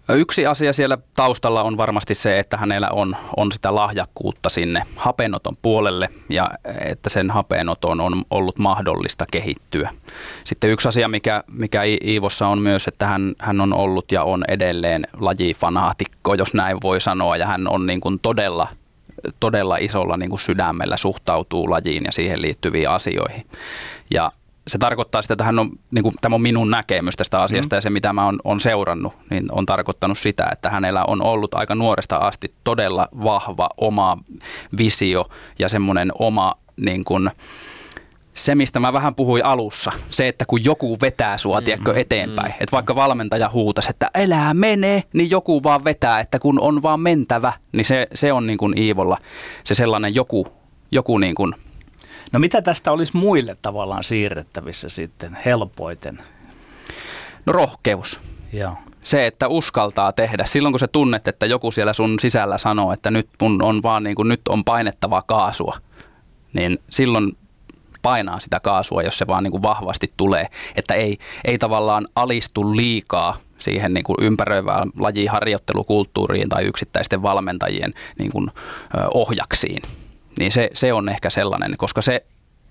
Yksi 0.10 0.46
asia 0.46 0.74
siellä 0.74 0.98
taustalla 1.16 1.64
on 1.64 1.78
varmasti 1.78 2.16
se, 2.16 2.40
että 2.40 2.58
hänellä 2.58 2.90
on, 2.92 3.16
on 3.38 3.52
sitä 3.52 3.76
lahjakkuutta 3.76 4.50
sinne 4.50 4.84
hapenoton 4.96 5.58
puolelle 5.62 6.10
ja 6.30 6.50
että 6.86 7.10
sen 7.10 7.32
hapenoton 7.32 8.02
on 8.02 8.26
ollut 8.30 8.60
mahdollista 8.60 9.26
kehittyä. 9.32 9.90
Sitten 10.44 10.70
yksi 10.70 10.88
asia, 10.88 11.08
mikä, 11.08 11.44
mikä 11.52 11.82
Iivossa 12.06 12.48
on 12.48 12.60
myös, 12.62 12.88
että 12.88 13.08
hän, 13.08 13.34
hän 13.40 13.62
on 13.62 13.74
ollut 13.74 14.12
ja 14.12 14.24
on 14.24 14.44
edelleen 14.48 15.08
lajifanaatikko, 15.20 16.34
jos 16.34 16.54
näin 16.54 16.78
voi 16.84 17.02
sanoa, 17.02 17.38
ja 17.38 17.46
hän 17.46 17.68
on 17.68 17.86
niin 17.86 18.02
kuin 18.02 18.20
todella 18.20 18.68
todella 19.40 19.78
isolla 19.78 20.18
niin 20.18 20.30
kuin 20.30 20.40
sydämellä 20.40 20.98
suhtautuu 20.98 21.70
lajiin 21.70 22.04
ja 22.06 22.12
siihen 22.12 22.42
liittyviin 22.42 22.90
asioihin. 22.90 23.46
Ja 24.12 24.32
se 24.68 24.78
tarkoittaa 24.78 25.22
sitä, 25.22 25.34
että 25.34 25.44
hän 25.44 25.60
on, 25.60 25.72
niin 25.92 26.04
kuin, 26.04 26.16
tämä 26.22 26.36
on 26.36 26.42
minun 26.42 26.72
näkemys 26.72 27.16
tästä 27.16 27.42
asiasta 27.42 27.76
mm. 27.76 27.78
ja 27.78 27.82
se 27.82 27.90
mitä 27.90 28.14
mä 28.14 28.26
oon, 28.26 28.40
on 28.44 28.60
seurannut, 28.60 29.14
niin 29.30 29.46
on 29.52 29.66
tarkoittanut 29.66 30.18
sitä, 30.18 30.50
että 30.52 30.70
hänellä 30.70 31.06
on 31.06 31.22
ollut 31.22 31.54
aika 31.54 31.76
nuoresta 31.76 32.18
asti 32.18 32.54
todella 32.64 33.08
vahva 33.24 33.70
oma 33.78 34.18
visio 34.78 35.30
ja 35.60 35.70
semmoinen 35.70 36.12
oma 36.20 36.54
niin 36.78 37.04
kuin, 37.04 37.32
se, 38.34 38.56
mistä 38.56 38.80
mä 38.80 38.94
vähän 38.94 39.16
puhuin 39.16 39.46
alussa, 39.46 39.92
se, 40.10 40.28
että 40.28 40.46
kun 40.46 40.64
joku 40.64 40.98
vetää 41.02 41.38
sua, 41.38 41.60
mm, 41.60 41.66
tiedätkö, 41.66 41.94
eteenpäin, 41.96 42.52
mm, 42.52 42.58
että 42.60 42.72
vaikka 42.72 42.96
valmentaja 42.96 43.50
huutasi, 43.54 43.90
että 43.90 44.10
elää 44.16 44.54
mene, 44.54 45.04
niin 45.14 45.30
joku 45.30 45.64
vaan 45.64 45.84
vetää, 45.84 46.20
että 46.20 46.40
kun 46.40 46.60
on 46.60 46.82
vaan 46.82 47.00
mentävä, 47.00 47.54
niin 47.72 47.86
se, 47.86 48.08
se 48.14 48.34
on 48.34 48.48
niin 48.48 48.58
kuin 48.58 48.78
Iivolla 48.78 49.18
se 49.64 49.74
sellainen 49.74 50.16
joku, 50.16 50.48
joku 50.92 51.18
niin 51.18 51.36
kuin 51.36 51.56
No 52.34 52.40
mitä 52.40 52.62
tästä 52.62 52.92
olisi 52.92 53.18
muille 53.18 53.58
tavallaan 53.62 54.04
siirrettävissä 54.04 54.90
sitten 54.90 55.38
helpoiten? 55.46 56.20
No 57.46 57.54
rohkeus. 57.54 58.20
Joo. 58.54 58.74
Se, 59.04 59.28
että 59.28 59.48
uskaltaa 59.48 60.12
tehdä. 60.12 60.46
Silloin 60.46 60.74
kun 60.74 60.80
sä 60.80 60.88
tunnet, 60.88 61.28
että 61.28 61.46
joku 61.46 61.72
siellä 61.72 61.94
sun 61.94 62.20
sisällä 62.20 62.58
sanoo, 62.58 62.94
että 62.94 63.12
nyt 63.12 63.30
mun 63.42 63.64
on 63.64 63.84
vaan 63.84 64.04
niin 64.04 64.16
kuin, 64.16 64.28
nyt 64.28 64.42
on 64.50 64.64
painettava 64.64 65.22
kaasua, 65.22 65.78
niin 66.54 66.80
silloin 66.90 67.38
painaa 68.02 68.40
sitä 68.40 68.60
kaasua, 68.60 69.02
jos 69.02 69.18
se 69.18 69.28
vaan 69.28 69.44
niin 69.44 69.52
kuin 69.52 69.64
vahvasti 69.64 70.12
tulee. 70.18 70.48
Että 70.76 70.94
ei, 70.94 71.18
ei 71.46 71.58
tavallaan 71.58 72.08
alistu 72.16 72.76
liikaa 72.76 73.38
siihen 73.60 73.94
niin 73.94 74.04
kuin 74.04 74.18
ympäröivään 74.22 74.90
lajiharjoittelukulttuuriin 75.00 76.50
tai 76.50 76.64
yksittäisten 76.64 77.22
valmentajien 77.22 77.94
niin 78.20 78.32
kuin, 78.32 78.52
ohjaksiin 79.14 79.82
niin 80.40 80.52
se, 80.52 80.70
se 80.74 80.94
on 80.94 81.10
ehkä 81.10 81.30
sellainen, 81.30 81.78
koska 81.78 82.02
se 82.02 82.26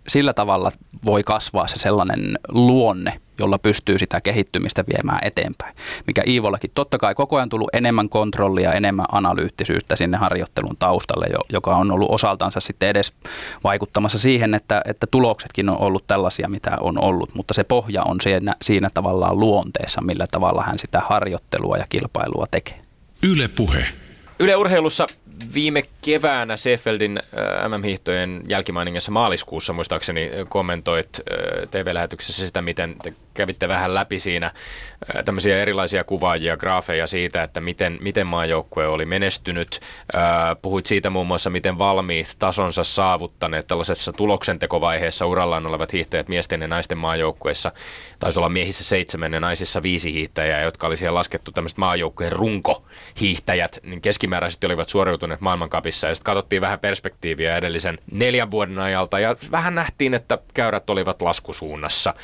sillä 0.08 0.32
tavalla 0.32 0.70
voi 1.04 1.22
kasvaa 1.22 1.68
se 1.68 1.76
sellainen 1.76 2.38
luonne, 2.48 3.20
jolla 3.38 3.58
pystyy 3.58 3.98
sitä 3.98 4.20
kehittymistä 4.20 4.84
viemään 4.92 5.18
eteenpäin. 5.22 5.76
Mikä 6.06 6.22
Iivollakin 6.26 6.70
totta 6.74 6.98
kai 6.98 7.14
koko 7.14 7.36
ajan 7.36 7.48
tullut 7.48 7.70
enemmän 7.72 8.08
kontrollia, 8.08 8.72
enemmän 8.72 9.06
analyyttisyyttä 9.12 9.96
sinne 9.96 10.16
harjoittelun 10.16 10.76
taustalle, 10.78 11.26
joka 11.52 11.76
on 11.76 11.92
ollut 11.92 12.10
osaltansa 12.10 12.60
sitten 12.60 12.88
edes 12.88 13.12
vaikuttamassa 13.64 14.18
siihen, 14.18 14.54
että, 14.54 14.82
että 14.84 15.06
tuloksetkin 15.06 15.68
on 15.68 15.80
ollut 15.80 16.06
tällaisia, 16.06 16.48
mitä 16.48 16.76
on 16.80 17.04
ollut, 17.04 17.34
mutta 17.34 17.54
se 17.54 17.64
pohja 17.64 18.02
on 18.02 18.20
siinä, 18.20 18.56
siinä 18.62 18.90
tavallaan 18.94 19.40
luonteessa, 19.40 20.00
millä 20.00 20.26
tavalla 20.30 20.62
hän 20.62 20.78
sitä 20.78 21.00
harjoittelua 21.00 21.76
ja 21.76 21.86
kilpailua 21.88 22.46
tekee. 22.50 22.80
Yle 23.22 23.48
Puhe. 23.48 23.84
Yle 24.38 24.56
Urheilussa 24.56 25.06
viime 25.54 25.82
keväänä 26.02 26.56
Seefeldin 26.56 27.18
äh, 27.18 27.68
MM-hiihtojen 27.68 28.42
jälkimainingassa 28.48 29.12
maaliskuussa 29.12 29.72
muistaakseni 29.72 30.30
kommentoit 30.48 31.08
äh, 31.18 31.68
TV-lähetyksessä 31.70 32.46
sitä, 32.46 32.62
miten 32.62 32.96
te 33.02 33.12
kävitte 33.34 33.68
vähän 33.68 33.94
läpi 33.94 34.18
siinä 34.18 34.46
äh, 34.46 35.24
tämmöisiä 35.24 35.62
erilaisia 35.62 36.04
kuvaajia, 36.04 36.56
graafeja 36.56 37.06
siitä, 37.06 37.42
että 37.42 37.60
miten, 37.60 37.98
miten 38.00 38.26
maajoukkue 38.26 38.86
oli 38.86 39.06
menestynyt. 39.06 39.80
Puhuit 40.62 40.86
siitä 40.86 41.10
muun 41.10 41.26
muassa, 41.26 41.50
miten 41.50 41.78
valmiit 41.78 42.36
tasonsa 42.38 42.84
saavuttaneet 42.84 43.66
tällaisessa 43.66 44.12
tuloksentekovaiheessa 44.12 45.26
urallaan 45.26 45.66
olevat 45.66 45.92
hiihtäjät 45.92 46.28
miesten 46.28 46.60
ja 46.60 46.68
naisten 46.68 46.98
maajoukkueissa. 46.98 47.72
Taisi 48.18 48.38
olla 48.38 48.48
miehissä 48.48 48.84
seitsemän 48.84 49.32
ja 49.32 49.40
naisissa 49.40 49.82
viisi 49.82 50.12
hiihtäjää, 50.12 50.62
jotka 50.62 50.86
oli 50.86 50.96
siellä 50.96 51.18
laskettu 51.18 51.52
tämmöiset 51.52 51.78
maajoukkueen 51.78 52.32
runkohiihtäjät, 52.32 53.78
niin 53.82 54.00
keskimääräisesti 54.02 54.66
olivat 54.66 54.88
suoriutuneet 54.88 55.40
maailmankapissa. 55.40 55.91
Ja 56.06 56.14
sitten 56.14 56.24
katsottiin 56.24 56.62
vähän 56.62 56.78
perspektiiviä 56.78 57.56
edellisen 57.56 57.98
neljän 58.12 58.50
vuoden 58.50 58.78
ajalta 58.78 59.18
ja 59.18 59.36
vähän 59.50 59.74
nähtiin, 59.74 60.14
että 60.14 60.38
käyrät 60.54 60.90
olivat 60.90 61.22
laskusuunnassa. 61.22 62.14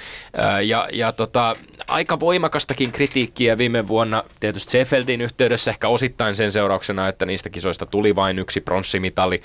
Ja, 0.65 0.89
ja 0.93 1.13
tota, 1.13 1.57
aika 1.89 2.21
voimakastakin 2.21 2.93
kritiikkiä 2.93 3.59
viime 3.59 3.89
vuonna 3.89 4.25
tietysti 4.41 4.71
Seefeldin 4.71 5.21
yhteydessä, 5.21 5.71
ehkä 5.71 5.89
osittain 5.89 6.35
sen 6.35 6.53
seurauksena, 6.53 7.09
että 7.09 7.27
niistä 7.27 7.51
kisoista 7.51 7.87
tuli 7.87 8.17
vain 8.17 8.39
yksi 8.39 8.61
pronssimitali, 8.61 9.43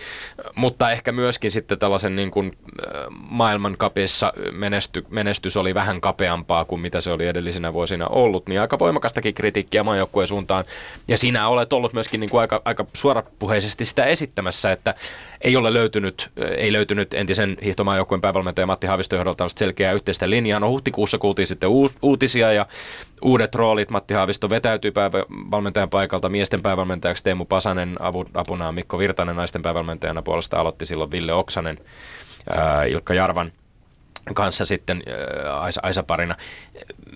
mutta 0.55 0.91
ehkä 0.91 1.11
myöskin 1.11 1.51
sitten 1.51 1.80
tällaisen 1.80 2.15
niin 2.15 2.32
kuin 2.32 2.57
maailmankapissa 3.30 4.34
menesty, 4.51 5.05
menestys 5.09 5.57
oli 5.57 5.74
vähän 5.74 6.01
kapeampaa 6.01 6.65
kuin 6.65 6.82
mitä 6.82 7.01
se 7.01 7.11
oli 7.11 7.28
edellisinä 7.28 7.74
vuosina 7.74 8.07
ollut, 8.07 8.47
niin 8.47 8.61
aika 8.61 8.80
voimakastakin 8.80 9.34
kritiikkiä 9.34 9.84
maajoukkueen 9.84 10.28
suuntaan. 10.28 10.65
Ja 11.07 11.17
sinä 11.17 11.47
olet 11.47 11.74
ollut 11.74 11.93
myöskin 11.93 12.19
niin 12.19 12.30
kuin 12.30 12.41
aika, 12.41 12.61
aika 12.65 12.86
suorapuheisesti 12.93 13.86
sitä 13.86 14.05
esittämässä, 14.14 14.72
että 14.72 14.95
ei 15.41 15.55
ole 15.55 15.74
löytynyt, 15.74 16.32
ei 16.57 16.74
löytynyt 16.74 17.14
entisen 17.14 17.57
hiihtomaajoukkueen 17.64 18.22
päävalmentaja 18.22 18.68
Matti 18.68 18.88
Haavisto 18.88 19.16
johdolta 19.16 19.49
selkeää 19.49 19.93
yhteistä 19.93 20.30
linjaa. 20.30 20.59
No 20.59 20.70
huhtikuussa 20.70 21.18
kuultiin 21.18 21.47
sitten 21.47 21.70
uutisia 22.01 22.53
ja 22.53 22.66
uudet 23.22 23.55
roolit. 23.55 23.89
Matti 23.89 24.14
Haavisto 24.14 24.49
vetäytyi 24.49 24.91
päävalmentajan 24.91 25.89
paikalta. 25.89 26.30
Miesten 26.30 26.61
päävalmentajaksi 26.61 27.24
Teemu 27.24 27.45
Pasanen, 27.45 27.95
avu, 27.99 28.26
apunaan 28.34 28.76
Mikko 28.76 28.99
Virtanen 28.99 29.36
naisten 29.36 29.61
päävalmentajana 29.61 30.22
puolesta 30.22 30.59
aloitti 30.59 30.86
silloin 30.86 31.11
Ville 31.11 31.34
Oksanen, 31.34 31.78
Ilkka 32.89 33.14
Jarvan 33.14 33.51
kanssa 34.34 34.66
sitten 34.66 35.03
Aisa, 35.59 35.82
Aisa-parina. 35.84 36.36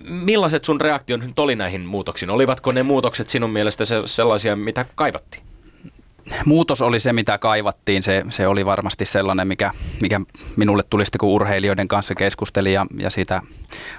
Millaiset 0.04 0.64
sun 0.64 0.80
reaktion 0.80 1.22
oli 1.36 1.56
näihin 1.56 1.80
muutoksiin? 1.80 2.30
Olivatko 2.30 2.72
ne 2.72 2.82
muutokset 2.82 3.28
sinun 3.28 3.50
mielestä 3.50 3.84
sellaisia, 4.04 4.56
mitä 4.56 4.84
kaivattiin? 4.94 5.47
Muutos 6.44 6.82
oli 6.82 7.00
se, 7.00 7.12
mitä 7.12 7.38
kaivattiin. 7.38 8.02
Se, 8.02 8.22
se 8.30 8.46
oli 8.46 8.66
varmasti 8.66 9.04
sellainen, 9.04 9.48
mikä, 9.48 9.70
mikä 10.00 10.20
minulle 10.56 10.82
tuli 10.90 11.06
sitten, 11.06 11.18
kun 11.18 11.28
urheilijoiden 11.28 11.88
kanssa 11.88 12.14
keskusteli 12.14 12.72
ja, 12.72 12.86
ja 12.98 13.10
siitä 13.10 13.42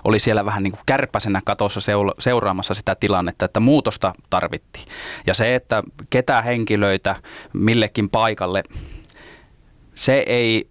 oli 0.03 0.19
siellä 0.19 0.45
vähän 0.45 0.63
niin 0.63 0.71
kuin 0.71 0.81
kärpäsenä 0.85 1.41
katossa 1.45 1.79
seuraamassa 2.19 2.73
sitä 2.73 2.95
tilannetta, 2.95 3.45
että 3.45 3.59
muutosta 3.59 4.13
tarvittiin. 4.29 4.85
Ja 5.27 5.33
se, 5.33 5.55
että 5.55 5.83
ketä 6.09 6.41
henkilöitä 6.41 7.15
millekin 7.53 8.09
paikalle 8.09 8.63
se 9.99 10.23
ei, 10.27 10.69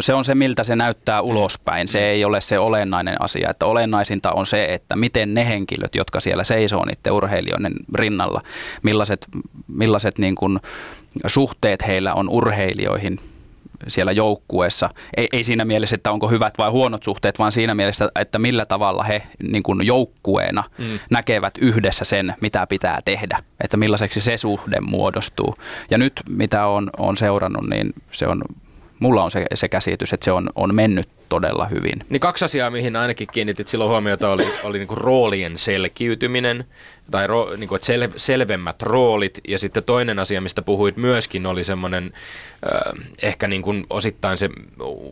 se 0.00 0.14
on 0.14 0.24
se 0.24 0.34
miltä 0.34 0.64
se 0.64 0.76
näyttää 0.76 1.20
ulospäin. 1.20 1.88
Se 1.88 2.10
ei 2.10 2.24
ole 2.24 2.40
se 2.40 2.58
olennainen 2.58 3.22
asia. 3.22 3.50
Että 3.50 3.66
olennaisinta 3.66 4.32
on 4.32 4.46
se, 4.46 4.64
että 4.64 4.96
miten 4.96 5.34
ne 5.34 5.48
henkilöt, 5.48 5.94
jotka 5.94 6.20
siellä 6.20 6.44
seisoo 6.44 6.84
niiden 6.84 7.12
urheilijoiden 7.12 7.72
rinnalla, 7.94 8.42
millaiset, 8.82 9.26
millaiset 9.68 10.18
niin 10.18 10.34
kuin 10.34 10.58
suhteet 11.26 11.86
heillä 11.86 12.14
on 12.14 12.28
urheilijoihin 12.28 13.20
siellä 13.88 14.12
joukkueessa. 14.12 14.90
Ei, 15.16 15.28
ei 15.32 15.44
siinä 15.44 15.64
mielessä, 15.64 15.94
että 15.94 16.10
onko 16.10 16.28
hyvät 16.28 16.58
vai 16.58 16.70
huonot 16.70 17.02
suhteet, 17.02 17.38
vaan 17.38 17.52
siinä 17.52 17.74
mielessä, 17.74 18.08
että 18.20 18.38
millä 18.38 18.66
tavalla 18.66 19.02
he 19.02 19.22
niin 19.42 19.62
kuin 19.62 19.86
joukkueena 19.86 20.64
mm. 20.78 20.98
näkevät 21.10 21.54
yhdessä 21.60 22.04
sen, 22.04 22.34
mitä 22.40 22.66
pitää 22.66 23.00
tehdä. 23.04 23.42
Että 23.60 23.76
millaiseksi 23.76 24.20
se 24.20 24.36
suhde 24.36 24.80
muodostuu. 24.80 25.54
Ja 25.90 25.98
nyt, 25.98 26.22
mitä 26.28 26.66
on, 26.66 26.90
on 26.98 27.16
seurannut, 27.16 27.68
niin 27.70 27.92
se 28.10 28.26
on, 28.26 28.42
mulla 29.00 29.24
on 29.24 29.30
se, 29.30 29.46
se 29.54 29.68
käsitys, 29.68 30.12
että 30.12 30.24
se 30.24 30.32
on, 30.32 30.50
on 30.54 30.74
mennyt 30.74 31.08
todella 31.28 31.66
hyvin. 31.66 32.04
Niin 32.08 32.20
kaksi 32.20 32.44
asiaa, 32.44 32.70
mihin 32.70 32.96
ainakin 32.96 33.28
kiinnitit 33.32 33.68
silloin 33.68 33.90
huomiota, 33.90 34.30
oli, 34.30 34.46
oli 34.64 34.78
niin 34.78 34.88
kuin 34.88 34.98
roolien 34.98 35.58
selkiytyminen 35.58 36.64
tai 37.10 37.26
ro, 37.26 37.48
niin 37.56 37.68
kuin, 37.68 37.82
sel, 37.82 38.08
selvemmät 38.16 38.82
roolit. 38.82 39.40
Ja 39.48 39.58
sitten 39.58 39.84
toinen 39.84 40.18
asia, 40.18 40.40
mistä 40.40 40.62
puhuit 40.62 40.96
myöskin, 40.96 41.46
oli 41.46 41.64
semmoinen 41.64 42.12
äh, 42.14 43.06
ehkä 43.22 43.48
niin 43.48 43.62
kuin 43.62 43.86
osittain 43.90 44.38
se 44.38 44.48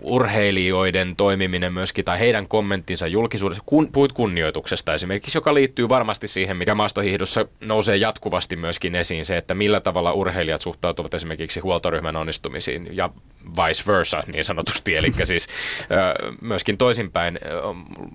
urheilijoiden 0.02 1.16
toimiminen 1.16 1.72
myöskin, 1.72 2.04
tai 2.04 2.18
heidän 2.18 2.48
kommenttinsa 2.48 3.06
julkisuudessa. 3.06 3.62
Kun, 3.66 3.88
puhuit 3.92 4.12
kunnioituksesta 4.12 4.94
esimerkiksi, 4.94 5.38
joka 5.38 5.54
liittyy 5.54 5.88
varmasti 5.88 6.28
siihen, 6.28 6.56
mikä 6.56 6.74
maastohiihdossa 6.74 7.46
nousee 7.60 7.96
jatkuvasti 7.96 8.56
myöskin 8.56 8.94
esiin, 8.94 9.24
se, 9.24 9.36
että 9.36 9.54
millä 9.54 9.80
tavalla 9.80 10.12
urheilijat 10.12 10.60
suhtautuvat 10.60 11.14
esimerkiksi 11.14 11.60
huoltoryhmän 11.60 12.16
onnistumisiin 12.16 12.88
ja 12.92 13.10
vice 13.56 13.84
versa 13.86 14.22
niin 14.32 14.44
sanotusti. 14.44 14.96
Eli 14.96 15.12
siis 15.24 15.48
äh, 15.80 16.36
myöskin 16.40 16.78
toisinpäin. 16.78 17.38
Äh, 17.44 18.08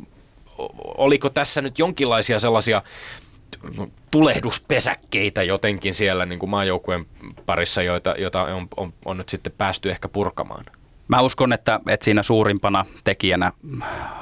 oliko 0.97 1.29
tässä 1.29 1.61
nyt 1.61 1.79
jonkinlaisia 1.79 2.39
sellaisia 2.39 2.81
tulehduspesäkkeitä 4.11 5.43
jotenkin 5.43 5.93
siellä 5.93 6.25
niin 6.25 6.39
kuin 6.39 6.49
maajoukkueen 6.49 7.05
parissa, 7.45 7.81
joita, 7.81 8.15
joita 8.17 8.43
on, 8.43 8.67
on, 8.77 8.93
on 9.05 9.17
nyt 9.17 9.29
sitten 9.29 9.53
päästy 9.57 9.91
ehkä 9.91 10.07
purkamaan? 10.07 10.65
Mä 11.07 11.21
uskon, 11.21 11.53
että, 11.53 11.79
että 11.89 12.03
siinä 12.03 12.23
suurimpana 12.23 12.85
tekijänä 13.03 13.51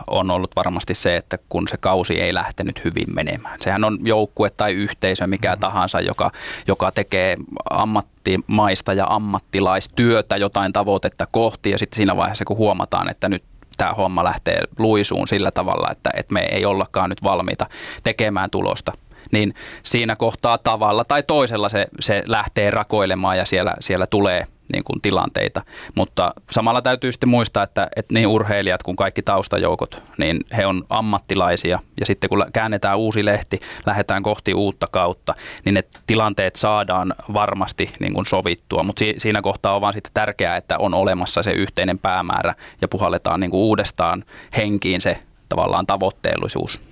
on 0.08 0.32
ollut 0.32 0.56
varmasti 0.56 0.94
se, 0.94 1.16
että 1.16 1.38
kun 1.50 1.68
se 1.68 1.78
kausi 1.78 2.22
ei 2.22 2.34
lähtenyt 2.34 2.84
hyvin 2.84 3.16
menemään. 3.16 3.62
Sehän 3.62 3.84
on 3.84 4.00
joukkue 4.04 4.50
tai 4.50 4.74
yhteisö, 4.74 5.28
mikä 5.28 5.58
tahansa, 5.58 6.02
joka, 6.02 6.32
joka 6.68 6.92
tekee 6.92 7.38
ammattimaista 7.70 8.94
ja 8.94 9.06
ammattilaistyötä 9.10 10.38
jotain 10.38 10.74
tavoitetta 10.74 11.28
kohti 11.32 11.70
ja 11.72 11.78
sitten 11.78 11.96
siinä 11.96 12.16
vaiheessa, 12.16 12.46
kun 12.46 12.58
huomataan, 12.58 13.10
että 13.10 13.30
nyt 13.30 13.44
tämä 13.78 13.94
homma 13.94 14.24
lähtee 14.24 14.62
luisuun 14.80 15.28
sillä 15.28 15.52
tavalla, 15.52 15.92
että, 15.92 16.10
että 16.18 16.34
me 16.34 16.42
ei 16.42 16.66
ollakaan 16.66 17.10
nyt 17.10 17.24
valmiita 17.24 17.66
tekemään 18.04 18.50
tulosta, 18.50 18.92
niin 19.32 19.54
siinä 19.84 20.16
kohtaa 20.16 20.58
tavalla 20.58 21.04
tai 21.04 21.24
toisella 21.24 21.70
se, 21.70 21.88
se 22.00 22.24
lähtee 22.26 22.72
rakoilemaan 22.72 23.38
ja 23.38 23.46
siellä, 23.46 23.74
siellä 23.80 24.08
tulee 24.08 24.46
niin 24.74 24.84
kuin 24.84 25.02
tilanteita. 25.02 25.62
Mutta 25.96 26.34
samalla 26.52 26.82
täytyy 26.82 27.12
sitten 27.12 27.30
muistaa, 27.30 27.64
että, 27.64 27.88
että 27.96 28.14
niin 28.14 28.28
urheilijat 28.28 28.84
kuin 28.84 28.98
kaikki 28.98 29.22
taustajoukot, 29.22 30.04
niin 30.18 30.40
he 30.58 30.66
on 30.66 30.84
ammattilaisia. 30.90 31.80
Ja 32.00 32.06
sitten 32.06 32.30
kun 32.30 32.46
käännetään 32.54 32.98
uusi 32.98 33.26
lehti, 33.26 33.60
lähdetään 33.86 34.24
kohti 34.24 34.54
uutta 34.54 34.88
kautta, 34.92 35.36
niin 35.66 35.74
ne 35.74 35.84
tilanteet 36.08 36.56
saadaan 36.56 37.14
varmasti 37.34 37.92
niin 38.00 38.14
kuin 38.14 38.26
sovittua. 38.26 38.84
Mutta 38.84 39.00
si- 39.00 39.16
siinä 39.18 39.42
kohtaa 39.42 39.76
on 39.76 39.82
vaan 39.82 39.94
sitten 39.94 40.14
tärkeää, 40.14 40.58
että 40.58 40.78
on 40.78 40.94
olemassa 40.94 41.44
se 41.44 41.52
yhteinen 41.52 42.00
päämäärä 42.00 42.56
ja 42.82 42.88
puhalletaan 42.88 43.40
niin 43.40 43.52
kuin 43.52 43.62
uudestaan 43.62 44.24
henkiin 44.58 45.02
se 45.02 45.20
tavallaan 45.50 45.86
tavoitteellisuus. 45.86 46.91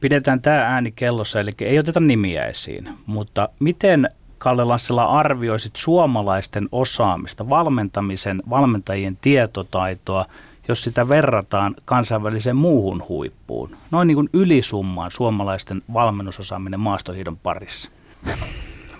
Pidetään 0.00 0.42
tämä 0.42 0.56
ääni 0.56 0.92
kellossa, 0.92 1.40
eli 1.40 1.50
ei 1.60 1.78
oteta 1.78 2.00
nimiä 2.00 2.42
esiin, 2.42 2.88
mutta 3.06 3.48
miten 3.60 4.08
Kalle 4.38 4.64
Lassila 4.64 5.04
arvioisit 5.04 5.76
suomalaisten 5.76 6.68
osaamista, 6.72 7.48
valmentamisen, 7.48 8.42
valmentajien 8.50 9.18
tietotaitoa, 9.20 10.26
jos 10.68 10.84
sitä 10.84 11.08
verrataan 11.08 11.74
kansainväliseen 11.84 12.56
muuhun 12.56 13.02
huippuun? 13.08 13.76
Noin 13.90 14.08
niin 14.08 14.14
kuin 14.14 14.30
ylisummaan 14.32 15.10
suomalaisten 15.10 15.82
valmennusosaaminen 15.92 16.80
maastohiidon 16.80 17.36
parissa. 17.36 17.90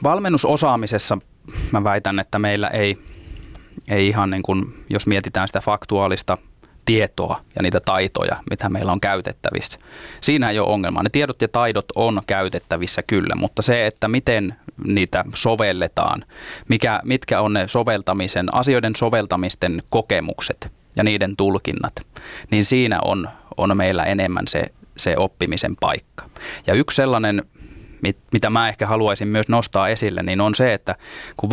Valmennusosaamisessa 0.03 1.19
mä 1.73 1.85
väitän, 1.85 2.19
että 2.19 2.39
meillä 2.39 2.69
ei, 2.69 2.99
ei 3.89 4.09
ihan 4.09 4.31
niin 4.31 4.43
kuin, 4.43 4.85
jos 4.91 5.07
mietitään 5.07 5.49
sitä 5.49 5.61
faktuaalista 5.61 6.39
tietoa 6.89 7.41
ja 7.57 7.63
niitä 7.63 7.81
taitoja, 7.81 8.37
mitä 8.51 8.69
meillä 8.69 8.93
on 8.93 9.01
käytettävissä. 9.01 9.79
Siinä 10.21 10.51
ei 10.51 10.59
ole 10.59 10.69
ongelmaa. 10.69 11.03
Ne 11.03 11.11
tiedot 11.11 11.43
ja 11.43 11.49
taidot 11.49 11.85
on 11.97 12.23
käytettävissä 12.27 13.03
kyllä, 13.03 13.35
mutta 13.35 13.63
se, 13.63 13.87
että 13.87 14.09
miten 14.09 14.57
niitä 14.85 15.25
sovelletaan, 15.35 16.25
mikä, 16.69 17.01
mitkä 17.05 17.41
on 17.41 17.53
ne 17.53 17.69
soveltamisen, 17.69 18.55
asioiden 18.55 18.97
soveltamisten 18.97 19.83
kokemukset 19.91 20.73
ja 20.97 21.05
niiden 21.05 21.37
tulkinnat, 21.37 21.93
niin 22.51 22.65
siinä 22.65 22.99
on, 23.05 23.29
on 23.57 23.77
meillä 23.77 24.05
enemmän 24.05 24.49
se, 24.49 24.65
se 24.97 25.15
oppimisen 25.17 25.77
paikka. 25.81 26.31
Ja 26.67 26.75
yksi 26.75 26.97
sellainen 26.97 27.43
mitä 28.33 28.51
mä 28.51 28.69
ehkä 28.69 28.87
haluaisin 28.87 29.29
myös 29.29 29.49
nostaa 29.49 29.89
esille, 29.89 30.23
niin 30.23 30.41
on 30.41 30.55
se, 30.55 30.75
että 30.75 30.97
kun 31.37 31.51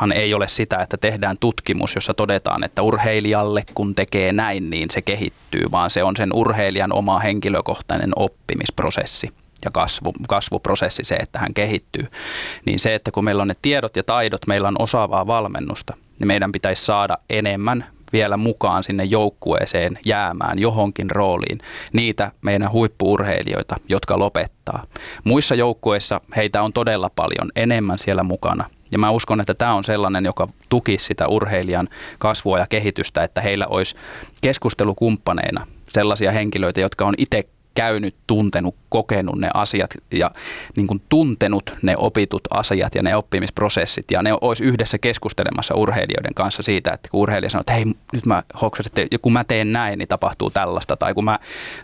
valmentaminen 0.00 0.24
ei 0.24 0.34
ole 0.34 0.48
sitä, 0.48 0.76
että 0.76 0.96
tehdään 0.96 1.36
tutkimus, 1.38 1.94
jossa 1.94 2.14
todetaan, 2.14 2.64
että 2.64 2.82
urheilijalle 2.82 3.64
kun 3.74 3.94
tekee 3.94 4.32
näin, 4.32 4.70
niin 4.70 4.90
se 4.90 5.02
kehittyy, 5.02 5.64
vaan 5.70 5.90
se 5.90 6.02
on 6.02 6.16
sen 6.16 6.32
urheilijan 6.32 6.92
oma 6.92 7.18
henkilökohtainen 7.18 8.10
oppimisprosessi 8.16 9.30
ja 9.64 9.70
kasvu, 9.70 10.12
kasvuprosessi 10.28 11.04
se, 11.04 11.14
että 11.14 11.38
hän 11.38 11.54
kehittyy. 11.54 12.06
Niin 12.64 12.78
se, 12.78 12.94
että 12.94 13.10
kun 13.10 13.24
meillä 13.24 13.42
on 13.42 13.48
ne 13.48 13.54
tiedot 13.62 13.96
ja 13.96 14.02
taidot, 14.02 14.46
meillä 14.46 14.68
on 14.68 14.76
osaavaa 14.78 15.26
valmennusta, 15.26 15.94
niin 16.18 16.26
meidän 16.26 16.52
pitäisi 16.52 16.84
saada 16.84 17.18
enemmän 17.30 17.84
vielä 18.12 18.36
mukaan 18.36 18.84
sinne 18.84 19.04
joukkueeseen 19.04 19.98
jäämään 20.04 20.58
johonkin 20.58 21.10
rooliin 21.10 21.58
niitä 21.92 22.32
meidän 22.42 22.72
huippuurheilijoita, 22.72 23.76
jotka 23.88 24.18
lopettaa. 24.18 24.84
Muissa 25.24 25.54
joukkueissa 25.54 26.20
heitä 26.36 26.62
on 26.62 26.72
todella 26.72 27.10
paljon 27.10 27.48
enemmän 27.56 27.98
siellä 27.98 28.22
mukana. 28.22 28.64
Ja 28.90 28.98
mä 28.98 29.10
uskon, 29.10 29.40
että 29.40 29.54
tämä 29.54 29.74
on 29.74 29.84
sellainen, 29.84 30.24
joka 30.24 30.48
tuki 30.68 30.98
sitä 30.98 31.28
urheilijan 31.28 31.88
kasvua 32.18 32.58
ja 32.58 32.66
kehitystä, 32.66 33.24
että 33.24 33.40
heillä 33.40 33.66
olisi 33.66 33.96
keskustelukumppaneina 34.42 35.66
sellaisia 35.88 36.32
henkilöitä, 36.32 36.80
jotka 36.80 37.06
on 37.06 37.14
itse 37.18 37.44
käynyt, 37.76 38.14
tuntenut, 38.26 38.74
kokenut 38.88 39.38
ne 39.38 39.48
asiat 39.54 39.90
ja 40.12 40.30
niin 40.76 40.86
kuin 40.86 41.02
tuntenut 41.08 41.74
ne 41.82 41.94
opitut 41.96 42.42
asiat 42.50 42.94
ja 42.94 43.02
ne 43.02 43.16
oppimisprosessit. 43.16 44.10
Ja 44.10 44.22
ne 44.22 44.30
olisi 44.40 44.64
yhdessä 44.64 44.98
keskustelemassa 44.98 45.74
urheilijoiden 45.74 46.34
kanssa 46.34 46.62
siitä, 46.62 46.92
että 46.92 47.08
kun 47.08 47.20
urheilija 47.20 47.50
sanoo, 47.50 47.60
että 47.60 47.72
hei, 47.72 47.84
nyt 48.12 48.26
mä 48.26 48.42
hoksasin, 48.62 48.92
että 48.96 49.18
kun 49.18 49.32
mä 49.32 49.44
teen 49.44 49.72
näin, 49.72 49.98
niin 49.98 50.08
tapahtuu 50.08 50.50
tällaista. 50.50 50.96
Tai 50.96 51.14
kun 51.14 51.24
mä 51.24 51.38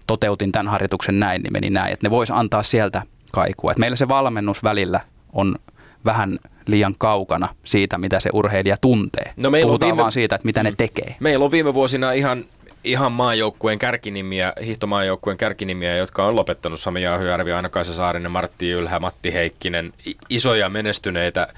toteutin 0.07 0.53
tämän 0.53 0.69
harjoituksen 0.69 1.21
näin, 1.21 1.43
niin 1.43 1.53
meni 1.53 1.71
näin. 1.71 1.93
Että 1.93 2.07
ne 2.07 2.11
voisi 2.11 2.33
antaa 2.37 2.63
sieltä 2.63 3.03
kaikua. 3.33 3.71
Että 3.71 3.81
meillä 3.81 3.97
se 3.97 4.09
valmennus 4.09 4.65
välillä 4.65 5.01
on 5.33 5.57
vähän 6.05 6.39
liian 6.67 6.95
kaukana 6.99 7.49
siitä, 7.65 7.99
mitä 7.99 8.21
se 8.21 8.31
urheilija 8.33 8.77
tuntee. 8.81 9.33
No 9.37 9.51
Puhutaan 9.63 9.89
viime... 9.89 10.01
vaan 10.01 10.13
siitä, 10.13 10.35
että 10.35 10.47
mitä 10.47 10.63
ne 10.63 10.71
mm. 10.71 10.77
tekee. 10.77 11.17
Meillä 11.21 11.45
on 11.45 11.51
viime 11.51 11.75
vuosina 11.75 12.13
ihan 12.13 12.45
ihan 12.85 13.13
maajoukkueen 13.13 13.79
kärkinimiä, 13.79 14.53
hiihtomaajoukkueen 14.65 15.39
kärkinimiä, 15.39 15.97
jotka 15.97 16.27
on 16.27 16.37
lopettanut 16.37 16.81
Sami 16.81 17.03
Jauhojärvi, 17.03 17.53
Aino-Kaisa 17.53 17.95
Saarinen, 17.95 18.31
Martti 18.31 18.71
Ylhä, 18.71 19.01
Matti 19.01 19.33
Heikkinen, 19.33 19.93
isoja 20.29 20.69
menestyneitä 20.69 21.49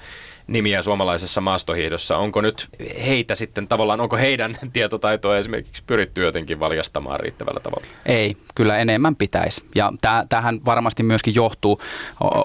nimiä 0.47 0.81
suomalaisessa 0.81 1.41
maastohiihdossa. 1.41 2.17
Onko 2.17 2.41
nyt 2.41 2.67
heitä 3.07 3.35
sitten 3.35 3.67
tavallaan, 3.67 4.01
onko 4.01 4.17
heidän 4.17 4.57
tietotaitoa 4.73 5.37
esimerkiksi 5.37 5.83
pyritty 5.87 6.23
jotenkin 6.23 6.59
valjastamaan 6.59 7.19
riittävällä 7.19 7.59
tavalla? 7.59 7.87
Ei, 8.05 8.37
kyllä 8.55 8.77
enemmän 8.77 9.15
pitäisi. 9.15 9.65
Ja 9.75 9.93
tähän 10.29 10.65
varmasti 10.65 11.03
myöskin 11.03 11.35
johtuu, 11.35 11.81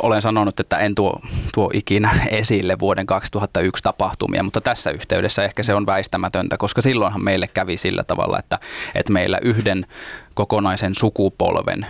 olen 0.02 0.22
sanonut, 0.22 0.60
että 0.60 0.78
en 0.78 0.94
tuo, 0.94 1.20
tuo 1.54 1.70
ikinä 1.74 2.10
esille 2.30 2.78
vuoden 2.78 3.06
2001 3.06 3.82
tapahtumia, 3.82 4.42
mutta 4.42 4.60
tässä 4.60 4.90
yhteydessä 4.90 5.44
ehkä 5.44 5.62
se 5.62 5.74
on 5.74 5.86
väistämätöntä, 5.86 6.56
koska 6.56 6.82
silloinhan 6.82 7.24
meille 7.24 7.48
kävi 7.54 7.76
sillä 7.76 8.04
tavalla, 8.04 8.38
että, 8.38 8.58
että 8.94 9.12
meillä 9.12 9.38
yhden 9.42 9.86
kokonaisen 10.34 10.94
sukupolven 10.94 11.86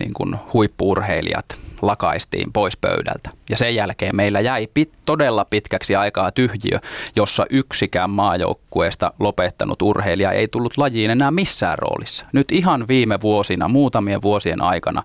niin 0.00 0.12
kuin 0.14 0.36
huippuurheilijat 0.52 1.46
lakaistiin 1.82 2.52
pois 2.52 2.76
pöydältä. 2.76 3.30
Ja 3.50 3.56
sen 3.56 3.74
jälkeen 3.74 4.16
meillä 4.16 4.40
jäi 4.40 4.68
pit, 4.74 4.92
todella 5.04 5.44
pitkäksi 5.44 5.96
aikaa 5.96 6.30
tyhjiö, 6.30 6.78
jossa 7.16 7.46
yksikään 7.50 8.10
maajoukkueesta 8.10 9.12
lopettanut 9.18 9.82
urheilija 9.82 10.32
ei 10.32 10.48
tullut 10.48 10.78
lajiin 10.78 11.10
enää 11.10 11.30
missään 11.30 11.78
roolissa. 11.78 12.26
Nyt 12.32 12.52
ihan 12.52 12.88
viime 12.88 13.20
vuosina, 13.20 13.68
muutamien 13.68 14.22
vuosien 14.22 14.62
aikana 14.62 15.02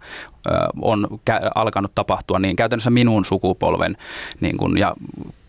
ö, 0.47 0.49
on 0.81 1.07
kä- 1.29 1.51
alkanut 1.55 1.95
tapahtua 1.95 2.39
niin 2.39 2.55
käytännössä 2.55 2.89
minun 2.89 3.25
sukupolven 3.25 3.97
niin 4.39 4.57
kun, 4.57 4.77
ja 4.77 4.95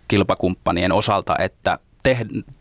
kilpakumppanien 0.09 0.93
osalta, 0.93 1.37
että 1.39 1.79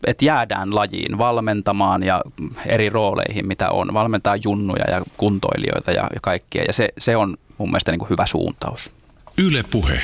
että 0.06 0.24
jäädään 0.24 0.74
lajiin 0.74 1.18
valmentamaan 1.18 2.02
ja 2.02 2.20
eri 2.66 2.88
rooleihin, 2.88 3.48
mitä 3.48 3.70
on. 3.70 3.94
Valmentaa 3.94 4.36
junnuja 4.36 4.84
ja 4.90 5.02
kuntoilijoita 5.16 5.92
ja, 5.92 6.02
ja 6.14 6.20
kaikkia. 6.22 6.62
Ja 6.66 6.72
se, 6.72 6.88
se 6.98 7.16
on 7.16 7.36
mun 7.58 7.68
mielestä 7.68 7.92
niin 7.92 7.98
kuin 7.98 8.10
hyvä 8.10 8.26
suuntaus. 8.26 8.90
Yle 9.38 9.62
puhe. 9.70 10.00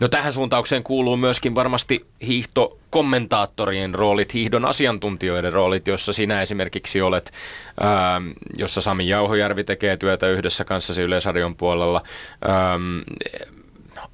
No 0.00 0.08
tähän 0.08 0.32
suuntaukseen 0.32 0.82
kuuluu 0.82 1.16
myöskin 1.16 1.54
varmasti 1.54 2.06
hiihtokommentaattorien 2.26 3.94
roolit, 3.94 4.34
hiihdon 4.34 4.64
asiantuntijoiden 4.64 5.52
roolit, 5.52 5.86
jossa 5.86 6.12
sinä 6.12 6.42
esimerkiksi 6.42 7.00
olet, 7.00 7.32
ähm, 7.84 8.30
jossa 8.58 8.80
Sami 8.80 9.08
Jauhojärvi 9.08 9.64
tekee 9.64 9.96
työtä 9.96 10.28
yhdessä 10.28 10.64
kanssasi 10.64 11.02
Yleisarjon 11.02 11.56
puolella. 11.56 12.02
Ähm, 12.48 12.98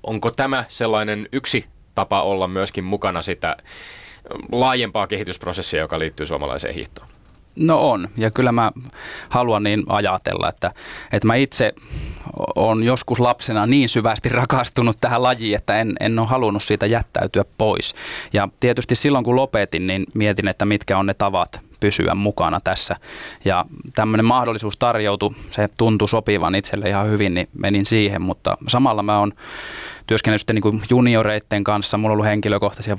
onko 0.03 0.31
tämä 0.31 0.65
sellainen 0.69 1.29
yksi 1.33 1.65
tapa 1.95 2.23
olla 2.23 2.49
myöskin 2.49 2.85
mukana 2.85 3.23
sitä 3.23 3.57
laajempaa 4.53 5.07
kehitysprosessia, 5.07 5.81
joka 5.81 5.99
liittyy 5.99 6.27
suomalaiseen 6.27 6.75
hiihtoon? 6.75 7.09
No 7.57 7.91
on, 7.91 8.09
ja 8.17 8.31
kyllä 8.31 8.53
mä 8.53 8.73
haluan 9.29 9.63
niin 9.63 9.83
ajatella, 9.89 10.49
että, 10.49 10.73
että 11.13 11.27
mä 11.27 11.35
itse 11.35 11.75
on 12.57 12.85
joskus 12.85 13.21
lapsena 13.21 13.67
niin 13.67 13.89
syvästi 13.89 14.29
rakastunut 14.29 14.97
tähän 15.01 15.23
lajiin, 15.23 15.57
että 15.57 15.81
en, 15.81 15.93
en 16.01 16.19
ole 16.19 16.29
halunnut 16.29 16.63
siitä 16.63 16.87
jättäytyä 16.87 17.45
pois. 17.59 17.95
Ja 18.33 18.49
tietysti 18.61 18.95
silloin 18.95 19.25
kun 19.25 19.37
lopetin, 19.37 19.87
niin 19.87 20.07
mietin, 20.15 20.49
että 20.49 20.65
mitkä 20.65 20.99
on 20.99 21.07
ne 21.07 21.15
tavat 21.15 21.61
pysyä 21.81 22.15
mukana 22.15 22.61
tässä. 22.65 22.97
Ja 23.45 23.65
tämmöinen 23.95 24.25
mahdollisuus 24.25 24.77
tarjoutui, 24.77 25.31
se 25.51 25.69
tuntui 25.77 26.09
sopivan 26.09 26.55
itselle 26.55 26.89
ihan 26.89 27.11
hyvin, 27.11 27.35
niin 27.35 27.49
menin 27.59 27.85
siihen, 27.85 28.23
mutta 28.23 28.59
samalla 28.69 29.03
mä 29.03 29.19
oon 29.19 29.33
työskennellyt 30.07 30.41
sitten 30.41 30.57
niin 30.57 30.83
junioreiden 30.91 31.65
kanssa. 31.65 31.99
Mulla 31.99 32.09
on 32.09 32.13
ollut 32.13 32.27
henkilökohtaisia 32.27 32.99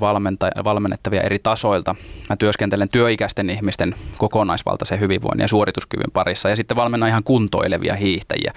valmennettavia 0.64 1.22
eri 1.22 1.38
tasoilta. 1.38 1.94
Mä 2.28 2.36
työskentelen 2.36 2.88
työikäisten 2.88 3.50
ihmisten 3.50 3.94
kokonaisvaltaisen 4.18 5.00
hyvinvoinnin 5.00 5.44
ja 5.44 5.48
suorituskyvyn 5.48 6.10
parissa 6.12 6.48
ja 6.48 6.56
sitten 6.56 6.76
valmennan 6.76 7.08
ihan 7.08 7.24
kuntoilevia 7.24 7.94
hiihtäjiä. 7.94 8.52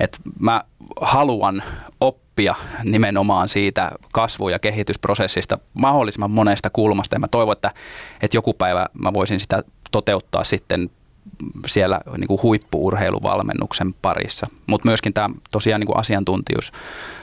Et 0.00 0.18
mä 0.40 0.64
haluan 1.00 1.62
oppia 2.00 2.26
oppia 2.36 2.54
nimenomaan 2.84 3.48
siitä 3.48 3.90
kasvu- 4.12 4.48
ja 4.48 4.58
kehitysprosessista 4.58 5.58
mahdollisimman 5.74 6.30
monesta 6.30 6.70
kulmasta. 6.70 7.16
Ja 7.16 7.20
mä 7.20 7.28
toivon, 7.28 7.52
että, 7.52 7.72
että 8.22 8.36
joku 8.36 8.54
päivä 8.54 8.86
mä 8.98 9.12
voisin 9.12 9.40
sitä 9.40 9.62
toteuttaa 9.90 10.44
sitten 10.44 10.90
siellä 11.66 12.00
niin 12.18 12.28
kuin 12.28 12.42
huippuurheiluvalmennuksen 12.42 13.94
parissa. 14.02 14.46
Mutta 14.66 14.88
myöskin 14.88 15.12
tämä 15.12 15.30
tosiaan 15.50 15.80
niin 15.80 15.86
kuin 15.86 15.98
asiantuntijuus, 15.98 16.72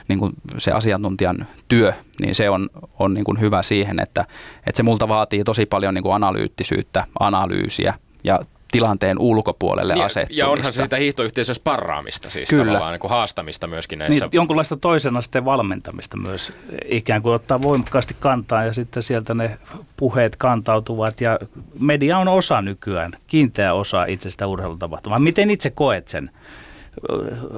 niin 0.08 0.18
kuin 0.18 0.32
se 0.58 0.72
asiantuntijan 0.72 1.46
työ, 1.68 1.92
niin 2.20 2.34
se 2.34 2.50
on, 2.50 2.70
on 2.98 3.14
niin 3.14 3.24
kuin 3.24 3.40
hyvä 3.40 3.62
siihen, 3.62 4.00
että, 4.00 4.24
että 4.66 4.76
se 4.76 4.82
multa 4.82 5.08
vaatii 5.08 5.44
tosi 5.44 5.66
paljon 5.66 5.94
niin 5.94 6.02
kuin 6.02 6.14
analyyttisyyttä, 6.14 7.04
analyysiä 7.20 7.94
ja 8.24 8.40
tilanteen 8.72 9.18
ulkopuolelle 9.18 9.94
ja, 9.94 10.04
asettumista. 10.04 10.40
Ja 10.40 10.48
onhan 10.48 10.72
se 10.72 10.82
sitä 10.82 10.96
hiihtoyhteisön 10.96 11.54
sparraamista 11.54 12.30
siis 12.30 12.48
Kyllä. 12.48 12.64
tavallaan 12.64 12.92
niin 12.92 13.00
kuin 13.00 13.10
haastamista 13.10 13.66
myöskin 13.66 13.98
näissä. 13.98 14.24
Niin, 14.24 14.30
jonkunlaista 14.32 14.76
toisen 14.76 15.16
asteen 15.16 15.44
valmentamista 15.44 16.16
myös, 16.16 16.52
ikään 16.84 17.22
kuin 17.22 17.34
ottaa 17.34 17.62
voimakkaasti 17.62 18.16
kantaa 18.20 18.64
ja 18.64 18.72
sitten 18.72 19.02
sieltä 19.02 19.34
ne 19.34 19.58
puheet 19.96 20.36
kantautuvat 20.36 21.20
ja 21.20 21.38
media 21.80 22.18
on 22.18 22.28
osa 22.28 22.62
nykyään, 22.62 23.12
kiinteä 23.26 23.74
osa 23.74 24.04
itsestä 24.04 24.46
urheilutapahtumaa. 24.46 25.18
Miten 25.18 25.50
itse 25.50 25.70
koet 25.70 26.08
sen? 26.08 26.30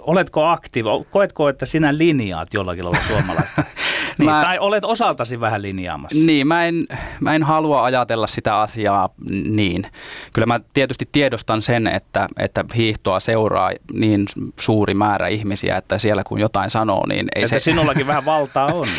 Oletko 0.00 0.44
aktiivi? 0.44 0.88
Koetko, 1.10 1.48
että 1.48 1.66
sinä 1.66 1.98
linjaat 1.98 2.54
jollakin 2.54 2.84
lailla 2.84 3.06
suomalaista? 3.08 3.62
niin, 4.18 4.30
Mä- 4.30 4.42
Tai 4.42 4.58
olet 4.58 4.84
osaltasi 4.84 5.40
vähän 5.40 5.62
linjaamassa? 5.62 6.26
Niin, 6.26 6.46
mä 6.46 6.64
en, 6.64 6.86
mä 7.20 7.34
en 7.34 7.42
halua 7.42 7.84
ajatella 7.84 8.26
sitä 8.26 8.60
asiaa 8.60 9.08
niin. 9.44 9.86
Kyllä 10.32 10.46
mä 10.46 10.60
tietysti 10.74 11.08
tiedostan 11.12 11.62
sen, 11.62 11.86
että, 11.86 12.26
että 12.38 12.64
hiihtoa 12.76 13.20
seuraa 13.20 13.70
niin 13.92 14.24
suuri 14.60 14.94
määrä 14.94 15.28
ihmisiä, 15.28 15.76
että 15.76 15.98
siellä 15.98 16.22
kun 16.24 16.40
jotain 16.40 16.70
sanoo, 16.70 17.06
niin 17.08 17.26
ei 17.36 17.42
Että 17.42 17.48
se... 17.48 17.58
sinullakin 17.58 18.06
vähän 18.06 18.24
valtaa 18.24 18.66
on. 18.66 18.86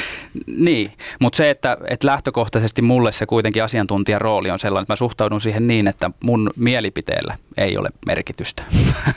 Niin, 0.57 0.91
mutta 1.20 1.38
se, 1.38 1.49
että, 1.49 1.78
että 1.89 2.07
lähtökohtaisesti 2.07 2.82
mulle 2.82 3.11
se 3.11 3.26
kuitenkin 3.26 3.63
asiantuntijan 3.63 4.22
rooli 4.22 4.51
on 4.51 4.59
sellainen, 4.59 4.84
että 4.84 4.91
mä 4.93 4.95
suhtaudun 4.95 5.41
siihen 5.41 5.68
niin, 5.68 5.88
että 5.88 6.11
mun 6.24 6.51
mielipiteellä 6.55 7.36
ei 7.57 7.78
ole 7.78 7.89
merkitystä. 8.05 8.63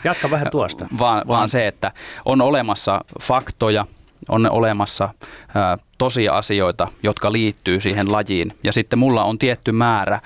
Jatka 0.04 0.30
vähän 0.30 0.50
tuosta. 0.50 0.86
vaan, 0.98 1.22
vaan 1.28 1.48
se, 1.48 1.66
että 1.66 1.92
on 2.24 2.40
olemassa 2.40 3.04
faktoja, 3.22 3.86
on 4.28 4.50
olemassa 4.50 5.08
ää, 5.54 5.78
tosiasioita, 5.98 6.88
jotka 7.02 7.32
liittyy 7.32 7.80
siihen 7.80 8.12
lajiin. 8.12 8.58
Ja 8.62 8.72
sitten 8.72 8.98
mulla 8.98 9.24
on 9.24 9.38
tietty 9.38 9.72
määrä 9.72 10.20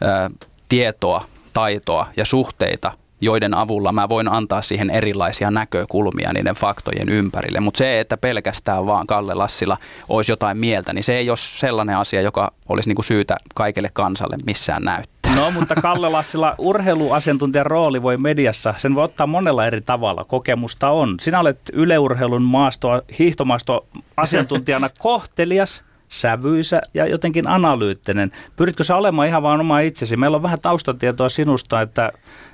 ää, 0.00 0.30
tietoa, 0.68 1.24
taitoa 1.52 2.06
ja 2.16 2.24
suhteita, 2.24 2.92
joiden 3.20 3.54
avulla 3.54 3.92
mä 3.92 4.08
voin 4.08 4.28
antaa 4.28 4.62
siihen 4.62 4.90
erilaisia 4.90 5.50
näkökulmia 5.50 6.32
niiden 6.32 6.54
faktojen 6.54 7.08
ympärille. 7.08 7.60
Mutta 7.60 7.78
se, 7.78 8.00
että 8.00 8.16
pelkästään 8.16 8.86
vaan 8.86 9.06
Kalle 9.06 9.34
Lassila 9.34 9.76
olisi 10.08 10.32
jotain 10.32 10.58
mieltä, 10.58 10.92
niin 10.92 11.04
se 11.04 11.16
ei 11.16 11.30
ole 11.30 11.36
sellainen 11.36 11.96
asia, 11.96 12.22
joka 12.22 12.52
olisi 12.68 12.88
niinku 12.88 13.02
syytä 13.02 13.36
kaikille 13.54 13.90
kansalle 13.92 14.36
missään 14.46 14.82
näyttää. 14.82 15.36
No, 15.36 15.50
mutta 15.50 15.74
Kalle 15.74 16.08
Lassila, 16.08 16.54
urheiluasiantuntijan 16.58 17.66
rooli 17.66 18.02
voi 18.02 18.16
mediassa, 18.16 18.74
sen 18.76 18.94
voi 18.94 19.04
ottaa 19.04 19.26
monella 19.26 19.66
eri 19.66 19.80
tavalla. 19.80 20.24
Kokemusta 20.24 20.90
on. 20.90 21.16
Sinä 21.20 21.40
olet 21.40 21.60
yleurheilun 21.72 22.42
maastoa, 22.42 23.02
hiihtomaasto 23.18 23.86
asiantuntijana 24.16 24.88
kohtelias, 24.98 25.82
sävyisä 26.08 26.80
ja 26.94 27.06
jotenkin 27.06 27.48
analyyttinen. 27.48 28.32
Pyritkö 28.56 28.84
sä 28.84 28.96
olemaan 28.96 29.28
ihan 29.28 29.42
vaan 29.42 29.60
oma 29.60 29.80
itsesi? 29.80 30.16
Meillä 30.16 30.36
on 30.36 30.42
vähän 30.42 30.60
taustatietoa 30.60 31.28
sinusta, 31.28 31.80
että, 31.80 32.12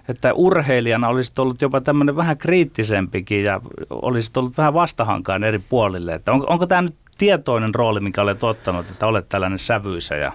että 0.09 0.35
urheilijana 0.35 1.09
olisit 1.09 1.39
ollut 1.39 1.63
jopa 1.63 1.81
tämmöinen 1.81 2.17
vähän 2.17 2.39
kriittisempikin 2.39 3.45
ja 3.45 3.61
olisit 3.91 4.37
ollut 4.37 4.57
vähän 4.57 4.75
vastahankaan 4.75 5.45
eri 5.45 5.59
puolille. 5.59 6.15
Että 6.15 6.33
on, 6.33 6.45
onko 6.49 6.67
tämä 6.67 6.83
nyt 6.83 6.95
tietoinen 7.19 7.75
rooli, 7.75 8.01
mikä 8.01 8.23
olet 8.23 8.45
ottanut, 8.45 8.91
että 8.91 9.07
olet 9.07 9.29
tällainen 9.29 9.59
sävyisä 9.59 10.17
ja 10.17 10.33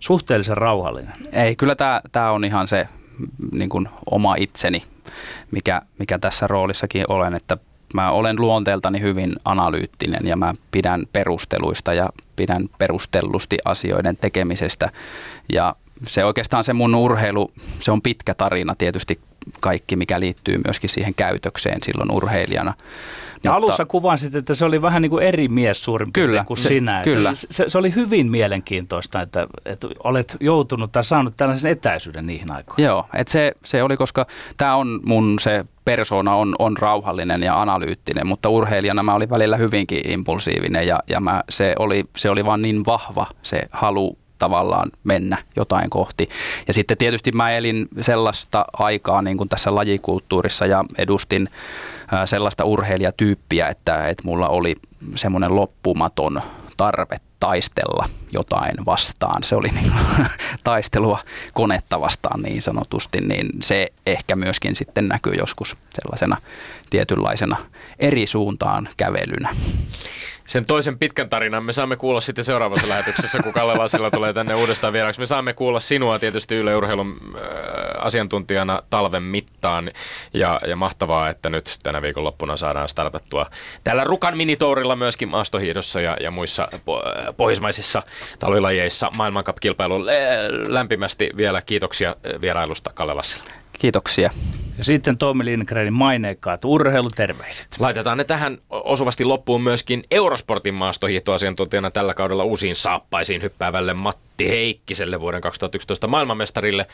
suhteellisen 0.00 0.56
rauhallinen? 0.56 1.12
Ei, 1.32 1.56
kyllä 1.56 1.74
tämä, 1.74 2.00
tämä 2.12 2.30
on 2.30 2.44
ihan 2.44 2.68
se 2.68 2.88
niin 3.52 3.68
kuin 3.68 3.88
oma 4.10 4.34
itseni, 4.34 4.82
mikä, 5.50 5.82
mikä 5.98 6.18
tässä 6.18 6.46
roolissakin 6.46 7.04
olen, 7.08 7.34
että 7.34 7.56
mä 7.94 8.10
olen 8.10 8.36
luonteeltani 8.40 9.00
hyvin 9.00 9.30
analyyttinen 9.44 10.26
ja 10.26 10.36
mä 10.36 10.54
pidän 10.70 11.06
perusteluista 11.12 11.94
ja 11.94 12.08
pidän 12.36 12.62
perustellusti 12.78 13.58
asioiden 13.64 14.16
tekemisestä 14.16 14.90
ja 15.52 15.74
se 16.06 16.24
oikeastaan 16.24 16.64
se 16.64 16.72
mun 16.72 16.94
urheilu, 16.94 17.50
se 17.80 17.90
on 17.90 18.02
pitkä 18.02 18.34
tarina 18.34 18.74
tietysti 18.74 19.20
kaikki, 19.60 19.96
mikä 19.96 20.20
liittyy 20.20 20.60
myöskin 20.64 20.90
siihen 20.90 21.14
käytökseen 21.14 21.78
silloin 21.82 22.10
urheilijana. 22.10 22.74
Ja 23.44 23.54
alussa 23.54 23.86
kuvasit, 23.86 24.34
että 24.34 24.54
se 24.54 24.64
oli 24.64 24.82
vähän 24.82 25.02
niin 25.02 25.10
kuin 25.10 25.24
eri 25.24 25.48
mies 25.48 25.84
suurin 25.84 26.12
piirtein 26.12 26.30
Kyllä, 26.30 26.44
kuin 26.44 26.56
se- 26.56 26.68
sinä. 26.68 27.00
Kyllä. 27.04 27.34
Se, 27.34 27.46
se, 27.50 27.64
se 27.68 27.78
oli 27.78 27.94
hyvin 27.94 28.30
mielenkiintoista, 28.30 29.22
että, 29.22 29.46
että 29.64 29.88
olet 30.04 30.36
joutunut 30.40 30.92
tai 30.92 31.04
saanut 31.04 31.36
tällaisen 31.36 31.70
etäisyyden 31.70 32.26
niihin 32.26 32.50
aikoihin. 32.50 32.84
Joo, 32.84 33.06
että 33.14 33.32
se, 33.32 33.52
se 33.64 33.82
oli, 33.82 33.96
koska 33.96 34.26
tämä 34.56 34.74
on 34.74 35.00
mun 35.04 35.38
se 35.40 35.64
persona 35.84 36.34
on, 36.34 36.54
on 36.58 36.76
rauhallinen 36.76 37.42
ja 37.42 37.60
analyyttinen, 37.60 38.26
mutta 38.26 38.48
urheilijana 38.48 39.02
mä 39.02 39.14
olin 39.14 39.30
välillä 39.30 39.56
hyvinkin 39.56 40.10
impulsiivinen 40.10 40.86
ja, 40.86 41.00
ja 41.08 41.20
mä, 41.20 41.42
se, 41.48 41.74
oli, 41.78 42.04
se 42.16 42.30
oli 42.30 42.44
vaan 42.44 42.62
niin 42.62 42.86
vahva 42.86 43.26
se 43.42 43.62
halu 43.70 44.18
tavallaan 44.40 44.90
mennä 45.04 45.38
jotain 45.56 45.90
kohti. 45.90 46.28
Ja 46.66 46.74
sitten 46.74 46.96
tietysti 46.96 47.32
mä 47.32 47.50
elin 47.50 47.88
sellaista 48.00 48.64
aikaa 48.72 49.22
niin 49.22 49.36
kuin 49.36 49.48
tässä 49.48 49.74
lajikulttuurissa 49.74 50.66
ja 50.66 50.84
edustin 50.98 51.48
sellaista 52.24 52.64
urheilijatyyppiä, 52.64 53.68
että, 53.68 54.08
että 54.08 54.22
mulla 54.24 54.48
oli 54.48 54.76
semmoinen 55.16 55.56
loppumaton 55.56 56.42
tarve 56.76 57.16
taistella 57.40 58.08
jotain 58.32 58.74
vastaan. 58.86 59.44
Se 59.44 59.56
oli 59.56 59.68
niin 59.68 59.92
taistelua 60.64 61.18
konetta 61.54 62.00
vastaan 62.00 62.42
niin 62.42 62.62
sanotusti, 62.62 63.20
niin 63.20 63.46
se 63.62 63.88
ehkä 64.06 64.36
myöskin 64.36 64.76
sitten 64.76 65.08
näkyy 65.08 65.32
joskus 65.38 65.76
sellaisena 65.90 66.36
tietynlaisena 66.90 67.56
eri 67.98 68.26
suuntaan 68.26 68.88
kävelynä. 68.96 69.54
Sen 70.50 70.64
toisen 70.64 70.98
pitkän 70.98 71.28
tarinan 71.28 71.64
me 71.64 71.72
saamme 71.72 71.96
kuulla 71.96 72.20
sitten 72.20 72.44
seuraavassa 72.44 72.88
lähetyksessä, 72.88 73.38
kun 73.42 73.52
Kalle 73.52 73.74
Lassila 73.74 74.10
tulee 74.10 74.32
tänne 74.32 74.54
uudestaan 74.54 74.92
vieraaksi. 74.92 75.20
Me 75.20 75.26
saamme 75.26 75.52
kuulla 75.52 75.80
sinua 75.80 76.18
tietysti 76.18 76.54
Yle 76.54 76.76
Urheilun 76.76 77.20
äh, 77.34 77.40
asiantuntijana 77.98 78.82
talven 78.90 79.22
mittaan. 79.22 79.90
Ja, 80.34 80.60
ja 80.66 80.76
mahtavaa, 80.76 81.28
että 81.28 81.50
nyt 81.50 81.76
tänä 81.82 82.02
viikonloppuna 82.02 82.56
saadaan 82.56 82.88
startattua 82.88 83.46
tällä 83.84 84.04
Rukan 84.04 84.36
minitourilla 84.36 84.96
myöskin 84.96 85.28
maastohiidossa 85.28 86.00
ja, 86.00 86.16
ja 86.20 86.30
muissa 86.30 86.68
po- 86.72 87.08
äh, 87.08 87.34
pohjoismaisissa 87.36 88.02
talvilajeissa 88.38 89.10
maailmankap-kilpailuun. 89.16 90.06
Lämpimästi 90.68 91.30
vielä 91.36 91.62
kiitoksia 91.62 92.08
äh, 92.08 92.40
vierailusta 92.40 92.90
Kalle 92.94 93.14
Lassila. 93.14 93.44
Kiitoksia. 93.80 94.30
Ja 94.78 94.84
sitten 94.84 95.18
Tommi 95.18 95.44
Lindgrenin 95.44 95.92
maineikkaat 95.92 96.64
urheiluterveiset. 96.64 97.68
Laitetaan 97.78 98.18
ne 98.18 98.24
tähän 98.24 98.58
osuvasti 98.70 99.24
loppuun 99.24 99.62
myöskin 99.62 100.02
Eurosportin 100.10 100.74
maastohiihtoasiantuntijana 100.74 101.90
tällä 101.90 102.14
kaudella 102.14 102.44
uusiin 102.44 102.76
saappaisiin 102.76 103.42
hyppäävälle 103.42 103.94
Matti 103.94 104.48
Heikkiselle 104.48 105.20
vuoden 105.20 105.40
2011 105.40 106.06
maailmanmestarille. 106.06 106.86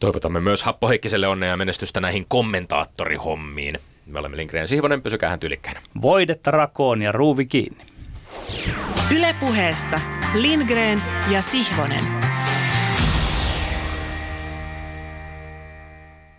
Toivotamme 0.00 0.40
myös 0.40 0.62
Happo 0.62 0.88
Heikkiselle 0.88 1.28
onnea 1.28 1.50
ja 1.50 1.56
menestystä 1.56 2.00
näihin 2.00 2.26
kommentaattorihommiin. 2.28 3.74
Me 4.06 4.18
olemme 4.18 4.36
Lindgren 4.36 4.68
Sihvonen, 4.68 5.02
pysykää 5.02 5.38
tyylikkäinä. 5.38 5.80
Voidetta 6.02 6.50
rakoon 6.50 7.02
ja 7.02 7.12
ruuvi 7.12 7.46
kiinni. 7.46 7.84
Ylepuheessa 9.16 10.00
Lindgren 10.34 11.02
ja 11.30 11.42
Sihvonen. 11.42 12.31